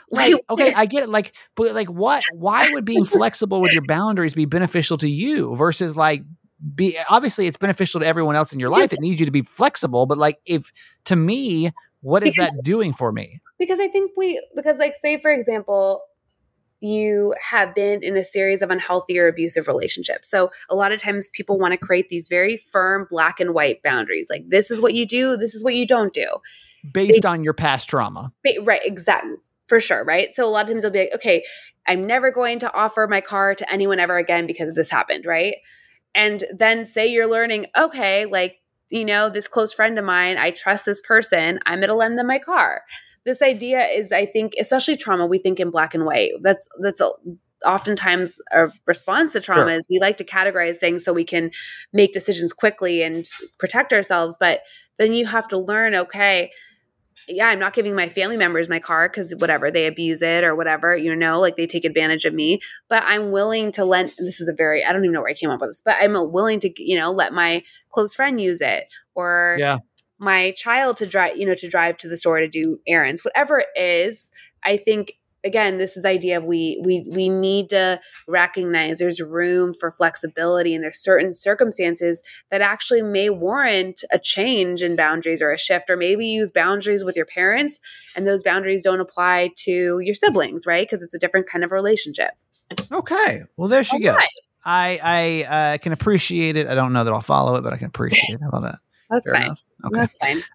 Wait, 0.10 0.36
okay. 0.50 0.74
I 0.76 0.86
get 0.86 1.04
it. 1.04 1.10
Like, 1.10 1.34
but 1.56 1.74
like, 1.74 1.90
what? 1.90 2.24
Why 2.34 2.70
would 2.72 2.86
being 2.86 3.06
flexible 3.06 3.62
with 3.62 3.74
your 3.74 3.86
boundaries 3.86 4.34
be 4.34 4.46
beneficial 4.46 4.98
to 5.00 5.10
you 5.10 5.56
versus 5.56 5.98
like 5.98 6.24
be? 6.76 6.98
Obviously, 7.10 7.48
it's 7.48 7.58
beneficial 7.58 8.00
to 8.02 8.06
everyone 8.08 8.36
else 8.36 8.54
in 8.54 8.60
your 8.60 8.70
life 8.70 8.92
that 8.92 9.00
needs 9.02 9.20
you 9.20 9.26
to 9.26 9.32
be 9.32 9.42
flexible. 9.42 10.06
But 10.06 10.18
like, 10.18 10.40
if 10.46 10.72
to 11.06 11.16
me, 11.16 11.72
what 12.02 12.24
is 12.26 12.36
Because- 12.36 12.52
that 12.52 12.64
doing 12.64 12.94
for 12.94 13.12
me? 13.12 13.42
Because 13.60 13.80
I 13.80 13.88
think 13.88 14.12
we, 14.16 14.42
because 14.56 14.78
like, 14.78 14.96
say 14.96 15.18
for 15.18 15.32
example, 15.32 16.02
you 16.80 17.34
have 17.42 17.74
been 17.74 18.04
in 18.04 18.16
a 18.16 18.24
series 18.24 18.62
of 18.62 18.70
unhealthy 18.70 19.18
or 19.20 19.28
abusive 19.28 19.68
relationships. 19.68 20.30
So 20.30 20.52
a 20.70 20.76
lot 20.76 20.92
of 20.92 21.02
times 21.02 21.32
people 21.32 21.58
want 21.58 21.72
to 21.72 21.78
create 21.78 22.10
these 22.10 22.28
very 22.28 22.56
firm 22.56 23.08
black 23.10 23.40
and 23.40 23.54
white 23.56 23.82
boundaries. 23.82 24.28
Like, 24.30 24.48
this 24.50 24.70
is 24.70 24.80
what 24.80 24.94
you 24.94 25.08
do, 25.08 25.38
this 25.38 25.56
is 25.56 25.64
what 25.64 25.74
you 25.74 25.88
don't 25.88 26.14
do. 26.14 26.28
Based 26.94 27.26
on 27.26 27.44
your 27.44 27.54
past 27.54 27.90
trauma. 27.90 28.32
Ba- 28.44 28.62
Right, 28.62 28.82
exactly. 28.84 29.38
For 29.66 29.80
sure, 29.80 30.04
right? 30.06 30.34
So 30.36 30.46
a 30.46 30.50
lot 30.50 30.62
of 30.66 30.70
times 30.70 30.84
they'll 30.84 30.92
be 30.92 31.00
like, 31.00 31.16
okay, 31.16 31.44
I'm 31.88 32.06
never 32.06 32.30
going 32.30 32.60
to 32.60 32.72
offer 32.74 33.08
my 33.10 33.22
car 33.22 33.56
to 33.56 33.74
anyone 33.74 34.00
ever 34.00 34.18
again 34.18 34.46
because 34.46 34.74
this 34.76 34.92
happened, 34.92 35.26
right? 35.26 35.56
And 36.18 36.44
then 36.52 36.86
say 36.86 37.08
you're 37.08 37.28
learning, 37.28 37.68
okay, 37.78 38.26
like, 38.26 38.58
you 38.90 39.06
know, 39.06 39.30
this 39.30 39.48
close 39.48 39.72
friend 39.72 39.98
of 40.00 40.04
mine, 40.04 40.38
I 40.38 40.52
trust 40.52 40.86
this 40.86 41.02
person, 41.02 41.60
I'm 41.66 41.80
going 41.80 41.90
to 41.90 41.94
lend 41.94 42.18
them 42.18 42.28
my 42.28 42.40
car. 42.40 42.82
This 43.24 43.42
idea 43.42 43.82
is, 43.86 44.12
I 44.12 44.26
think, 44.26 44.54
especially 44.60 44.98
trauma, 44.98 45.28
we 45.28 45.38
think 45.38 45.60
in 45.60 45.70
black 45.70 45.94
and 45.94 46.06
white. 46.06 46.32
That's, 46.42 46.68
that's 46.82 47.02
a, 47.02 47.12
oftentimes 47.66 48.40
a 48.52 48.70
response 48.86 49.34
to 49.34 49.42
trauma 49.42 49.72
Sure. 49.72 49.80
is 49.80 49.88
we 49.90 50.00
like 50.00 50.18
to 50.18 50.24
categorize 50.24 50.78
things 50.78 51.04
so 51.04 51.14
we 51.14 51.24
can 51.24 51.52
make 51.94 52.14
decisions 52.14 52.52
quickly 52.54 53.04
and 53.04 53.26
protect 53.60 53.94
ourselves. 53.94 54.38
But 54.40 54.62
then 54.98 55.14
you 55.14 55.28
have 55.28 55.48
to 55.50 55.58
learn, 55.58 55.94
okay, 55.94 56.52
yeah, 57.28 57.48
I'm 57.48 57.60
not 57.60 57.74
giving 57.74 57.96
my 57.96 58.08
family 58.10 58.38
members 58.38 58.70
my 58.70 58.80
car 58.80 59.10
because 59.10 59.34
whatever 59.38 59.70
they 59.70 59.86
abuse 59.86 60.22
it 60.22 60.44
or 60.44 60.56
whatever, 60.56 60.96
you 60.96 61.14
know, 61.16 61.40
like 61.40 61.56
they 61.58 61.68
take 61.68 61.84
advantage 61.86 62.26
of 62.26 62.34
me. 62.34 62.60
But 62.88 63.04
I'm 63.06 63.32
willing 63.32 63.72
to 63.74 63.86
lend. 63.86 64.14
This 64.18 64.40
is 64.40 64.48
a 64.48 64.54
very 64.54 64.84
I 64.84 64.94
don't 64.94 65.04
even 65.04 65.14
know 65.14 65.22
where 65.22 65.30
I 65.30 65.34
came 65.34 65.50
up 65.50 65.60
with 65.60 65.70
this, 65.72 65.82
but 65.84 65.98
I'm 66.00 66.14
willing 66.32 66.60
to 66.62 66.72
you 66.78 66.98
know 66.98 67.12
let 67.12 67.34
my 67.34 67.64
close 67.90 68.14
friend 68.16 68.40
use 68.40 68.62
it 68.62 68.86
or 69.16 69.58
Yeah. 69.60 69.80
my 70.20 70.52
child 70.52 70.98
to 70.98 71.06
drive 71.06 71.38
you 71.38 71.46
know 71.46 71.56
to 71.56 71.68
drive 71.68 71.98
to 71.98 72.08
the 72.08 72.18
store 72.18 72.40
to 72.40 72.48
do 72.48 72.80
errands, 72.88 73.26
whatever 73.26 73.60
it 73.60 73.68
is. 73.76 74.32
I 74.64 74.78
think 74.78 75.14
again, 75.44 75.78
this 75.78 75.96
is 75.96 76.04
the 76.04 76.10
idea 76.10 76.38
of 76.38 76.46
we 76.46 76.82
we 76.84 77.06
we 77.10 77.30
need 77.30 77.70
to 77.70 78.00
recognize 78.28 79.00
there's 79.00 79.22
room 79.22 79.74
for 79.74 79.92
flexibility 79.92 80.74
and 80.74 80.84
there's 80.84 81.00
certain 81.00 81.34
circumstances 81.34 82.22
that 82.52 82.62
actually 82.62 83.02
may 83.02 83.30
warrant 83.30 84.04
a 84.12 84.20
change 84.20 84.82
in 84.82 84.96
boundaries 84.96 85.42
or 85.42 85.52
a 85.52 85.58
shift, 85.58 85.90
or 85.90 85.98
maybe 85.98 86.26
use 86.28 86.52
boundaries 86.52 87.04
with 87.04 87.16
your 87.16 87.26
parents 87.26 87.80
and 88.16 88.28
those 88.28 88.44
boundaries 88.44 88.84
don't 88.84 89.00
apply 89.00 89.52
to 89.56 90.00
your 90.00 90.16
siblings, 90.16 90.66
right? 90.66 90.88
Because 90.88 91.04
it's 91.04 91.14
a 91.14 91.20
different 91.20 91.48
kind 91.48 91.64
of 91.64 91.72
relationship. 91.72 92.32
Okay. 92.92 93.44
Well, 93.56 93.70
there 93.70 93.84
she 93.84 93.96
All 94.08 94.14
goes. 94.14 94.24
I 94.66 95.00
I 95.02 95.74
uh, 95.74 95.78
can 95.78 95.94
appreciate 95.94 96.58
it. 96.58 96.68
I 96.68 96.76
don't 96.76 96.94
know 96.94 97.04
that 97.04 97.14
I'll 97.14 97.22
follow 97.22 97.56
it, 97.56 97.62
but 97.62 97.74
I 97.74 97.78
can 97.78 97.88
appreciate 97.88 98.36
it. 98.36 98.42
How 98.42 98.50
about 98.50 98.64
that? 98.64 98.80
That's 99.10 99.30
Fair 99.30 99.36
fine. 99.40 99.46
enough. 99.46 99.64
Okay. 99.86 100.00
That's 100.00 100.18
fine. 100.18 100.42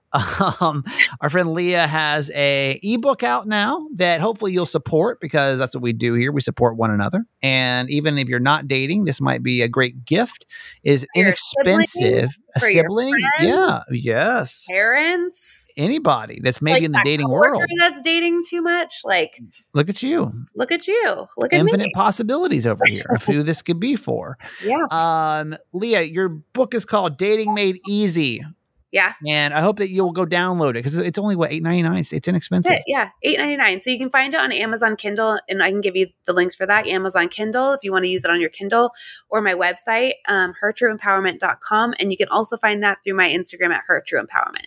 Um, 0.60 0.84
our 1.22 1.30
friend 1.30 1.54
Leah 1.54 1.86
has 1.86 2.30
a 2.34 2.78
ebook 2.82 3.22
out 3.22 3.48
now 3.48 3.86
that 3.94 4.20
hopefully 4.20 4.52
you'll 4.52 4.66
support 4.66 5.22
because 5.22 5.58
that's 5.58 5.74
what 5.74 5.80
we 5.82 5.94
do 5.94 6.12
here. 6.12 6.30
We 6.32 6.42
support 6.42 6.76
one 6.76 6.90
another, 6.90 7.24
and 7.42 7.88
even 7.88 8.18
if 8.18 8.28
you're 8.28 8.38
not 8.38 8.68
dating, 8.68 9.04
this 9.06 9.22
might 9.22 9.42
be 9.42 9.62
a 9.62 9.68
great 9.68 10.04
gift. 10.04 10.44
Is 10.84 11.06
inexpensive. 11.16 12.28
A 12.54 12.60
sibling, 12.60 13.14
friends? 13.38 13.50
yeah, 13.50 13.80
yes. 13.90 14.66
Parents, 14.70 15.70
Anybody 15.78 16.40
that's 16.42 16.60
maybe 16.60 16.74
like 16.80 16.82
in 16.84 16.92
the 16.92 17.00
dating 17.02 17.30
world. 17.30 17.64
that's 17.78 18.02
dating 18.02 18.42
too 18.46 18.60
much. 18.60 18.92
Like, 19.04 19.40
Look 19.72 19.88
at 19.88 20.02
you, 20.02 20.30
look 20.54 20.70
at 20.70 20.86
you. 20.86 21.24
Look 21.38 21.54
at 21.54 21.58
infinite 21.60 21.84
me. 21.86 21.92
possibilities 21.94 22.66
over 22.66 22.84
here 22.86 23.06
of 23.14 23.24
who 23.24 23.42
this 23.44 23.62
could 23.62 23.80
be 23.80 23.96
for. 23.96 24.36
Yeah. 24.62 24.84
Um, 24.90 25.54
Leah, 25.72 26.02
your 26.02 26.28
book 26.28 26.74
is 26.74 26.84
called 26.84 27.16
Dating 27.16 27.54
Made 27.54 27.80
Easy. 27.88 28.44
Yeah. 28.92 29.14
And 29.26 29.54
I 29.54 29.62
hope 29.62 29.78
that 29.78 29.90
you'll 29.90 30.12
go 30.12 30.26
download 30.26 30.70
it 30.70 30.74
because 30.74 30.98
it's 30.98 31.18
only 31.18 31.34
what 31.34 31.50
eight 31.50 31.62
ninety 31.62 31.82
nine. 31.82 31.98
It's, 31.98 32.12
it's 32.12 32.28
inexpensive. 32.28 32.78
Yeah, 32.86 33.08
eight 33.22 33.38
ninety 33.38 33.56
nine. 33.56 33.80
So 33.80 33.90
you 33.90 33.98
can 33.98 34.10
find 34.10 34.34
it 34.34 34.38
on 34.38 34.52
Amazon 34.52 34.96
Kindle, 34.96 35.40
and 35.48 35.62
I 35.62 35.70
can 35.70 35.80
give 35.80 35.96
you 35.96 36.08
the 36.26 36.34
links 36.34 36.54
for 36.54 36.66
that. 36.66 36.86
Amazon 36.86 37.28
Kindle, 37.28 37.72
if 37.72 37.82
you 37.82 37.90
want 37.90 38.04
to 38.04 38.10
use 38.10 38.24
it 38.24 38.30
on 38.30 38.40
your 38.40 38.50
Kindle, 38.50 38.92
or 39.30 39.40
my 39.40 39.54
website, 39.54 40.12
um, 40.28 40.52
hertrueempowerment.com. 40.62 41.94
And 41.98 42.10
you 42.10 42.18
can 42.18 42.28
also 42.28 42.58
find 42.58 42.82
that 42.82 42.98
through 43.02 43.14
my 43.14 43.28
Instagram 43.28 43.70
at 43.70 43.82
hertrueempowerment. 43.90 44.66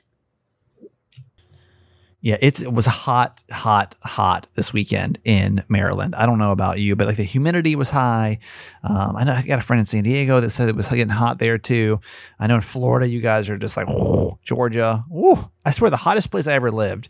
Yeah, 2.26 2.38
it 2.42 2.74
was 2.74 2.88
hot, 2.88 3.44
hot, 3.52 3.94
hot 4.02 4.48
this 4.56 4.74
weekend 4.74 5.20
in 5.24 5.64
Maryland. 5.70 6.16
I 6.16 6.26
don't 6.26 6.40
know 6.40 6.52
about 6.52 6.80
you, 6.80 6.96
but 6.96 7.06
like 7.06 7.18
the 7.18 7.24
humidity 7.24 7.76
was 7.76 7.92
high. 7.92 8.40
Um, 8.82 9.16
I 9.16 9.26
know 9.26 9.34
I 9.34 9.44
got 9.44 9.60
a 9.60 9.62
friend 9.62 9.80
in 9.80 9.86
San 9.86 10.02
Diego 10.02 10.40
that 10.40 10.50
said 10.50 10.68
it 10.68 10.76
was 10.76 10.88
getting 10.88 11.10
hot 11.10 11.38
there 11.38 11.60
too. 11.60 12.00
I 12.40 12.48
know 12.48 12.56
in 12.56 12.62
Florida, 12.62 13.08
you 13.08 13.22
guys 13.22 13.48
are 13.48 13.60
just 13.60 13.78
like 13.78 13.88
Georgia. 14.42 15.06
I 15.64 15.70
swear, 15.70 15.92
the 15.92 15.98
hottest 15.98 16.32
place 16.32 16.48
I 16.48 16.54
ever 16.54 16.72
lived, 16.72 17.10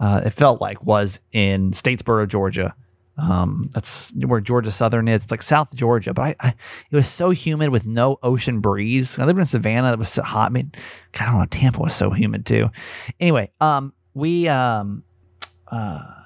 uh, 0.00 0.22
it 0.24 0.30
felt 0.30 0.62
like, 0.62 0.82
was 0.82 1.20
in 1.30 1.72
Statesboro, 1.72 2.26
Georgia. 2.26 2.74
Um, 3.18 3.68
that's 3.74 4.14
where 4.14 4.40
Georgia 4.40 4.70
Southern 4.70 5.08
is. 5.08 5.24
It's 5.24 5.30
like 5.30 5.42
South 5.42 5.74
Georgia, 5.74 6.14
but 6.14 6.22
I, 6.22 6.36
I 6.40 6.54
it 6.90 6.96
was 6.96 7.08
so 7.08 7.30
humid 7.30 7.68
with 7.68 7.84
no 7.84 8.16
ocean 8.22 8.60
breeze. 8.60 9.18
I 9.18 9.26
lived 9.26 9.40
in 9.40 9.44
Savannah. 9.44 9.92
It 9.92 9.98
was 9.98 10.08
so 10.08 10.22
hot. 10.22 10.46
I 10.46 10.54
mean, 10.54 10.72
God, 11.12 11.28
I 11.28 11.30
don't 11.32 11.40
know. 11.40 11.46
Tampa 11.50 11.80
was 11.80 11.94
so 11.94 12.10
humid 12.10 12.46
too. 12.46 12.70
Anyway, 13.20 13.50
um, 13.60 13.92
we 14.14 14.48
um 14.48 15.04
uh 15.68 16.18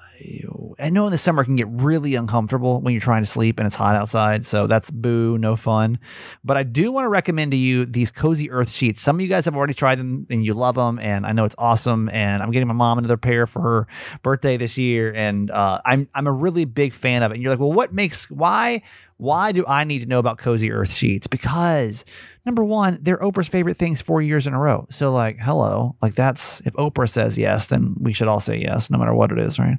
I 0.79 0.89
know 0.89 1.05
in 1.05 1.11
the 1.11 1.17
summer 1.17 1.43
can 1.43 1.55
get 1.55 1.67
really 1.69 2.15
uncomfortable 2.15 2.81
when 2.81 2.93
you're 2.93 3.01
trying 3.01 3.23
to 3.23 3.29
sleep 3.29 3.59
and 3.59 3.67
it's 3.67 3.75
hot 3.75 3.95
outside. 3.95 4.45
So 4.45 4.67
that's 4.67 4.89
boo, 4.89 5.37
no 5.37 5.55
fun. 5.55 5.99
But 6.43 6.57
I 6.57 6.63
do 6.63 6.91
want 6.91 7.05
to 7.05 7.09
recommend 7.09 7.51
to 7.51 7.57
you 7.57 7.85
these 7.85 8.11
cozy 8.11 8.49
earth 8.49 8.69
sheets. 8.69 9.01
Some 9.01 9.17
of 9.17 9.21
you 9.21 9.27
guys 9.27 9.45
have 9.45 9.55
already 9.55 9.73
tried 9.73 9.99
them 9.99 10.25
and 10.29 10.45
you 10.45 10.53
love 10.53 10.75
them, 10.75 10.99
and 10.99 11.25
I 11.25 11.31
know 11.31 11.45
it's 11.45 11.55
awesome. 11.57 12.09
And 12.09 12.41
I'm 12.41 12.51
getting 12.51 12.67
my 12.67 12.73
mom 12.73 12.97
another 12.97 13.17
pair 13.17 13.47
for 13.47 13.61
her 13.61 13.87
birthday 14.21 14.57
this 14.57 14.77
year, 14.77 15.13
and 15.13 15.51
uh, 15.51 15.81
I'm 15.85 16.07
I'm 16.13 16.27
a 16.27 16.33
really 16.33 16.65
big 16.65 16.93
fan 16.93 17.23
of 17.23 17.31
it. 17.31 17.35
And 17.35 17.43
you're 17.43 17.51
like, 17.51 17.59
well, 17.59 17.73
what 17.73 17.93
makes 17.93 18.29
why 18.29 18.83
Why 19.23 19.53
do 19.53 19.63
I 19.65 19.85
need 19.85 19.99
to 19.99 20.05
know 20.05 20.19
about 20.19 20.37
Cozy 20.37 20.69
Earth 20.69 20.91
sheets? 20.91 21.27
Because 21.27 22.03
number 22.45 22.61
one, 22.61 22.99
they're 23.01 23.19
Oprah's 23.19 23.47
favorite 23.47 23.77
things 23.77 24.01
four 24.01 24.21
years 24.21 24.47
in 24.47 24.53
a 24.53 24.59
row. 24.59 24.85
So, 24.89 25.13
like, 25.13 25.39
hello, 25.39 25.95
like 26.01 26.13
that's 26.13 26.59
if 26.65 26.73
Oprah 26.73 27.07
says 27.07 27.37
yes, 27.37 27.67
then 27.67 27.95
we 27.97 28.11
should 28.11 28.27
all 28.27 28.41
say 28.41 28.57
yes, 28.57 28.89
no 28.89 28.97
matter 28.97 29.13
what 29.13 29.31
it 29.31 29.39
is, 29.39 29.57
right? 29.57 29.77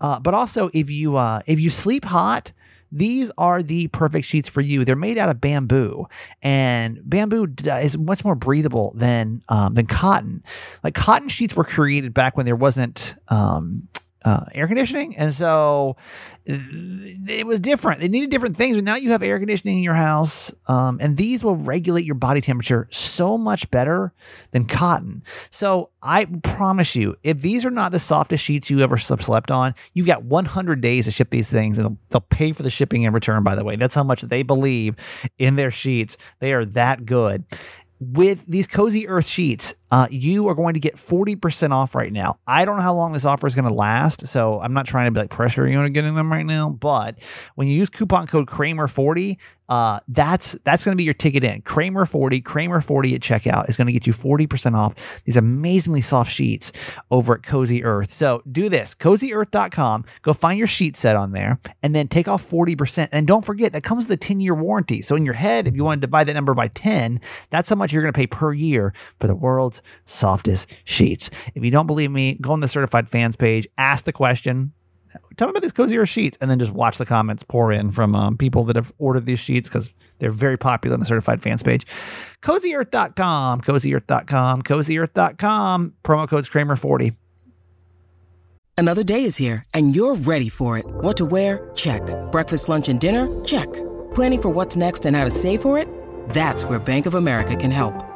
Uh, 0.00 0.20
but 0.20 0.34
also, 0.34 0.70
if 0.72 0.88
you 0.88 1.16
uh, 1.16 1.40
if 1.48 1.58
you 1.58 1.68
sleep 1.68 2.04
hot, 2.04 2.52
these 2.92 3.32
are 3.36 3.60
the 3.60 3.88
perfect 3.88 4.24
sheets 4.24 4.48
for 4.48 4.60
you. 4.60 4.84
They're 4.84 4.94
made 4.94 5.18
out 5.18 5.30
of 5.30 5.40
bamboo, 5.40 6.06
and 6.40 7.00
bamboo 7.04 7.48
is 7.64 7.98
much 7.98 8.24
more 8.24 8.36
breathable 8.36 8.94
than 8.94 9.42
um, 9.48 9.74
than 9.74 9.86
cotton. 9.86 10.44
Like 10.84 10.94
cotton 10.94 11.28
sheets 11.28 11.56
were 11.56 11.64
created 11.64 12.14
back 12.14 12.36
when 12.36 12.46
there 12.46 12.54
wasn't 12.54 13.16
um, 13.26 13.88
uh, 14.26 14.44
air 14.56 14.66
conditioning, 14.66 15.16
and 15.16 15.32
so 15.32 15.96
it 16.44 17.46
was 17.46 17.60
different. 17.60 18.00
They 18.00 18.08
needed 18.08 18.28
different 18.30 18.56
things, 18.56 18.76
but 18.76 18.84
now 18.84 18.96
you 18.96 19.10
have 19.10 19.22
air 19.22 19.38
conditioning 19.38 19.78
in 19.78 19.84
your 19.84 19.94
house, 19.94 20.52
um, 20.66 20.98
and 21.00 21.16
these 21.16 21.44
will 21.44 21.54
regulate 21.54 22.04
your 22.04 22.16
body 22.16 22.40
temperature 22.40 22.88
so 22.90 23.38
much 23.38 23.70
better 23.70 24.12
than 24.50 24.64
cotton. 24.64 25.22
So 25.50 25.90
I 26.02 26.24
promise 26.42 26.96
you, 26.96 27.14
if 27.22 27.40
these 27.40 27.64
are 27.64 27.70
not 27.70 27.92
the 27.92 28.00
softest 28.00 28.42
sheets 28.44 28.68
you 28.68 28.80
ever 28.80 28.98
slept 28.98 29.52
on, 29.52 29.76
you've 29.94 30.08
got 30.08 30.24
100 30.24 30.80
days 30.80 31.04
to 31.04 31.12
ship 31.12 31.30
these 31.30 31.48
things, 31.48 31.78
and 31.78 31.86
they'll, 31.86 31.98
they'll 32.10 32.20
pay 32.20 32.50
for 32.50 32.64
the 32.64 32.70
shipping 32.70 33.02
in 33.02 33.12
return. 33.12 33.44
By 33.44 33.54
the 33.54 33.64
way, 33.64 33.76
that's 33.76 33.94
how 33.94 34.04
much 34.04 34.22
they 34.22 34.42
believe 34.42 34.96
in 35.38 35.54
their 35.54 35.70
sheets. 35.70 36.16
They 36.40 36.52
are 36.52 36.64
that 36.64 37.06
good 37.06 37.44
with 38.00 38.44
these 38.46 38.66
cozy 38.66 39.08
earth 39.08 39.26
sheets 39.26 39.74
uh, 39.90 40.06
you 40.10 40.48
are 40.48 40.54
going 40.54 40.74
to 40.74 40.80
get 40.80 40.96
40% 40.96 41.70
off 41.70 41.94
right 41.94 42.12
now. 42.12 42.38
I 42.46 42.64
don't 42.64 42.76
know 42.76 42.82
how 42.82 42.94
long 42.94 43.12
this 43.12 43.24
offer 43.24 43.46
is 43.46 43.54
going 43.54 43.66
to 43.66 43.74
last 43.74 44.26
so 44.26 44.60
i'm 44.60 44.72
not 44.72 44.86
trying 44.86 45.06
to 45.06 45.10
be 45.10 45.20
like 45.20 45.30
pressure 45.30 45.66
you 45.68 45.78
into 45.78 45.90
getting 45.90 46.14
them 46.14 46.30
right 46.30 46.46
now 46.46 46.70
but 46.70 47.18
when 47.54 47.68
you 47.68 47.74
use 47.76 47.90
coupon 47.90 48.26
code 48.26 48.46
kramer 48.46 48.88
40 48.88 49.38
uh, 49.68 50.00
that's 50.08 50.52
that's 50.64 50.84
going 50.84 50.92
to 50.92 50.96
be 50.96 51.04
your 51.04 51.14
ticket 51.14 51.42
in. 51.42 51.60
Kramer 51.62 52.06
40 52.06 52.40
kramer 52.40 52.80
40 52.80 53.14
at 53.14 53.20
checkout 53.20 53.68
is 53.68 53.76
going 53.76 53.86
to 53.86 53.92
get 53.92 54.06
you 54.06 54.12
40% 54.12 54.74
off 54.74 54.94
these 55.24 55.36
amazingly 55.36 56.00
soft 56.00 56.30
sheets 56.30 56.72
over 57.10 57.34
at 57.34 57.42
cozy 57.42 57.82
earth. 57.84 58.12
So 58.12 58.42
do 58.50 58.68
this 58.68 58.94
cozyearth.com 58.94 60.04
go 60.22 60.32
find 60.32 60.58
your 60.58 60.68
sheet 60.68 60.96
set 60.96 61.16
on 61.16 61.32
there 61.32 61.58
and 61.82 61.94
then 61.94 62.08
take 62.08 62.28
off 62.28 62.48
40% 62.48 63.08
and 63.12 63.26
don't 63.26 63.44
forget 63.44 63.72
that 63.72 63.82
comes 63.82 64.04
with 64.04 64.12
a 64.12 64.16
10 64.16 64.40
year 64.40 64.54
warranty. 64.54 65.02
So 65.02 65.16
in 65.16 65.24
your 65.24 65.34
head 65.34 65.66
if 65.66 65.74
you 65.74 65.84
want 65.84 66.00
to 66.00 66.06
divide 66.06 66.28
that 66.28 66.34
number 66.34 66.54
by 66.54 66.68
10 66.68 67.20
that's 67.50 67.68
how 67.68 67.76
much 67.76 67.92
you're 67.92 68.02
going 68.02 68.12
to 68.12 68.18
pay 68.18 68.26
per 68.26 68.52
year 68.52 68.92
for 69.18 69.26
the 69.26 69.34
world's 69.34 69.75
softest 70.04 70.72
sheets 70.84 71.30
if 71.54 71.64
you 71.64 71.70
don't 71.70 71.86
believe 71.86 72.10
me 72.10 72.36
go 72.40 72.52
on 72.52 72.60
the 72.60 72.68
certified 72.68 73.08
fans 73.08 73.36
page 73.36 73.66
ask 73.78 74.04
the 74.04 74.12
question 74.12 74.72
tell 75.36 75.48
me 75.48 75.50
about 75.50 75.62
these 75.62 75.72
cozy 75.72 75.98
earth 75.98 76.08
sheets 76.08 76.36
and 76.40 76.50
then 76.50 76.58
just 76.58 76.72
watch 76.72 76.98
the 76.98 77.06
comments 77.06 77.42
pour 77.42 77.72
in 77.72 77.90
from 77.90 78.14
um, 78.14 78.36
people 78.36 78.64
that 78.64 78.76
have 78.76 78.92
ordered 78.98 79.26
these 79.26 79.40
sheets 79.40 79.68
because 79.68 79.90
they're 80.18 80.30
very 80.30 80.56
popular 80.56 80.94
on 80.94 81.00
the 81.00 81.06
certified 81.06 81.42
fans 81.42 81.62
page 81.62 81.86
cozyearth.com 82.42 83.60
cozyearth.com 83.60 84.62
cozyearth.com 84.62 85.94
promo 86.04 86.28
codes 86.28 86.48
kramer 86.48 86.76
40 86.76 87.12
Another 88.78 89.02
day 89.02 89.24
is 89.24 89.36
here, 89.36 89.64
and 89.72 89.96
you're 89.96 90.16
ready 90.16 90.50
for 90.50 90.76
it. 90.76 90.84
What 90.86 91.16
to 91.16 91.24
wear? 91.24 91.70
Check. 91.74 92.02
Breakfast, 92.30 92.68
lunch, 92.68 92.90
and 92.90 93.00
dinner? 93.00 93.26
Check. 93.42 93.72
Planning 94.14 94.42
for 94.42 94.48
what's 94.50 94.76
next 94.76 95.06
and 95.06 95.16
how 95.16 95.24
to 95.24 95.30
save 95.30 95.62
for 95.62 95.78
it? 95.78 95.88
That's 96.28 96.64
where 96.64 96.78
Bank 96.78 97.06
of 97.06 97.14
America 97.14 97.56
can 97.56 97.70
help. 97.70 98.15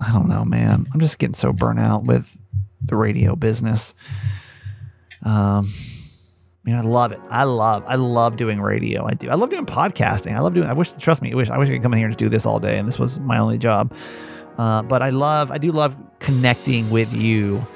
I 0.00 0.12
don't 0.12 0.28
know, 0.28 0.44
man. 0.44 0.86
I'm 0.92 1.00
just 1.00 1.18
getting 1.18 1.34
so 1.34 1.52
burnt 1.52 1.78
out 1.78 2.04
with 2.04 2.38
the 2.82 2.96
radio 2.96 3.36
business. 3.36 3.94
Um, 5.22 5.70
you 6.64 6.72
know, 6.72 6.78
I 6.78 6.82
love 6.82 7.12
it. 7.12 7.20
I 7.30 7.44
love 7.44 7.84
I 7.86 7.96
love 7.96 8.36
doing 8.36 8.60
radio. 8.60 9.06
I 9.06 9.14
do. 9.14 9.30
I 9.30 9.34
love 9.34 9.50
doing 9.50 9.66
podcasting. 9.66 10.34
I 10.34 10.40
love 10.40 10.54
doing. 10.54 10.68
I 10.68 10.72
wish. 10.72 10.94
Trust 10.94 11.22
me. 11.22 11.32
I 11.32 11.34
wish. 11.34 11.50
I 11.50 11.58
wish 11.58 11.68
I 11.68 11.72
could 11.72 11.82
come 11.82 11.92
in 11.92 11.98
here 11.98 12.08
and 12.08 12.16
do 12.16 12.28
this 12.28 12.46
all 12.46 12.60
day. 12.60 12.78
And 12.78 12.86
this 12.86 12.98
was 12.98 13.18
my 13.18 13.38
only 13.38 13.58
job. 13.58 13.94
Uh, 14.58 14.82
but 14.82 15.02
I 15.02 15.10
love. 15.10 15.50
I 15.50 15.58
do 15.58 15.72
love 15.72 15.96
connecting 16.18 16.90
with 16.90 17.14
you 17.14 17.66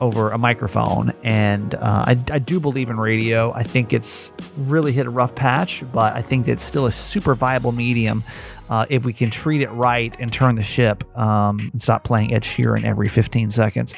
over 0.00 0.30
a 0.30 0.38
microphone. 0.38 1.12
And 1.22 1.74
uh, 1.74 2.04
I, 2.06 2.18
I 2.30 2.38
do 2.38 2.58
believe 2.58 2.88
in 2.88 2.98
radio. 2.98 3.52
I 3.52 3.62
think 3.62 3.92
it's 3.92 4.32
really 4.56 4.92
hit 4.92 5.06
a 5.06 5.10
rough 5.10 5.34
patch, 5.34 5.84
but 5.92 6.16
I 6.16 6.22
think 6.22 6.48
it's 6.48 6.62
still 6.62 6.86
a 6.86 6.92
super 6.92 7.34
viable 7.34 7.72
medium 7.72 8.24
uh, 8.70 8.86
if 8.88 9.04
we 9.04 9.12
can 9.12 9.28
treat 9.30 9.60
it 9.60 9.70
right 9.72 10.16
and 10.20 10.32
turn 10.32 10.54
the 10.54 10.62
ship 10.62 11.04
um, 11.18 11.58
and 11.72 11.82
stop 11.82 12.04
playing 12.04 12.32
Ed 12.32 12.42
Sheeran 12.42 12.84
every 12.84 13.08
15 13.08 13.50
seconds. 13.50 13.94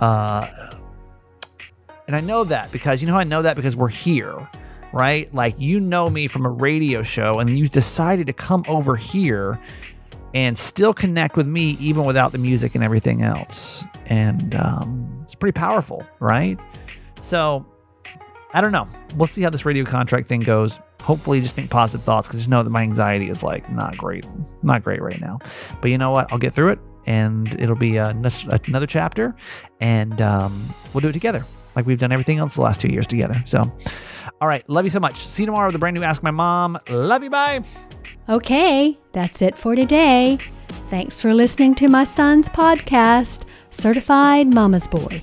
Uh, 0.00 0.48
and 2.06 2.16
I 2.16 2.20
know 2.20 2.42
that 2.44 2.72
because 2.72 3.00
you 3.02 3.08
know 3.08 3.16
I 3.16 3.24
know 3.24 3.42
that 3.42 3.54
because 3.54 3.76
we're 3.76 3.88
here, 3.88 4.48
right? 4.92 5.32
Like 5.32 5.54
you 5.58 5.78
know 5.78 6.10
me 6.10 6.26
from 6.26 6.44
a 6.44 6.50
radio 6.50 7.04
show, 7.04 7.38
and 7.38 7.50
you 7.50 7.68
decided 7.68 8.26
to 8.26 8.32
come 8.32 8.64
over 8.66 8.96
here 8.96 9.60
and 10.34 10.58
still 10.58 10.92
connect 10.92 11.36
with 11.36 11.46
me 11.46 11.76
even 11.80 12.04
without 12.04 12.32
the 12.32 12.38
music 12.38 12.74
and 12.74 12.82
everything 12.82 13.22
else. 13.22 13.84
And 14.06 14.54
um, 14.56 15.20
it's 15.22 15.34
pretty 15.34 15.56
powerful, 15.56 16.04
right? 16.18 16.58
So 17.20 17.64
I 18.52 18.60
don't 18.60 18.72
know. 18.72 18.88
We'll 19.16 19.28
see 19.28 19.42
how 19.42 19.50
this 19.50 19.64
radio 19.64 19.84
contract 19.84 20.26
thing 20.26 20.40
goes. 20.40 20.80
Hopefully, 21.02 21.40
just 21.40 21.54
think 21.54 21.70
positive 21.70 22.04
thoughts 22.04 22.28
because 22.28 22.40
just 22.40 22.50
know 22.50 22.62
that 22.62 22.70
my 22.70 22.82
anxiety 22.82 23.28
is 23.28 23.42
like 23.42 23.70
not 23.70 23.96
great, 23.96 24.24
not 24.62 24.82
great 24.82 25.00
right 25.00 25.20
now. 25.20 25.38
But 25.80 25.90
you 25.90 25.98
know 25.98 26.10
what? 26.10 26.32
I'll 26.32 26.38
get 26.38 26.52
through 26.52 26.70
it, 26.70 26.78
and 27.06 27.48
it'll 27.60 27.76
be 27.76 27.96
another 27.96 28.86
chapter, 28.86 29.34
and 29.80 30.20
um, 30.20 30.68
we'll 30.92 31.00
do 31.00 31.08
it 31.08 31.12
together, 31.12 31.46
like 31.76 31.86
we've 31.86 31.98
done 31.98 32.12
everything 32.12 32.38
else 32.38 32.56
the 32.56 32.62
last 32.62 32.80
two 32.80 32.88
years 32.88 33.06
together. 33.06 33.36
So, 33.46 33.72
all 34.40 34.48
right, 34.48 34.68
love 34.68 34.84
you 34.84 34.90
so 34.90 35.00
much. 35.00 35.16
See 35.16 35.42
you 35.42 35.46
tomorrow 35.46 35.68
with 35.68 35.76
a 35.76 35.78
brand 35.78 35.96
new 35.96 36.02
Ask 36.02 36.22
My 36.22 36.30
Mom. 36.30 36.78
Love 36.90 37.22
you. 37.22 37.30
Bye. 37.30 37.62
Okay, 38.28 38.96
that's 39.12 39.42
it 39.42 39.56
for 39.56 39.74
today. 39.74 40.38
Thanks 40.90 41.20
for 41.20 41.32
listening 41.32 41.74
to 41.76 41.88
my 41.88 42.04
son's 42.04 42.48
podcast, 42.48 43.44
Certified 43.70 44.52
Mama's 44.52 44.86
Boy. 44.86 45.22